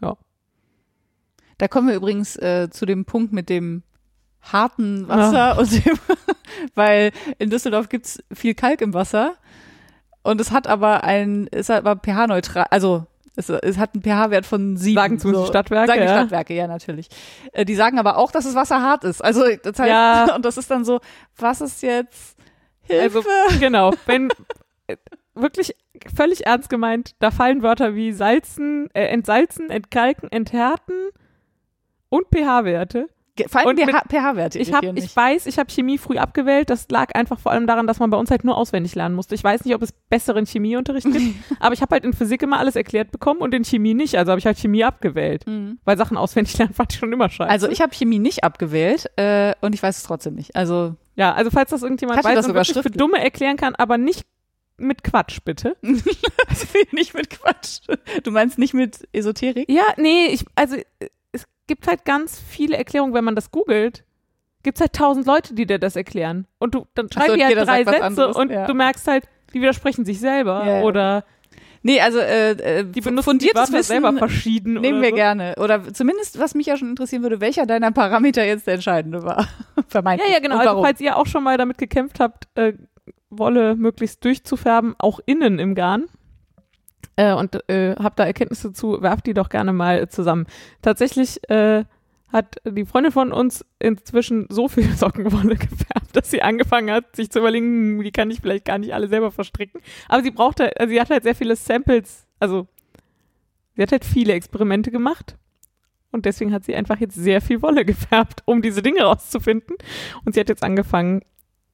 [0.00, 0.16] ja.
[1.58, 3.82] Da kommen wir übrigens äh, zu dem Punkt mit dem
[4.42, 5.98] harten Wasser und dem,
[6.74, 9.34] weil in Düsseldorf gibt's viel Kalk im Wasser
[10.22, 13.06] und es hat aber ein, es hat aber pH-neutral, also
[13.36, 14.94] es, es hat einen pH-Wert von sieben.
[14.94, 16.12] Sagen zumindest die Stadtwerke, Sagen die ja.
[16.18, 17.08] Stadtwerke, ja, natürlich.
[17.52, 19.24] Äh, die sagen aber auch, dass das Wasser hart ist.
[19.24, 20.34] Also das heißt, Ja.
[20.36, 21.00] und das ist dann so,
[21.36, 22.36] was ist jetzt
[22.82, 23.18] Hilfe?
[23.18, 24.28] Also, genau, wenn
[24.86, 24.96] äh,
[25.34, 25.74] wirklich
[26.14, 30.94] völlig ernst gemeint, da fallen Wörter wie salzen, äh, entsalzen, entkalken, enthärten
[32.14, 33.08] und pH-Werte.
[33.48, 34.60] Vor allem pH-Werte.
[34.60, 36.70] Ich ich weiß, ich habe Chemie früh abgewählt.
[36.70, 39.34] Das lag einfach vor allem daran, dass man bei uns halt nur auswendig lernen musste.
[39.34, 42.60] Ich weiß nicht, ob es besseren Chemieunterricht gibt, aber ich habe halt in Physik immer
[42.60, 44.16] alles erklärt bekommen und in Chemie nicht.
[44.16, 45.80] Also habe ich halt Chemie abgewählt, Mhm.
[45.84, 47.50] weil Sachen auswendig lernen fand ich schon immer scheiße.
[47.50, 50.54] Also ich habe Chemie nicht abgewählt äh, und ich weiß es trotzdem nicht.
[50.54, 52.90] Also ja, also falls das irgendjemand weiß das und wirklich für?
[52.90, 54.24] Dumme erklären kann, aber nicht
[54.76, 55.76] mit Quatsch, bitte.
[56.92, 57.80] nicht mit Quatsch.
[58.22, 59.68] Du meinst nicht mit Esoterik?
[59.68, 64.04] Ja, nee, ich, also äh, es gibt halt ganz viele Erklärungen, wenn man das googelt.
[64.62, 66.46] Gibt es halt tausend Leute, die dir das erklären.
[66.58, 68.66] Und du, dann Ach so, halt drei Sätze anderes, und ja.
[68.66, 70.82] du merkst halt, die widersprechen sich selber Ja, ja.
[70.84, 71.24] oder
[71.86, 74.80] Nee, also äh, äh, die benutzen die fundiertes Wörter selber Wissen verschieden.
[74.80, 75.16] nehmen wir so.
[75.16, 75.54] gerne.
[75.58, 79.46] Oder zumindest, was mich ja schon interessieren würde, welcher deiner Parameter jetzt der entscheidende war.
[79.76, 80.32] Ja, Vermeintlich.
[80.32, 80.54] ja, genau.
[80.56, 82.72] Und Also falls ihr auch schon mal damit gekämpft habt, äh,
[83.28, 86.06] Wolle möglichst durchzufärben, auch innen im Garn.
[87.16, 90.46] Äh, und äh, habt da Erkenntnisse zu, werft die doch gerne mal zusammen.
[90.82, 91.84] Tatsächlich äh,
[92.34, 97.30] hat die Freundin von uns inzwischen so viel Sockenwolle gefärbt, dass sie angefangen hat, sich
[97.30, 99.80] zu überlegen, hm, die kann ich vielleicht gar nicht alle selber verstricken.
[100.08, 102.66] Aber sie braucht halt, also sie hat halt sehr viele Samples, also
[103.76, 105.36] sie hat halt viele Experimente gemacht.
[106.10, 109.76] Und deswegen hat sie einfach jetzt sehr viel Wolle gefärbt, um diese Dinge rauszufinden.
[110.24, 111.22] Und sie hat jetzt angefangen,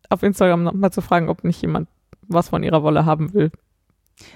[0.08, 1.88] auf Instagram nochmal zu fragen, ob nicht jemand
[2.22, 3.50] was von ihrer Wolle haben will.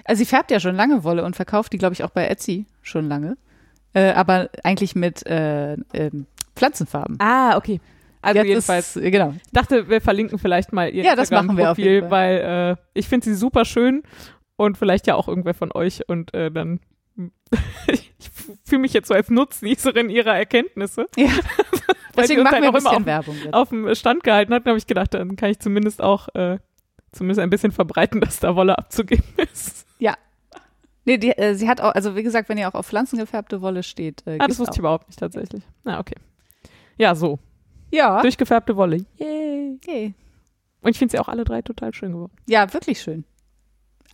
[0.04, 2.66] Also sie färbt ja schon lange Wolle und verkauft die, glaube ich, auch bei Etsy
[2.82, 3.36] schon lange.
[3.92, 6.26] Äh, aber eigentlich mit äh, ähm,
[6.56, 7.16] Pflanzenfarben.
[7.20, 7.80] Ah, okay.
[8.22, 9.34] Also Jetzt jedenfalls, Ist, äh, genau.
[9.36, 12.98] ich dachte, wir verlinken vielleicht mal ihr Ja, das machen wir auf Instagram-Profil, weil äh,
[12.98, 14.02] ich finde sie super schön
[14.56, 16.80] und vielleicht ja auch irgendwer von euch und äh, dann
[17.86, 18.12] ich
[18.64, 21.06] fühle mich jetzt so als Nutznießerin ihrer Erkenntnisse.
[21.16, 21.28] Ja.
[22.16, 23.36] Deswegen machen halt wir auch ein immer bisschen auf, Werbung.
[23.36, 23.54] Jetzt.
[23.54, 26.58] auf dem Stand gehalten hat, habe ich gedacht, dann kann ich zumindest auch äh,
[27.14, 29.86] zumindest ein bisschen verbreiten, dass da Wolle abzugeben ist.
[31.06, 33.82] Nee, die, äh, sie hat auch, also wie gesagt, wenn ihr auch auf pflanzengefärbte Wolle
[33.82, 34.26] steht.
[34.26, 34.78] Äh, Ah, das wusste ich auch.
[34.78, 35.62] überhaupt nicht tatsächlich.
[35.82, 36.14] Na, okay.
[36.96, 37.38] Ja, so.
[37.90, 38.22] Ja.
[38.22, 39.04] Durchgefärbte Wolle.
[39.18, 39.74] Yay.
[39.82, 40.14] Okay.
[40.80, 42.32] Und ich finde sie auch alle drei total schön geworden.
[42.46, 43.24] Ja, wirklich schön.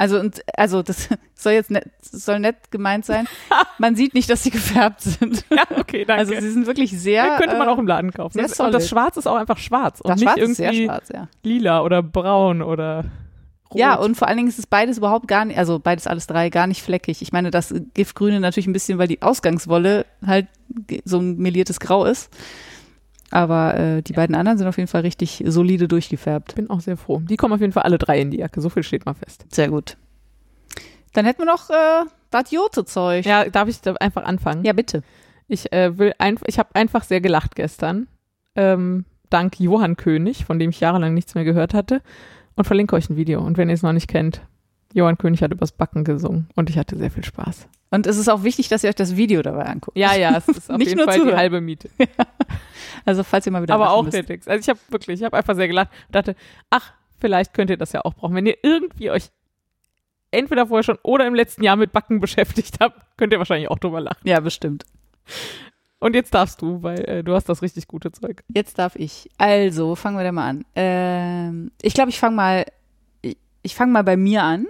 [0.01, 3.29] Also und also das soll jetzt nett, soll nett gemeint sein.
[3.79, 5.45] Man sieht nicht, dass sie gefärbt sind.
[5.51, 6.21] Ja, okay, danke.
[6.21, 7.25] Also sie sind wirklich sehr.
[7.25, 8.35] ja, könnte man äh, auch im Laden kaufen.
[8.35, 8.89] sehr Das, und das solid.
[8.89, 11.29] Schwarz ist auch einfach schwarz und das nicht Schwarz ist irgendwie sehr schwarz, ja.
[11.43, 13.05] lila oder braun oder
[13.71, 13.79] rot.
[13.79, 16.49] Ja, und vor allen Dingen ist es beides überhaupt gar nicht, also beides alles drei
[16.51, 17.21] gar nicht fleckig.
[17.21, 20.47] Ich meine, das Giftgrüne natürlich ein bisschen, weil die Ausgangswolle halt
[21.05, 22.31] so ein meliertes Grau ist.
[23.31, 26.57] Aber äh, die beiden anderen sind auf jeden Fall richtig solide durchgefärbt.
[26.57, 27.21] bin auch sehr froh.
[27.21, 28.61] Die kommen auf jeden Fall alle drei in die Jacke.
[28.61, 29.47] So viel steht mal fest.
[29.51, 29.97] Sehr gut.
[31.13, 33.25] Dann hätten wir noch äh, das Jote-Zeug.
[33.25, 34.65] Ja, darf ich da einfach anfangen?
[34.65, 35.03] ja, bitte.
[35.49, 38.07] Ich äh, will einfach, ich habe einfach sehr gelacht gestern.
[38.55, 42.03] Ähm, dank Johann König, von dem ich jahrelang nichts mehr gehört hatte.
[42.57, 43.41] Und verlinke euch ein Video.
[43.41, 44.43] Und wenn ihr es noch nicht kennt,
[44.93, 47.69] Johann König hat übers Backen gesungen und ich hatte sehr viel Spaß.
[47.91, 49.97] Und es ist auch wichtig, dass ihr euch das Video dabei anguckt.
[49.97, 51.39] Ja, ja, es ist auf Nicht jeden nur Fall die zuhören.
[51.39, 51.91] halbe Miete.
[53.07, 54.27] Also falls ihr mal wieder Aber auch müsst.
[54.27, 54.49] Text.
[54.49, 56.37] Also ich habe wirklich, ich habe einfach sehr gelacht und dachte,
[56.69, 58.35] ach, vielleicht könnt ihr das ja auch brauchen.
[58.35, 59.31] Wenn ihr irgendwie euch
[60.31, 63.79] entweder vorher schon oder im letzten Jahr mit Backen beschäftigt habt, könnt ihr wahrscheinlich auch
[63.79, 64.21] drüber lachen.
[64.25, 64.85] Ja, bestimmt.
[65.99, 68.43] Und jetzt darfst du, weil äh, du hast das richtig gute Zeug.
[68.55, 69.31] Jetzt darf ich.
[69.39, 70.65] Also, fangen wir da mal an.
[70.75, 72.67] Ähm, ich glaube, ich fange mal,
[73.63, 74.67] ich, fange mal bei mir an.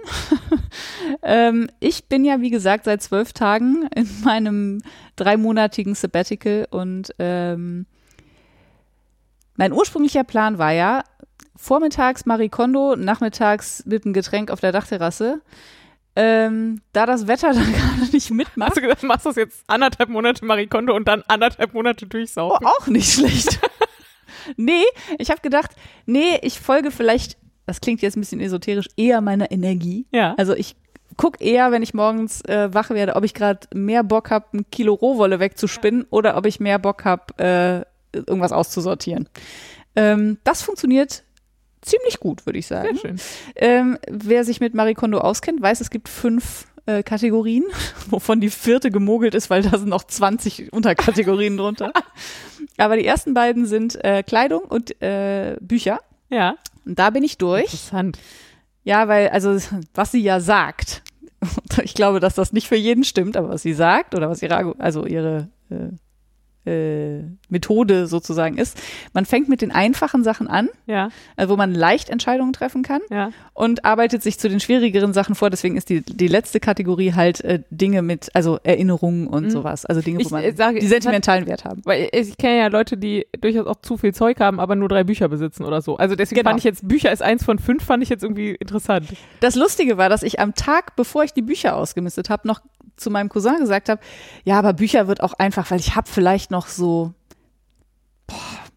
[1.23, 4.81] ähm, ich bin ja, wie gesagt, seit zwölf Tagen in meinem
[5.15, 7.85] dreimonatigen Sabbatical und ähm,
[9.55, 11.03] mein ursprünglicher Plan war ja,
[11.55, 15.41] vormittags Marie Kondo, nachmittags mit einem Getränk auf der Dachterrasse.
[16.15, 19.63] Ähm, da das Wetter da gerade nicht mitmacht, Hast du gesagt, machst du das jetzt
[19.67, 22.65] anderthalb Monate Marie Kondo und dann anderthalb Monate Oh, durchsaufen?
[22.65, 23.59] auch nicht schlecht.
[24.57, 24.83] nee,
[25.19, 25.71] ich habe gedacht,
[26.05, 30.05] nee, ich folge vielleicht, das klingt jetzt ein bisschen esoterisch, eher meiner Energie.
[30.11, 30.35] Ja.
[30.37, 30.75] Also ich
[31.17, 34.65] guck eher, wenn ich morgens äh, wach werde, ob ich gerade mehr Bock habe, ein
[34.71, 39.29] Kilo Rohwolle wegzuspinnen oder ob ich mehr Bock habe, äh, irgendwas auszusortieren.
[39.95, 41.23] Ähm, das funktioniert
[41.81, 42.95] ziemlich gut, würde ich sagen.
[42.95, 43.21] Sehr schön.
[43.55, 47.65] Ähm, wer sich mit Marie Kondo auskennt, weiß, es gibt fünf äh, Kategorien,
[48.09, 51.91] wovon die vierte gemogelt ist, weil da sind noch 20 Unterkategorien drunter.
[52.77, 55.99] Aber die ersten beiden sind äh, Kleidung und äh, Bücher.
[56.29, 56.55] Ja.
[56.85, 57.65] Und da bin ich durch.
[57.65, 58.19] Interessant.
[58.83, 59.57] Ja, weil, also,
[59.93, 61.03] was sie ja sagt,
[61.83, 64.75] ich glaube, dass das nicht für jeden stimmt, aber was sie sagt oder was ihre,
[64.79, 65.89] also ihre äh,
[66.65, 68.77] äh, Methode sozusagen ist,
[69.13, 73.01] man fängt mit den einfachen Sachen an, Ja, äh, wo man leicht Entscheidungen treffen kann
[73.09, 73.31] ja.
[73.53, 75.49] und arbeitet sich zu den schwierigeren Sachen vor.
[75.49, 79.49] Deswegen ist die, die letzte Kategorie halt äh, Dinge mit, also Erinnerungen und Mhm.
[79.49, 79.85] sowas.
[79.85, 81.81] Also Dinge, wo Ich, man äh, sage- die sentimentalen Wert haben.
[81.85, 84.87] Weil ich, ich kenne ja Leute, die durchaus auch zu viel Zeug haben, aber nur
[84.89, 85.97] drei Bücher besitzen oder so.
[85.97, 86.51] Also deswegen Genau.
[86.51, 89.07] fand ich jetzt, Bücher ist eins von fünf, fand ich jetzt irgendwie interessant.
[89.39, 92.61] Das Lustige war, dass ich am Tag, bevor ich die Bücher ausgemistet habe, noch
[92.97, 94.01] zu meinem Cousin gesagt habe,
[94.43, 97.13] ja, aber Bücher wird auch einfach, weil ich habe vielleicht noch so,
[98.27, 98.35] boah,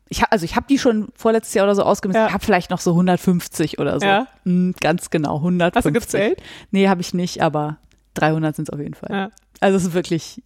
[0.08, 2.26] ich hab, also ich habe die schon vorletztes Jahr oder so ausgemistet, Ja.
[2.28, 4.06] ich habe vielleicht noch so 150 oder so.
[4.06, 4.26] Ja.
[4.44, 5.76] Mm, ganz genau, 150.
[5.76, 6.42] Hast du gezählt?
[6.70, 7.78] Nee, habe ich nicht, aber
[8.14, 9.08] 300 sind es auf jeden Fall.
[9.10, 9.30] Ja.
[9.60, 10.42] Also es ist wirklich,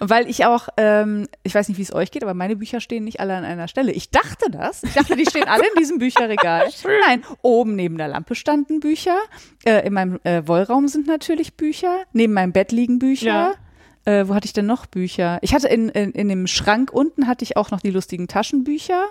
[0.00, 3.04] weil ich auch, ähm, ich weiß nicht, wie es euch geht, aber meine Bücher stehen
[3.04, 3.92] nicht alle an einer Stelle.
[3.92, 4.82] Ich dachte das.
[4.82, 6.68] Ich dachte, die stehen alle in diesem Bücherregal.
[7.06, 9.16] Nein, oben neben der Lampe standen Bücher.
[9.64, 12.04] Äh, in meinem äh, Wollraum sind natürlich Bücher.
[12.12, 13.54] Neben meinem Bett liegen Bücher.
[14.04, 15.38] Äh, wo hatte ich denn noch Bücher?
[15.40, 19.06] Ich hatte in, in, in dem Schrank unten hatte ich auch noch die lustigen Taschenbücher.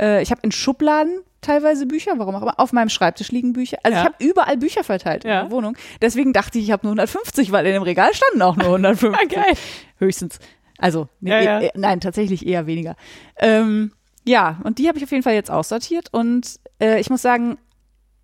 [0.00, 2.58] Äh, ich habe in Schubladen teilweise Bücher, warum auch immer.
[2.58, 3.78] Auf meinem Schreibtisch liegen Bücher.
[3.82, 4.02] Also Ja.
[4.02, 5.40] ich habe überall Bücher verteilt Ja.
[5.42, 5.76] in der Wohnung.
[6.02, 9.14] Deswegen dachte ich, ich habe nur 150, weil in dem Regal standen auch nur 150.
[9.20, 9.54] Ah, geil.
[9.98, 10.38] Höchstens.
[10.78, 12.96] Also, nee, Ja, eh- eh- nein, tatsächlich eher weniger.
[13.38, 13.92] Ähm,
[14.24, 16.08] ja, und die habe ich auf jeden Fall jetzt aussortiert.
[16.12, 17.58] Und äh, ich muss sagen,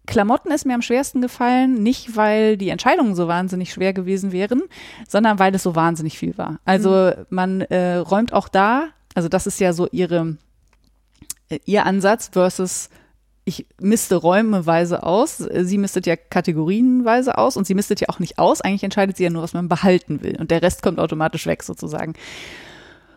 [0.07, 4.63] Klamotten ist mir am schwersten gefallen, nicht weil die Entscheidungen so wahnsinnig schwer gewesen wären,
[5.07, 6.59] sondern weil es so wahnsinnig viel war.
[6.65, 10.37] Also man äh, räumt auch da, also das ist ja so ihre,
[11.49, 12.89] äh, ihr Ansatz versus
[13.51, 18.39] ich misste räumeweise aus, sie mistet ja kategorienweise aus und sie mistet ja auch nicht
[18.39, 18.61] aus.
[18.61, 21.63] Eigentlich entscheidet sie ja nur, was man behalten will und der Rest kommt automatisch weg
[21.63, 22.15] sozusagen.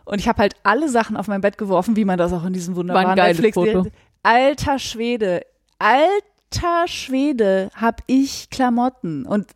[0.05, 2.51] Und ich habe halt alle Sachen auf mein Bett geworfen, wie man das auch in
[2.53, 3.85] diesem wunderbaren Netflix Foto.
[4.23, 5.41] Alter Schwede,
[5.79, 9.47] alter Schwede, hab ich Klamotten und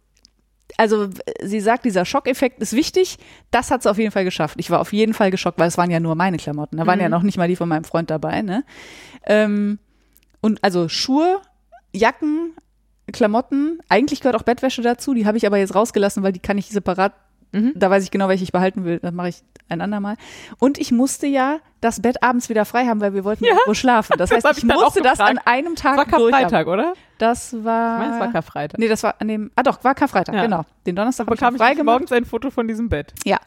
[0.79, 1.07] also
[1.41, 3.17] sie sagt, dieser Schockeffekt ist wichtig.
[3.49, 4.55] Das hat sie auf jeden Fall geschafft.
[4.59, 6.77] Ich war auf jeden Fall geschockt, weil es waren ja nur meine Klamotten.
[6.77, 7.03] Da waren Mhm.
[7.03, 8.43] ja noch nicht mal die von meinem Freund dabei.
[8.43, 8.63] Ne?
[9.25, 9.79] Ähm,
[10.41, 11.41] und also Schuhe,
[11.93, 12.53] Jacken,
[13.11, 13.79] Klamotten.
[13.89, 15.13] Eigentlich gehört auch Bettwäsche dazu.
[15.13, 17.13] Die habe ich aber jetzt rausgelassen, weil die kann ich separat.
[17.53, 17.71] Mhm.
[17.75, 18.99] Da weiß ich genau, welche ich behalten will.
[18.99, 19.37] Das mache ich
[19.69, 20.17] ein andermal.
[20.59, 23.51] Und ich musste ja das Bett abends wieder frei haben, weil wir wollten Ja.
[23.51, 24.15] irgendwo schlafen.
[24.17, 26.29] Das, Das heißt, hab ich ich musste das an einem Tag Das war.
[26.31, 26.93] Karfreitag, oder?
[27.17, 27.95] Das war.
[27.95, 28.79] Ich meine, es war Karfreitag.
[28.79, 30.41] Nee, das war an dem, ah doch, war Karfreitag, Ja.
[30.43, 30.65] genau.
[30.85, 31.93] Den Donnerstag habe ich bekam noch ich frei gemacht.
[31.95, 33.13] morgens ein Foto von diesem Bett.
[33.23, 33.37] Ja.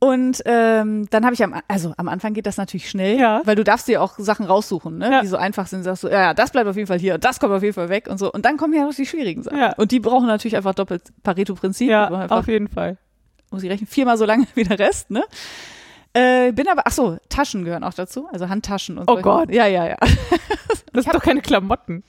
[0.00, 3.40] Und ähm, dann habe ich am, also am Anfang geht das natürlich schnell, Ja.
[3.44, 5.10] weil du darfst dir auch Sachen raussuchen, ne?
[5.10, 5.20] Ja.
[5.22, 7.40] die so einfach sind, sagst du, ja, ja, das bleibt auf jeden Fall hier, das
[7.40, 8.30] kommt auf jeden Fall weg und so.
[8.30, 9.58] Und dann kommen ja noch die schwierigen Sachen.
[9.58, 9.72] Ja.
[9.76, 11.88] Und die brauchen natürlich einfach doppelt Pareto-Prinzip.
[11.88, 12.98] Ja, einfach, auf jeden Fall.
[13.50, 15.24] muss ich rechnen, viermal so lange wie der Rest, ne?
[16.12, 19.50] Äh, bin aber, ach so, Taschen gehören auch dazu, also Handtaschen und Oh solche- Gott.
[19.50, 19.96] Ja, ja, ja.
[20.92, 22.04] Das sind doch keine Klamotten.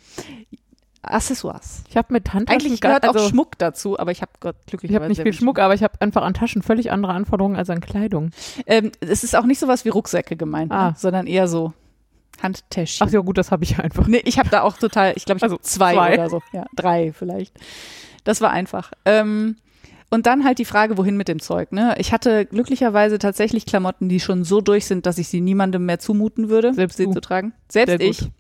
[1.14, 1.84] Accessoires.
[1.90, 4.92] Ich habe mit Handtaschen Eigentlich gehört auch also, Schmuck dazu, aber ich habe Gott glücklich.
[4.92, 7.70] Ich habe nicht viel Schmuck, aber ich habe einfach an Taschen völlig andere Anforderungen als
[7.70, 8.32] an Kleidung.
[8.66, 10.90] Ähm, es ist auch nicht sowas wie Rucksäcke gemeint, Ah.
[10.90, 10.96] ne?
[10.98, 11.74] sondern eher so
[12.42, 13.08] Handtäschchen.
[13.08, 14.08] Ach ja, gut, das habe ich einfach.
[14.08, 16.14] Nee, ich habe da auch total, ich glaube, ich Also habe zwei, zwei.
[16.16, 16.42] oder so.
[16.52, 17.54] Ja, drei vielleicht.
[18.24, 18.92] Das war einfach.
[19.06, 19.58] Ähm,
[20.10, 21.72] und dann halt die Frage, wohin mit dem Zeug.
[21.72, 21.96] Ne?
[21.98, 26.00] Ich hatte glücklicherweise tatsächlich Klamotten, die schon so durch sind, dass ich sie niemandem mehr
[26.00, 27.54] zumuten würde, Selbst sie zu tragen.
[27.70, 28.32] Selbst Sehr gut.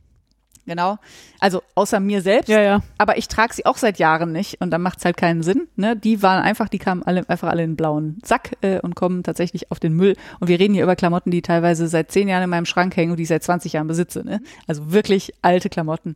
[0.68, 0.98] Genau.
[1.40, 2.50] Also außer mir selbst.
[2.50, 2.82] Ja, ja.
[2.98, 5.68] Aber ich trage sie auch seit Jahren nicht und dann macht es halt keinen Sinn.
[5.76, 5.96] Ne?
[5.96, 9.22] Die waren einfach, die kamen alle einfach alle in einen blauen Sack äh, und kommen
[9.22, 10.16] tatsächlich auf den Müll.
[10.40, 13.12] Und wir reden hier über Klamotten, die teilweise seit zehn Jahren in meinem Schrank hängen
[13.12, 14.24] und die ich seit 20 Jahren besitze.
[14.26, 14.42] Ne?
[14.66, 16.16] Also wirklich alte Klamotten.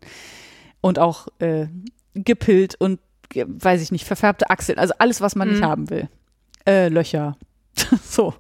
[0.82, 1.68] Und auch äh,
[2.16, 3.00] gepillt und
[3.36, 4.80] weiß ich nicht, verfärbte Achseln.
[4.80, 5.66] Also alles, was man nicht Mhm.
[5.66, 6.10] haben will.
[6.66, 7.38] Äh, Löcher.
[8.04, 8.34] so.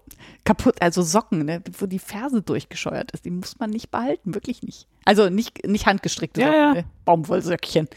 [0.49, 4.63] Kaputt, also Socken, ne, wo die Ferse durchgescheuert ist, die muss man nicht behalten, wirklich
[4.63, 4.87] nicht.
[5.05, 6.73] Also nicht, nicht handgestrickte Ja, Socken, ja.
[6.73, 6.85] Ne?
[7.05, 7.87] Baumwollsöckchen.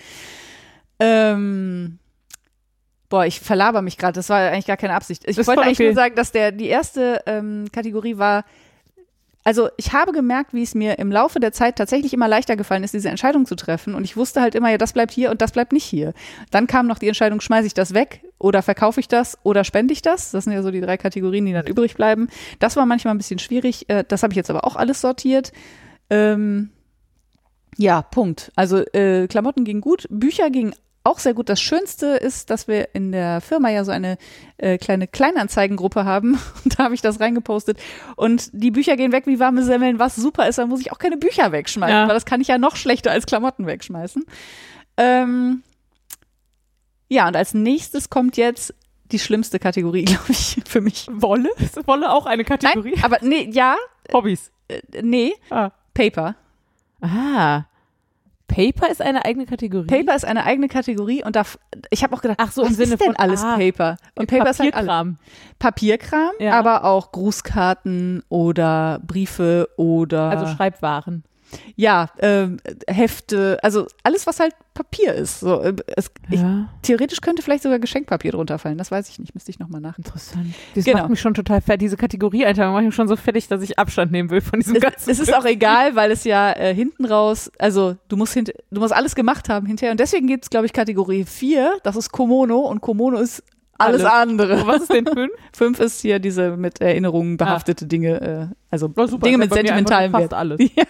[1.00, 1.98] Ähm,
[3.08, 5.26] boah, ich verlaber mich gerade, das war eigentlich gar keine Absicht.
[5.26, 5.86] Ich wollte eigentlich okay.
[5.86, 8.44] nur sagen, dass der, die erste ähm, Kategorie war,
[9.44, 12.84] also ich habe gemerkt, wie es mir im Laufe der Zeit tatsächlich immer leichter gefallen
[12.84, 13.94] ist, diese Entscheidung zu treffen.
[13.94, 16.14] Und ich wusste halt immer, ja, das bleibt hier und das bleibt nicht hier.
[16.50, 19.92] Dann kam noch die Entscheidung, schmeiße ich das weg oder verkaufe ich das oder spende
[19.92, 20.30] ich das?
[20.30, 22.28] Das sind ja so die drei Kategorien, die dann übrig bleiben.
[22.60, 23.88] Das war manchmal ein bisschen schwierig.
[23.88, 25.52] Äh, Das habe ich jetzt aber auch alles sortiert.
[26.10, 26.70] Ähm,
[27.76, 28.52] ja, Punkt.
[28.54, 31.48] Also äh, Klamotten gingen gut, Bücher gingen auch sehr gut.
[31.48, 34.18] Das Schönste ist, dass wir in der Firma ja so eine
[34.58, 36.38] äh, kleine Kleinanzeigengruppe haben.
[36.64, 37.78] Und da habe ich das reingepostet.
[38.16, 40.58] Und die Bücher gehen weg wie warme Semmeln, was super ist.
[40.58, 42.06] Dann muss ich auch keine Bücher wegschmeißen, Ja.
[42.08, 44.24] weil das kann ich ja noch schlechter als Klamotten wegschmeißen.
[44.96, 45.62] Ähm,
[47.08, 48.74] ja, und als nächstes kommt jetzt
[49.10, 51.06] die schlimmste Kategorie, glaube ich, für mich.
[51.10, 51.50] Wolle?
[51.58, 52.92] Ist Wolle auch eine Kategorie?
[52.94, 53.76] Nein, aber nee, ja,
[54.12, 54.50] Hobbys.
[54.68, 55.70] äh, nee, Ah.
[55.94, 56.36] Paper.
[57.00, 57.64] Ah.
[58.48, 59.86] Paper ist eine eigene Kategorie.
[59.86, 61.42] Paper ist eine eigene Kategorie und da,
[61.90, 63.96] ich habe auch gedacht, Ach so, was im Sinne ist denn von, alles ah, Paper?
[64.14, 64.88] Und Paper ist halt alles.
[64.88, 65.18] Papierkram.
[65.58, 66.58] Papierkram, Ja.
[66.58, 71.24] aber auch Grußkarten oder Briefe oder Also Schreibwaren.
[71.76, 72.58] Ja, ähm,
[72.88, 75.40] Hefte, also alles, was halt Papier ist.
[75.40, 78.78] So, äh, es, ich, Ja, theoretisch könnte vielleicht sogar Geschenkpapier drunter fallen.
[78.78, 79.98] Das weiß ich nicht, müsste ich nochmal nach.
[79.98, 80.46] interessant.
[80.74, 80.98] Das Genau.
[81.00, 81.80] macht mich schon total fertig.
[81.86, 84.82] Diese Kategorieeinteilung macht mich schon so fertig, dass ich Abstand nehmen will von diesem Es,
[84.82, 85.10] ganzen.
[85.10, 88.80] es ist auch egal, weil es ja äh, hinten raus, also du musst hint, du
[88.80, 89.90] musst alles gemacht haben hinterher.
[89.92, 93.42] Und deswegen gibt es, glaube ich, Kategorie 4, das ist Komono und Komono ist
[93.78, 94.12] alles, Alles.
[94.12, 94.66] andere.
[94.66, 95.32] Was ist denn fünf?
[95.52, 98.20] Fünf ist hier diese mit Erinnerungen behaftete Dinge,
[98.50, 99.24] äh, also Oh, super.
[99.26, 100.22] Dinge mit sentimentalem Wert.
[100.30, 100.60] Fast alles.
[100.76, 100.84] Ja,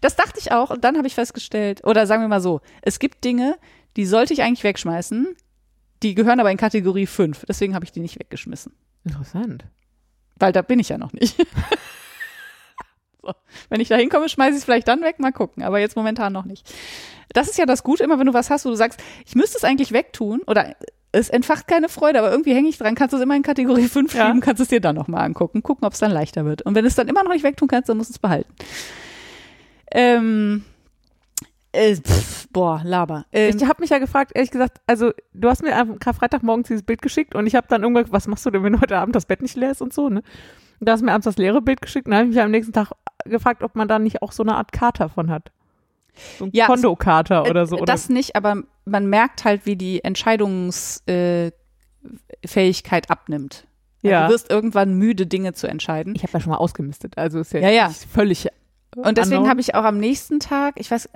[0.00, 2.98] das dachte ich auch und dann habe ich festgestellt, oder sagen wir mal so, es
[2.98, 3.56] gibt Dinge,
[3.96, 5.34] die sollte ich eigentlich wegschmeißen,
[6.02, 8.72] die gehören aber in Kategorie 5, deswegen habe ich die nicht weggeschmissen,
[9.04, 9.64] Interessant.
[10.38, 11.36] weil da bin ich ja noch nicht.
[13.22, 13.32] so.
[13.68, 16.32] Wenn ich da hinkomme, schmeiße ich es vielleicht dann weg, mal gucken, aber jetzt momentan
[16.32, 16.70] noch nicht.
[17.32, 19.58] Das ist ja das Gute, immer wenn du was hast, wo du sagst, ich müsste
[19.58, 20.76] es eigentlich wegtun oder
[21.12, 23.88] es entfacht keine Freude, aber irgendwie hänge ich dran, kannst du es immer in Kategorie
[23.88, 24.26] 5 Ja.
[24.26, 26.62] schieben, kannst es dir dann nochmal angucken, gucken, ob es dann leichter wird.
[26.62, 28.52] Und wenn du es dann immer noch nicht wegtun kannst, dann musst du es behalten.
[29.92, 30.64] Ähm,
[31.72, 33.26] äh, pff, boah, Laber.
[33.32, 36.82] Ähm, Ich habe mich ja gefragt, ehrlich gesagt, also du hast mir am Karfreitagmorgens dieses
[36.82, 39.14] Bild geschickt und ich habe dann irgendwann, was machst du denn, wenn du heute Abend
[39.14, 40.22] das Bett nicht leer ist und so, ne?
[40.78, 42.42] Und da hast du mir abends das leere Bild geschickt und dann habe ich mich
[42.44, 42.92] am nächsten Tag
[43.24, 45.50] gefragt, ob man da nicht auch so eine Art Kater von hat.
[46.38, 47.76] So ein Ja, Kondokater oder so.
[47.76, 47.92] Äh, Oder?
[47.92, 51.52] Das nicht, aber man merkt halt, wie die Entscheidungsfähigkeit
[53.06, 53.66] äh, abnimmt.
[54.02, 54.26] Also Ja.
[54.26, 56.14] Du wirst irgendwann müde, Dinge zu entscheiden.
[56.14, 57.90] ich habe ja schon mal ausgemistet, also ist ja, Ja, ja.
[57.90, 58.48] völlig.
[58.94, 61.08] Und deswegen habe ich auch am nächsten Tag, ich weiß,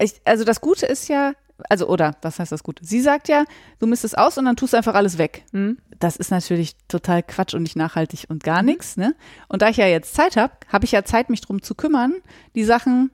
[0.00, 1.32] ich, also das Gute ist ja,
[1.68, 2.84] also oder was heißt das Gute?
[2.84, 3.44] Sie sagt ja,
[3.78, 5.44] du misst es aus und dann tust du einfach alles weg.
[5.52, 5.78] Hm?
[5.98, 9.14] Das ist natürlich total Quatsch und nicht nachhaltig und gar nichts, ne?
[9.48, 12.14] Und da ich ja jetzt Zeit habe, habe ich ja Zeit, mich drum zu kümmern,
[12.54, 13.10] die Sachen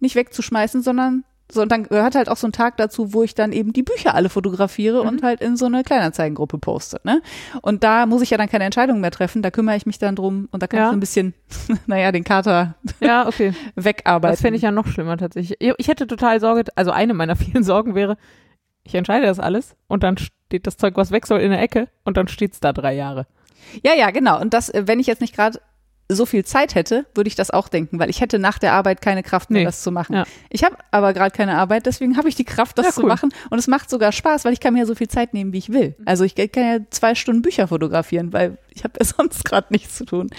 [0.00, 3.34] nicht wegzuschmeißen, sondern so, und dann gehört halt auch so ein Tag dazu, wo ich
[3.34, 7.20] dann eben die Bücher alle fotografiere und halt in so eine Kleinanzeigengruppe poste, ne?
[7.60, 10.16] Und da muss ich ja dann keine Entscheidung mehr treffen, da kümmere ich mich dann
[10.16, 10.84] drum und da kann Ja.
[10.86, 11.34] ich so ein bisschen,
[11.86, 13.52] naja, den Kater Ja, okay.
[13.74, 14.32] wegarbeiten.
[14.32, 15.56] Das fände ich ja noch schlimmer tatsächlich.
[15.78, 18.16] Ich hätte total Sorge, also eine meiner vielen Sorgen wäre,
[18.84, 21.88] ich entscheide das alles und dann steht das Zeug, was weg soll, in der Ecke
[22.04, 23.26] und dann steht's da drei Jahre.
[23.84, 24.40] Ja, ja, genau.
[24.40, 25.60] Und das, äh, wenn ich jetzt nicht gerade
[26.14, 29.00] so viel Zeit hätte, würde ich das auch denken, weil ich hätte nach der Arbeit
[29.02, 29.64] keine Kraft mehr, Nee.
[29.66, 30.14] das zu machen.
[30.14, 30.24] Ja.
[30.50, 33.08] Ich habe aber gerade keine Arbeit, deswegen habe ich die Kraft, das Ja, zu cool.
[33.08, 33.30] machen.
[33.50, 35.72] Und es macht sogar Spaß, weil ich kann mir so viel Zeit nehmen, wie ich
[35.72, 35.94] will.
[36.04, 39.96] Also ich kann ja zwei Stunden Bücher fotografieren, weil ich habe ja sonst gerade nichts
[39.96, 40.30] zu tun.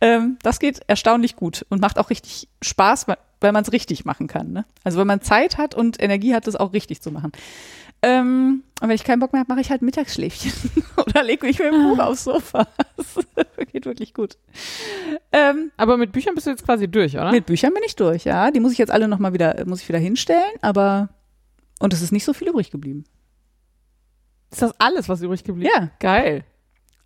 [0.00, 4.04] Ähm, das geht erstaunlich gut und macht auch richtig Spaß, weil- weil man es richtig
[4.04, 4.52] machen kann.
[4.52, 4.64] Ne?
[4.84, 7.32] Also wenn man Zeit hat und Energie hat, das auch richtig zu machen.
[8.04, 10.52] Ähm, und wenn ich keinen Bock mehr habe, mache ich halt Mittagsschläfchen
[10.96, 12.66] oder lege mich mit dem Buch aufs Sofa.
[12.96, 13.14] Das
[13.72, 14.36] geht wirklich gut.
[15.30, 17.30] Ähm, Aber mit Büchern bist du jetzt quasi durch, oder?
[17.30, 18.50] mit Büchern bin ich durch, ja.
[18.50, 21.10] Die muss ich jetzt alle nochmal wieder, muss ich wieder hinstellen, aber
[21.78, 23.04] und es ist nicht so viel übrig geblieben.
[24.50, 26.44] Ist das alles, was übrig geblieben Ja, Geil.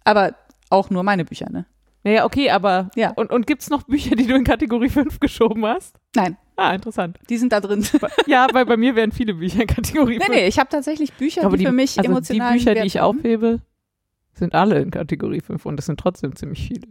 [0.04, 0.34] aber
[0.70, 1.66] auch nur meine Bücher, ne?
[2.04, 3.10] Naja, okay, aber Ja.
[3.12, 5.96] und, und gibt's noch Bücher, die du in Kategorie 5 geschoben hast?
[6.14, 7.18] Nein, Ah, interessant.
[7.28, 7.86] die sind da drin.
[8.26, 10.28] Ja, weil bei mir wären viele Bücher in Kategorie nee, 5.
[10.38, 13.00] nee, ich habe tatsächlich Bücher, aber die, für mich also emotional die Bücher, die ich
[13.00, 13.60] aufhebe,
[14.32, 16.88] sind alle in Kategorie 5 und das sind trotzdem ziemlich viele.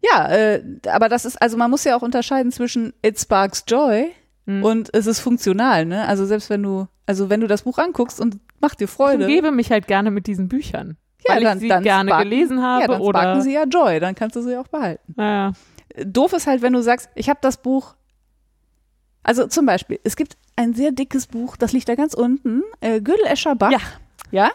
[0.00, 4.10] Ja, äh, aber das ist, also man muss ja auch unterscheiden zwischen It Sparks Joy
[4.44, 4.64] Mhm.
[4.64, 6.04] und es ist funktional, ne?
[6.08, 9.24] Also selbst wenn du, also wenn du das Buch anguckst und macht dir Ich Freude,
[9.24, 10.96] umgebe mich halt gerne mit diesen Büchern.
[11.28, 13.52] Ja, weil dann- ich sie dann gerne sparken- gelesen habe ja, dann oder sparken sie
[13.54, 15.14] ja Joy, dann kannst du sie auch behalten.
[15.16, 15.52] naja.
[16.04, 17.94] Doof ist halt, wenn du sagst, ich habe das Buch,
[19.22, 23.00] also zum Beispiel, es gibt ein sehr dickes Buch, das liegt da ganz unten, äh,
[23.00, 23.72] Gödel-Escher Bach.
[23.72, 23.78] Ja.
[24.30, 24.50] Ja,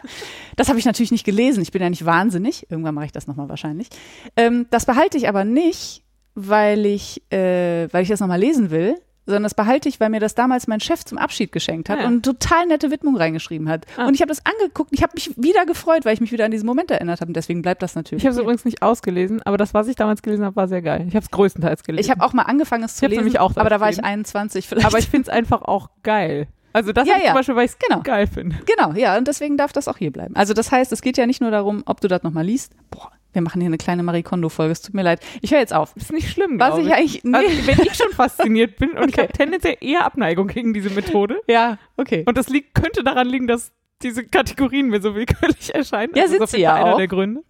[0.56, 1.62] das habe ich natürlich nicht gelesen.
[1.62, 2.66] Ich bin ja nicht wahnsinnig.
[2.72, 3.90] Irgendwann mache ich das nochmal wahrscheinlich.
[4.36, 6.02] Ähm, das behalte ich aber nicht,
[6.34, 8.96] weil ich, äh, weil ich das nochmal lesen will,
[9.28, 12.02] sondern das behalte ich, weil mir das damals mein Chef zum Abschied geschenkt hat Ah
[12.02, 12.08] ja.
[12.08, 13.86] und total nette Widmung reingeschrieben hat.
[13.98, 14.08] Ah.
[14.08, 16.52] Und ich habe das angeguckt, ich habe mich wieder gefreut, weil ich mich wieder an
[16.52, 17.30] diesen Moment erinnert habe.
[17.30, 18.24] Und deswegen bleibt das natürlich.
[18.24, 20.82] Ich habe es übrigens nicht ausgelesen, aber das, was ich damals gelesen habe, war sehr
[20.82, 21.06] geil.
[21.08, 22.04] Ich habe es größtenteils gelesen.
[22.06, 23.96] Ich habe auch mal angefangen, es zu Ich lesen, nämlich auch aber da war ich
[23.98, 24.06] stehen.
[24.06, 24.88] 21 vielleicht.
[24.88, 26.48] aber ich finde es einfach auch geil.
[26.74, 27.26] Also das Ja, ja.
[27.28, 28.02] zum Beispiel, weil ich es Genau.
[28.04, 28.56] geil finde.
[28.66, 30.36] Genau, ja, und deswegen darf das auch hier bleiben.
[30.36, 32.74] Also das heißt, es geht ja nicht nur darum, ob du das nochmal liest.
[32.92, 35.22] Boah, wir machen hier eine kleine Marie Kondo-Folge, es tut mir leid.
[35.42, 35.96] Ich höre jetzt auf.
[35.96, 36.94] Ist nicht schlimm, Was ich ich.
[36.94, 37.38] eigentlich, nee.
[37.38, 39.22] Also, wenn ich schon fasziniert bin und ich Okay.
[39.28, 41.40] habe tendenziell eher Abneigung gegen diese Methode.
[41.48, 42.24] ja, okay.
[42.28, 46.14] Und das liegt, könnte daran liegen, dass diese Kategorien mir so willkürlich erscheinen.
[46.16, 46.98] Ja, ist sind sie ja einer auch.
[46.98, 47.44] der Gründe.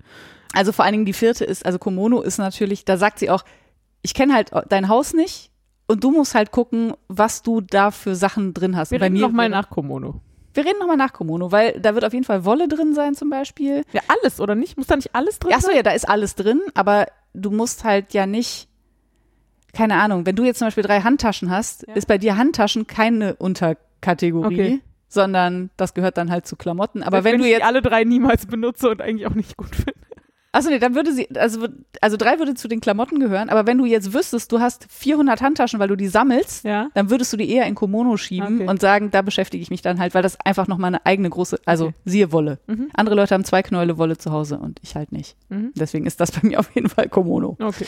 [0.54, 3.44] Also vor allen Dingen die vierte ist, also Komono ist natürlich, da sagt sie auch,
[4.02, 5.52] ich kenne halt dein Haus nicht
[5.88, 8.92] und du musst halt gucken, was du da für Sachen drin hast.
[8.92, 10.22] Wir bei mir nochmal wäre- nach Komono.
[10.58, 13.30] Wir reden nochmal nach Komono, weil da wird auf jeden Fall Wolle drin sein zum
[13.30, 13.84] Beispiel.
[13.94, 14.76] Ja, alles, oder nicht?
[14.78, 15.76] Muss da nicht alles drin Ach so, sein?
[15.78, 17.06] ja, da ist alles drin, aber
[17.36, 18.68] du musst halt ja nicht,
[19.74, 21.94] keine Ahnung, wenn du jetzt zum Beispiel drei Handtaschen hast, Ja.
[21.94, 24.82] ist bei dir Handtaschen keine Unterkategorie, Okay.
[25.08, 27.04] sondern das gehört dann halt zu Klamotten.
[27.04, 29.94] Aber wenn, wenn du jetzt, alle drei niemals benutze und eigentlich auch nicht gut finde.
[30.58, 31.68] Achso nee, dann würde sie, also,
[32.02, 35.42] also drei würde zu den Klamotten gehören, aber wenn du jetzt wüsstest, du hast 400
[35.42, 36.90] Handtaschen, weil du die sammelst, Ja.
[36.94, 38.70] dann würdest du die eher in Komono schieben Okay.
[38.70, 41.60] und sagen, da beschäftige ich mich dann halt, weil das einfach nochmal eine eigene große,
[41.66, 41.96] also Okay.
[42.06, 42.60] siehe Wolle.
[42.68, 42.90] Mhm.
[42.94, 45.36] Andere Leute haben zwei Knäule Wolle zu Hause und ich halt nicht.
[45.50, 45.72] Mhm.
[45.76, 47.56] Deswegen ist das bei mir auf jeden Fall Komono.
[47.62, 47.86] Okay.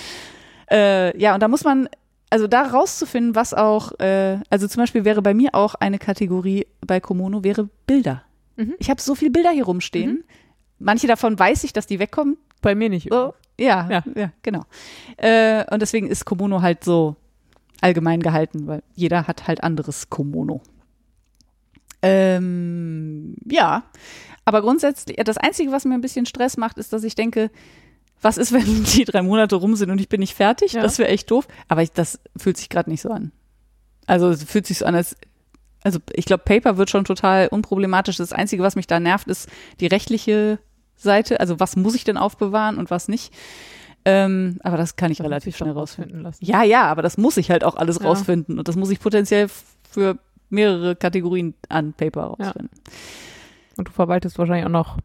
[0.71, 1.89] Äh, ja, und da muss man,
[2.29, 6.67] also da rauszufinden, was auch, äh, also zum Beispiel wäre bei mir auch eine Kategorie
[6.85, 8.23] bei Komono, wäre Bilder.
[8.55, 8.75] Mhm.
[8.77, 10.23] Ich habe so viele Bilder hier rumstehen.
[10.77, 12.37] Manche davon weiß ich, dass die wegkommen.
[12.61, 13.11] Bei mir nicht.
[13.13, 14.31] Oh, ja, ja, Ja.
[14.41, 14.63] genau.
[15.17, 17.15] Äh, und deswegen ist Komono halt so
[17.81, 20.61] allgemein gehalten, weil jeder hat halt anderes Komono.
[22.01, 23.83] Ähm, ja,
[24.45, 27.51] aber grundsätzlich, das Einzige, was mir ein bisschen Stress macht, ist, dass ich denke,
[28.21, 30.73] was ist, wenn die drei Monate rum sind und ich bin nicht fertig?
[30.73, 30.81] Ja.
[30.81, 31.47] Das wäre echt doof.
[31.67, 33.31] Aber ich, das fühlt sich gerade nicht so an.
[34.07, 35.15] Also es fühlt sich so an, als
[35.81, 38.17] also ich glaube, Paper wird schon total unproblematisch.
[38.17, 39.47] Das Einzige, was mich da nervt, ist
[39.79, 40.59] die rechtliche
[41.01, 41.39] Seite.
[41.39, 43.33] Also was muss ich denn aufbewahren und was nicht.
[44.05, 46.21] Ähm, aber das kann ich relativ schnell rausfinden.
[46.21, 46.43] lassen.
[46.45, 48.05] Ja, ja, aber das muss ich halt auch alles Ja.
[48.07, 48.57] rausfinden.
[48.57, 49.49] Und das muss ich potenziell
[49.89, 50.17] für
[50.49, 52.27] mehrere Kategorien an Paper Ja.
[52.47, 52.69] rausfinden.
[53.77, 54.97] Und du verwaltest wahrscheinlich auch noch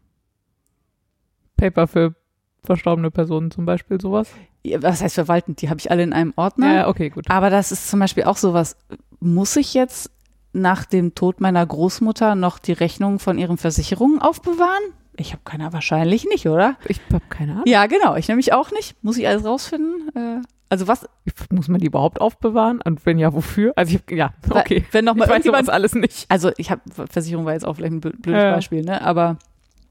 [1.57, 2.15] Paper für
[2.63, 4.29] verstorbene Personen zum Beispiel, sowas.
[4.63, 5.55] Ja, was heißt verwalten?
[5.57, 6.75] Die habe ich alle in einem Ordner.
[6.75, 7.29] Ja, okay, gut.
[7.31, 8.77] Aber das ist zum Beispiel auch sowas.
[9.21, 10.11] Muss ich jetzt
[10.53, 14.83] nach dem Tod meiner Großmutter noch die Rechnung von ihren Versicherungen aufbewahren?
[15.17, 16.77] Ich habe keiner wahrscheinlich nicht, oder?
[16.87, 17.65] Ich habe keine Ahnung.
[17.67, 18.17] Ja, genau.
[18.17, 18.97] Ich nämlich auch nicht.
[19.03, 20.11] Muss ich alles rausfinden?
[20.17, 21.09] Äh, also was?
[21.51, 22.81] Muss man die überhaupt aufbewahren?
[22.85, 23.73] Und wenn ja, wofür?
[23.77, 24.85] Also ich hab, ja, okay.
[24.91, 26.27] Wenn noch mal ich weiß sowas alles nicht.
[26.29, 26.81] Also ich habe
[27.11, 28.55] Versicherung war jetzt auch vielleicht ein blö- blödes Ja, ja.
[28.55, 29.01] Beispiel, ne?
[29.03, 29.37] Aber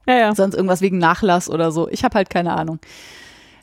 [0.06, 0.34] Ja, ja.
[0.34, 1.88] sonst irgendwas wegen Nachlass oder so.
[1.88, 2.78] Ich habe halt keine Ahnung.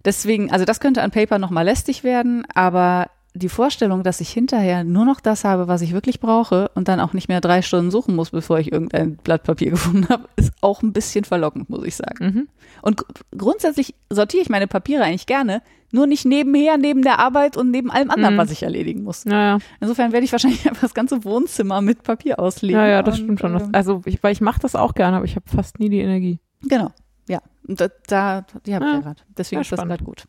[0.03, 4.83] Deswegen, also das könnte an Paper nochmal lästig werden, aber die Vorstellung, dass ich hinterher
[4.83, 7.89] nur noch das habe, was ich wirklich brauche und dann auch nicht mehr drei Stunden
[7.89, 11.85] suchen muss, bevor ich irgendein Blatt Papier gefunden habe, ist auch ein bisschen verlockend, muss
[11.85, 12.25] ich sagen.
[12.25, 12.47] Mhm.
[12.81, 13.05] Und gr-
[13.37, 15.61] grundsätzlich sortiere ich meine Papiere eigentlich gerne,
[15.93, 18.37] nur nicht nebenher, neben der Arbeit und neben allem anderen, Mhm.
[18.39, 19.23] was ich erledigen muss.
[19.25, 19.57] Ja, ja.
[19.79, 22.79] Insofern werde ich wahrscheinlich einfach das ganze Wohnzimmer mit Papier auslegen.
[22.79, 23.53] Ja, ja, das stimmt schon.
[23.53, 25.89] Das, ähm, also, ich, weil ich mache das auch gerne, aber ich habe fast nie
[25.89, 26.39] die Energie.
[26.63, 26.91] Genau,
[27.29, 27.39] ja.
[27.63, 28.99] Da, da die habe ich Ja.
[28.99, 29.21] gerade.
[29.37, 30.25] Deswegen Ja, ist das gerade gut.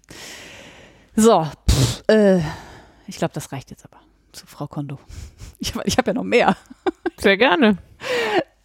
[1.15, 2.41] So, pff, äh,
[3.13, 4.01] ich glaube, das reicht jetzt aber
[4.33, 4.99] zu Frau Kondo.
[5.59, 6.57] Ich, ich habe ja noch mehr.
[7.19, 7.79] Sehr gerne.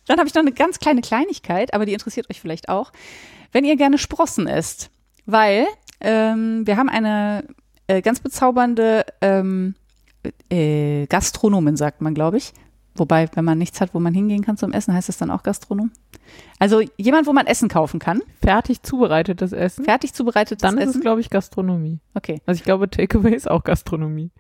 [0.08, 2.92] Dann habe ich noch eine ganz kleine Kleinigkeit, aber die interessiert euch vielleicht auch.
[3.52, 4.90] Wenn ihr gerne Sprossen esst,
[5.28, 5.68] weil
[6.02, 7.46] ähm, wir haben eine
[7.86, 9.76] äh, ganz bezaubernde ähm,
[10.50, 12.52] äh, Gastronomin, sagt man, glaube ich.
[13.00, 15.44] Wobei, wenn man nichts hat, wo man hingehen kann zum Essen, heißt das dann auch
[15.44, 15.92] Gastronom.
[16.60, 19.86] Also jemand, wo man Essen kaufen kann, Fertig zubereitetes Essen.
[19.86, 20.98] fertig zubereitetes Dann ist Essen.
[21.00, 22.00] es, glaube ich, Gastronomie.
[22.14, 22.42] okay.
[22.46, 24.32] Also ich glaube, Takeaway ist auch Gastronomie.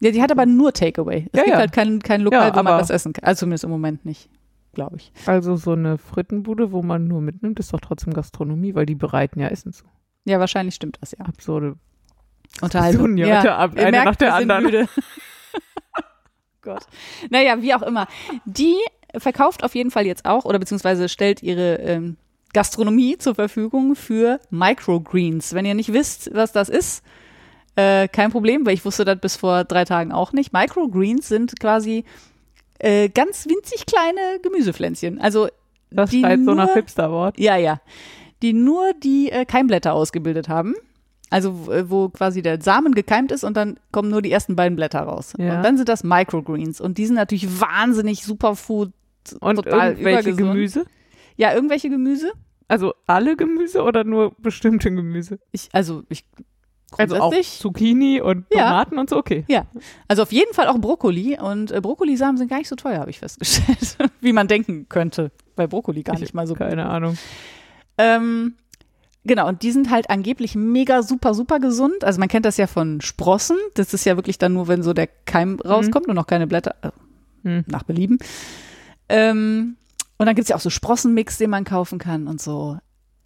[0.00, 1.28] Ja, die hat aber nur Takeaway.
[1.32, 1.58] Es Ja, gibt ja.
[1.60, 3.24] halt kein, kein Lokal, Ja, wo man das essen kann.
[3.24, 4.28] Also zumindest im Moment nicht,
[4.74, 5.12] glaube ich.
[5.26, 9.38] Also so eine Frittenbude, wo man nur mitnimmt, ist doch trotzdem Gastronomie, weil die bereiten
[9.38, 9.84] ja Essen zu.
[10.24, 11.24] Ja, wahrscheinlich stimmt das ja.
[11.24, 11.76] Absurde.
[12.60, 13.16] Unterhaltung.
[13.16, 14.88] Heute Abend, ihr eine merkt, nach der anderen.
[16.62, 16.84] Gott.
[17.30, 18.06] Naja, wie auch immer.
[18.44, 18.76] Die
[19.16, 22.16] verkauft auf jeden Fall jetzt auch oder beziehungsweise stellt ihre ähm,
[22.52, 25.54] Gastronomie zur Verfügung für Microgreens.
[25.54, 27.02] Wenn ihr nicht wisst, was das ist,
[27.76, 30.52] äh, kein Problem, weil ich wusste das bis vor drei Tagen auch nicht.
[30.52, 32.04] Microgreens sind quasi
[32.78, 35.20] äh, ganz winzig kleine Gemüsepflänzchen.
[35.20, 35.48] Also
[35.90, 37.38] Das die schreit so nach Hipster-Wort.
[37.38, 37.80] ja, ja.
[38.42, 40.74] Die nur die äh, Keimblätter ausgebildet haben.
[41.32, 44.76] Also w- wo quasi der Samen gekeimt ist und dann kommen nur die ersten beiden
[44.76, 45.32] Blätter raus.
[45.38, 45.56] Ja.
[45.56, 46.80] Und dann sind das Microgreens.
[46.80, 48.92] Und die sind natürlich wahnsinnig Superfood.
[49.40, 50.34] Und total irgendwelche.
[50.34, 50.84] Gemüse?
[51.36, 52.32] Ja, irgendwelche Gemüse.
[52.68, 55.38] Also alle Gemüse oder nur bestimmte Gemüse?
[55.52, 56.24] Ich, also ich
[56.96, 58.68] Also auch Zucchini und Ja.
[58.68, 59.44] Tomaten und so, okay.
[59.48, 59.66] Ja,
[60.08, 61.38] also auf jeden Fall auch Brokkoli.
[61.40, 63.96] Und äh, Brokkolisamen sind gar nicht so teuer, habe ich festgestellt.
[64.20, 65.30] Wie man denken könnte.
[65.56, 67.16] Bei Brokkoli gar Ich nicht mal so Keine Ahnung.
[67.98, 68.54] Ähm,
[69.24, 72.04] genau, und die sind halt angeblich mega super, super gesund.
[72.04, 73.56] Also man kennt das ja von Sprossen.
[73.74, 76.74] Das ist ja wirklich dann nur, wenn so der Keim rauskommt und noch keine Blätter,
[76.82, 76.90] äh,
[77.44, 77.64] Hm.
[77.66, 78.18] nach Belieben.
[79.08, 79.76] Ähm,
[80.16, 82.78] und dann gibt's ja auch so Sprossenmix, den man kaufen kann und so.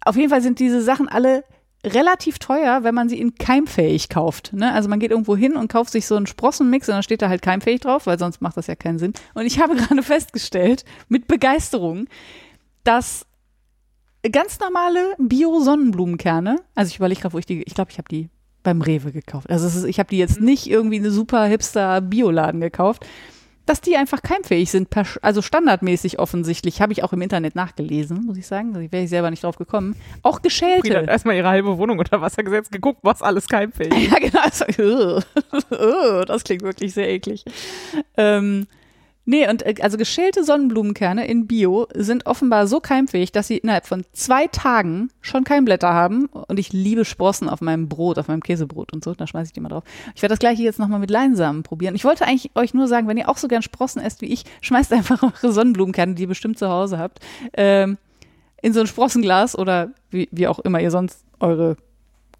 [0.03, 1.43] Auf jeden Fall sind diese Sachen alle
[1.85, 4.53] relativ teuer, wenn man sie in keimfähig kauft.
[4.53, 4.73] Ne?
[4.73, 7.29] Also man geht irgendwo hin und kauft sich so einen Sprossenmix und dann steht da
[7.29, 9.13] halt keimfähig drauf, weil sonst macht das ja keinen Sinn.
[9.35, 12.07] Und ich habe gerade festgestellt, mit Begeisterung,
[12.83, 13.26] dass
[14.29, 18.29] ganz normale Bio-Sonnenblumenkerne, also ich überlege gerade, wo ich die, ich glaube, ich habe die
[18.63, 19.49] beim Rewe gekauft.
[19.49, 23.05] Also ist, ich habe die jetzt nicht irgendwie eine super hipster Bioladen gekauft.
[23.65, 28.25] dass die einfach keimfähig sind, per, also standardmäßig offensichtlich, habe ich auch im Internet nachgelesen,
[28.25, 29.95] muss ich sagen, da wäre ich selber nicht drauf gekommen.
[30.23, 30.87] Auch geschälte.
[30.87, 34.11] Frieda hat erstmal ihre halbe Wohnung unter Wasser gesetzt, geguckt, was alles keimfähig ist.
[34.11, 34.39] Ja, genau.
[34.39, 37.43] Also, das klingt wirklich sehr eklig.
[38.15, 38.67] Ähm,
[39.27, 43.85] nee, und äh, also geschälte Sonnenblumenkerne in Bio sind offenbar so keimfähig, dass sie innerhalb
[43.85, 46.25] von zwei Tagen schon Keimblätter haben.
[46.25, 49.13] Und ich liebe Sprossen auf meinem Brot, auf meinem Käsebrot und so.
[49.13, 49.83] Da schmeiße ich die mal drauf.
[50.15, 51.93] Ich werde das gleiche jetzt nochmal mit Leinsamen probieren.
[51.93, 54.45] Ich wollte eigentlich euch nur sagen, wenn ihr auch so gern Sprossen esst wie ich,
[54.61, 57.19] schmeißt einfach eure Sonnenblumenkerne, die ihr bestimmt zu Hause habt,
[57.53, 57.97] ähm,
[58.61, 61.77] in so ein Sprossenglas oder wie, wie auch immer ihr sonst eure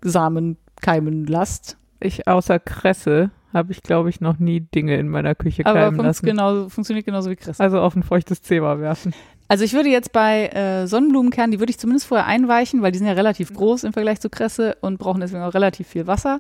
[0.02, 1.78] Samen keimen lasst.
[2.00, 6.06] Ich außer Kresse habe ich, glaube ich, noch nie Dinge in meiner Küche Aber keimen
[6.06, 6.26] lassen.
[6.26, 7.60] genauso, funktioniert genauso wie Chris.
[7.60, 9.14] Also auf ein feuchtes Zebra werfen.
[9.48, 12.98] Also ich würde jetzt bei äh, Sonnenblumenkernen, die würde ich zumindest vorher einweichen, weil die
[12.98, 16.40] sind ja relativ groß im Vergleich zu Kresse und brauchen deswegen auch relativ viel Wasser.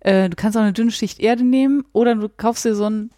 [0.00, 3.10] Äh, du kannst auch eine dünne Schicht Erde nehmen oder du kaufst dir so ein,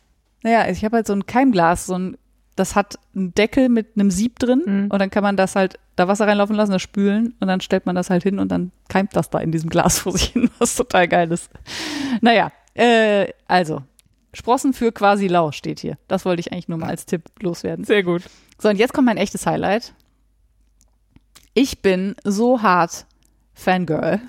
[0.42, 2.16] naja, ich habe halt so ein Keimglas, so ein,
[2.56, 4.86] das hat einen Deckel mit einem Sieb drin Mhm.
[4.90, 7.86] und dann kann man das halt da Wasser reinlaufen lassen, das spülen und dann stellt
[7.86, 10.50] man das halt hin und dann keimt das da in diesem Glas vor sich hin,
[10.58, 11.48] was total geil ist.
[12.20, 13.82] Naja, äh, also
[14.34, 15.98] Sprossen für quasi lau steht hier.
[16.06, 17.84] Das wollte ich eigentlich nur mal als Tipp loswerden.
[17.84, 18.22] Sehr gut.
[18.58, 19.94] So, und jetzt kommt mein echtes Highlight.
[21.54, 23.06] Ich bin so hart
[23.54, 24.20] Fangirl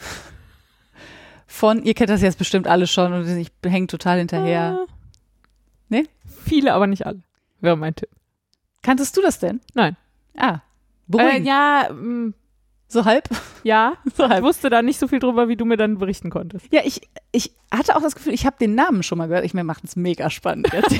[1.45, 4.79] von, ihr kennt das jetzt bestimmt alle schon und ich hänge total hinterher.
[4.87, 4.93] Ah.
[5.89, 6.05] Nee?
[6.45, 7.21] Viele, aber nicht alle.
[7.59, 8.09] Wäre mein Tipp.
[8.81, 9.59] Kanntest du das denn?
[9.73, 9.97] Nein.
[10.37, 10.59] Ah, Äh,
[11.07, 11.47] beruhigend.
[11.47, 12.33] ja, mm,
[12.91, 13.29] So halb?
[13.63, 13.93] ja.
[14.15, 14.43] So Ich halb.
[14.43, 16.65] wusste da nicht so viel drüber, wie du mir dann berichten konntest.
[16.71, 17.01] Ja, ich,
[17.31, 19.45] ich hatte auch das Gefühl, ich habe den Namen schon mal gehört.
[19.45, 20.99] Ich mir macht es mega spannend jetzt.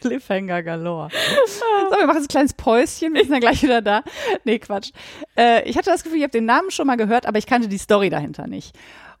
[0.00, 1.08] Cliffhanger galore.
[1.46, 1.64] So,
[1.98, 4.02] wir machen jetzt ein kleines Päuschen, wir sind dann gleich wieder da.
[4.44, 4.92] Nee, Quatsch.
[5.36, 7.68] Äh, ich hatte das Gefühl, ich habe den Namen schon mal gehört, aber ich kannte
[7.68, 8.76] die Story dahinter nicht.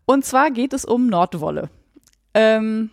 [0.06, 1.68] Und zwar geht es um Nordwolle.
[2.34, 2.90] Ähm,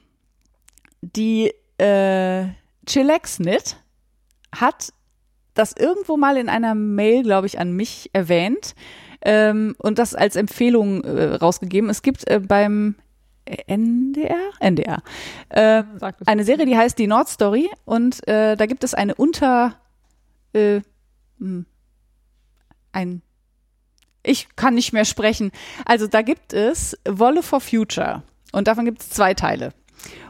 [1.01, 2.45] die äh,
[2.87, 3.77] Chillax-Knit
[4.55, 4.91] hat
[5.53, 8.75] das irgendwo mal in einer Mail, glaube ich, an mich erwähnt
[9.21, 11.89] ähm, und das als Empfehlung äh, rausgegeben.
[11.89, 12.95] Es gibt äh, beim
[13.45, 14.51] NDR?
[14.59, 15.01] NDR.
[15.49, 15.83] Äh,
[16.25, 19.75] eine Serie, die heißt Die Nordstory und äh, da gibt es eine Unter
[20.53, 20.81] äh,
[21.39, 21.65] hm,
[22.91, 23.21] ein
[24.23, 25.51] ich kann nicht mehr sprechen.
[25.85, 28.21] Also da gibt es Wolle for Future
[28.51, 29.73] und davon gibt es zwei Teile.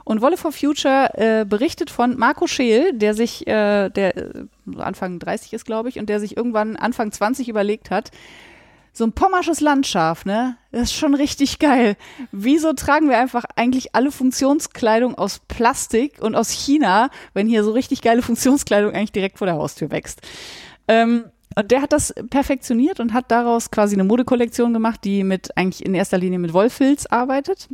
[0.03, 4.45] Und Wolle for Future äh, berichtet von Marco Scheel, der sich, äh, der äh,
[4.77, 8.11] Anfang 30 ist, glaube ich, und der sich irgendwann Anfang 20 überlegt hat,
[8.93, 10.57] so ein pommersches Landschaf, ne?
[10.71, 11.95] Das ist schon richtig geil.
[12.31, 17.71] Wieso tragen wir einfach eigentlich alle Funktionskleidung aus Plastik und aus China, wenn hier so
[17.71, 20.21] richtig geile Funktionskleidung eigentlich direkt vor der Haustür wächst?
[20.89, 21.25] Ähm,
[21.55, 25.85] und der hat das perfektioniert und hat daraus quasi eine Modekollektion gemacht, die mit eigentlich
[25.85, 27.69] in erster Linie mit Wollfilz arbeitet.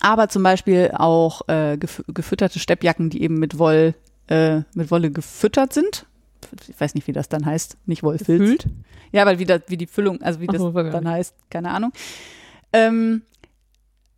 [0.00, 3.94] Aber zum Beispiel auch äh, gef gefütterte Steppjacken, die eben mit Woll,
[4.28, 6.06] äh, mit Wolle gefüttert sind.
[6.68, 7.76] Ich weiß nicht, wie das dann heißt.
[7.86, 8.40] Nicht Wollfilz.
[8.40, 8.66] Gefüllt?
[9.12, 11.92] Ja, weil wie, das, wie die Füllung, also wie das ich dann heißt, keine Ahnung.
[12.72, 13.22] Ähm,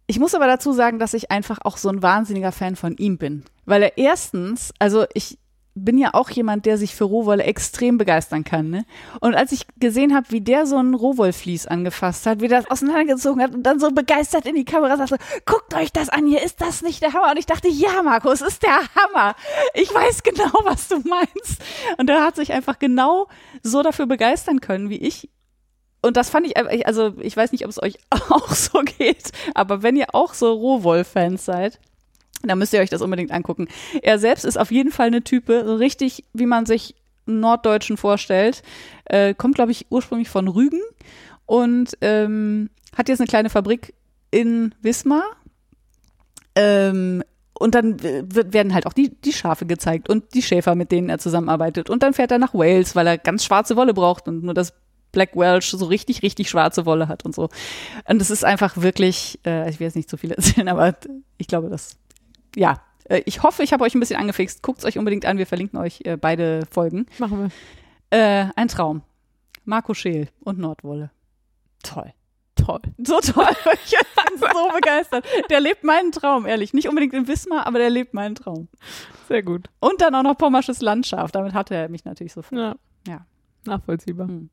[0.07, 3.19] ich muss aber dazu sagen, dass ich einfach auch so ein wahnsinniger Fan von ihm
[3.19, 3.45] bin.
[3.67, 5.39] Weil er erstens, also ich
[5.85, 8.71] bin ja auch jemand, der sich für Rohwolle extrem begeistern kann.
[8.71, 8.85] Ne?
[9.21, 12.71] Und als ich gesehen habe, wie der so ein Rohwollvlies angefasst hat, wie der das
[12.71, 16.43] auseinandergezogen hat und dann so begeistert in die Kamera sagte, guckt euch das an, hier
[16.43, 17.31] ist das nicht der Hammer?
[17.31, 19.35] Und ich dachte, ja, Markus, ist der Hammer.
[19.75, 21.63] Ich weiß genau, was du meinst.
[21.99, 23.29] Und er hat sich einfach genau
[23.63, 25.31] so dafür begeistern können, wie ich
[26.01, 27.99] und das fand ich, einfach- also ich weiß nicht, ob es euch
[28.31, 31.81] auch so geht, aber wenn ihr auch so Rohwoll-Fans seid,
[32.43, 33.69] dann müsst ihr euch das unbedingt angucken.
[34.03, 36.95] Er selbst ist auf jeden Fall eine Type, so richtig, wie man sich
[37.27, 38.63] Norddeutschen vorstellt.
[39.05, 40.81] Äh, kommt, glaube ich, ursprünglich von Rügen
[41.47, 43.95] und ähm, hat jetzt eine kleine Fabrik
[44.31, 45.25] in Wismar.
[46.55, 47.23] Ähm,
[47.59, 51.19] und dann werden halt auch die, die Schafe gezeigt und die Schäfer, mit denen er
[51.19, 51.91] zusammenarbeitet.
[51.91, 54.75] Und dann fährt er nach Wales, weil er ganz schwarze Wolle braucht und nur das
[55.11, 57.49] Black Welsh so richtig, richtig schwarze Wolle hat und so.
[58.09, 60.95] Und es ist einfach wirklich, äh, ich will jetzt nicht zu viel erzählen, aber
[61.37, 61.98] ich glaube, das,
[62.59, 62.81] ja.
[63.05, 64.63] Äh, Ich hoffe, ich habe euch ein bisschen angefixt.
[64.63, 65.39] Guckt es euch unbedingt an.
[65.39, 67.07] Wir verlinken euch äh, beide Folgen.
[67.19, 67.51] Machen
[68.11, 68.19] wir.
[68.19, 69.03] Äh, ein Traum.
[69.65, 71.11] Marco Scheel und Nordwolle.
[71.83, 72.13] Toll.
[72.55, 72.81] Toll.
[73.05, 73.47] So toll.
[73.85, 73.97] Ich
[74.35, 75.25] bin so begeistert.
[75.49, 76.75] Der lebt meinen Traum, ehrlich.
[76.75, 78.69] Nicht unbedingt in Wismar, aber der lebt meinen Traum.
[79.29, 79.69] Sehr gut.
[79.81, 81.35] Und dann auch noch pommersches Landschaft.
[81.35, 82.59] Damit hatte er mich natürlich sofort.
[82.61, 82.75] Ja.
[83.07, 83.27] Ja.
[83.65, 84.27] Nachvollziehbar.
[84.29, 84.51] Hm.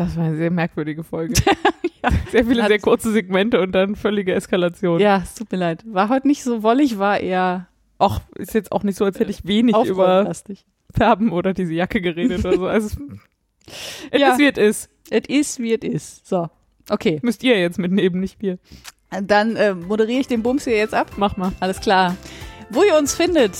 [0.00, 1.34] Das war eine sehr merkwürdige Folge.
[2.32, 4.98] Sehr viele sehr kurze Segmente und dann völlige Eskalation.
[4.98, 5.84] Ja, es tut mir leid.
[5.84, 7.66] War heute nicht so wollig, war eher
[7.98, 10.32] Auch ist jetzt auch nicht so, als hätte ich wenig über.
[10.96, 12.66] Färben oder diese Jacke geredet oder so.
[12.66, 12.86] Also
[13.66, 14.32] es Ja.
[14.32, 14.90] ist wie es ist.
[15.10, 16.26] Es ist, wie es ist.
[16.26, 16.48] So.
[16.88, 17.18] Okay.
[17.20, 18.58] Müsst ihr jetzt mitnehmen, nicht wir.
[19.22, 21.10] Dann äh, moderiere ich den Bums hier jetzt ab.
[21.18, 21.52] Mach mal.
[21.60, 22.16] Alles klar.
[22.70, 23.54] Wo ihr uns findet,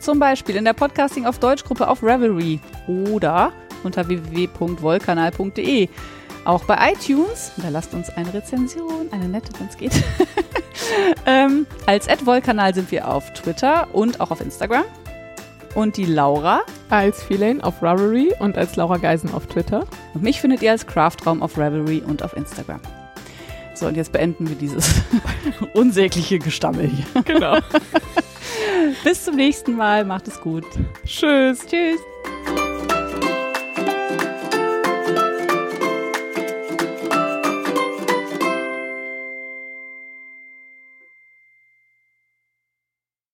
[0.00, 3.52] zum Beispiel in der Podcasting auf Deutsch-Gruppe auf Revelry oder
[3.84, 5.88] unter www.wollkanal.de.
[6.44, 9.92] Auch bei iTunes, da lasst uns eine Rezension, eine nette, wenn es geht.
[11.26, 14.84] ähm, als AdVollkanal sind wir auf Twitter und auch auf Instagram.
[15.74, 16.62] Und die Laura.
[16.88, 19.84] Als Filane auf Ravelry und als Laura Geisen auf Twitter.
[20.14, 22.80] Und mich findet ihr als Craftraum auf Ravelry und auf Instagram.
[23.74, 25.02] So, und jetzt beenden wir dieses
[25.74, 27.22] unsägliche Gestammel hier.
[27.22, 27.58] Genau.
[29.04, 30.04] Bis zum nächsten Mal.
[30.04, 30.64] Macht es gut.
[31.04, 31.60] Tschüss.
[31.66, 32.00] Tschüss.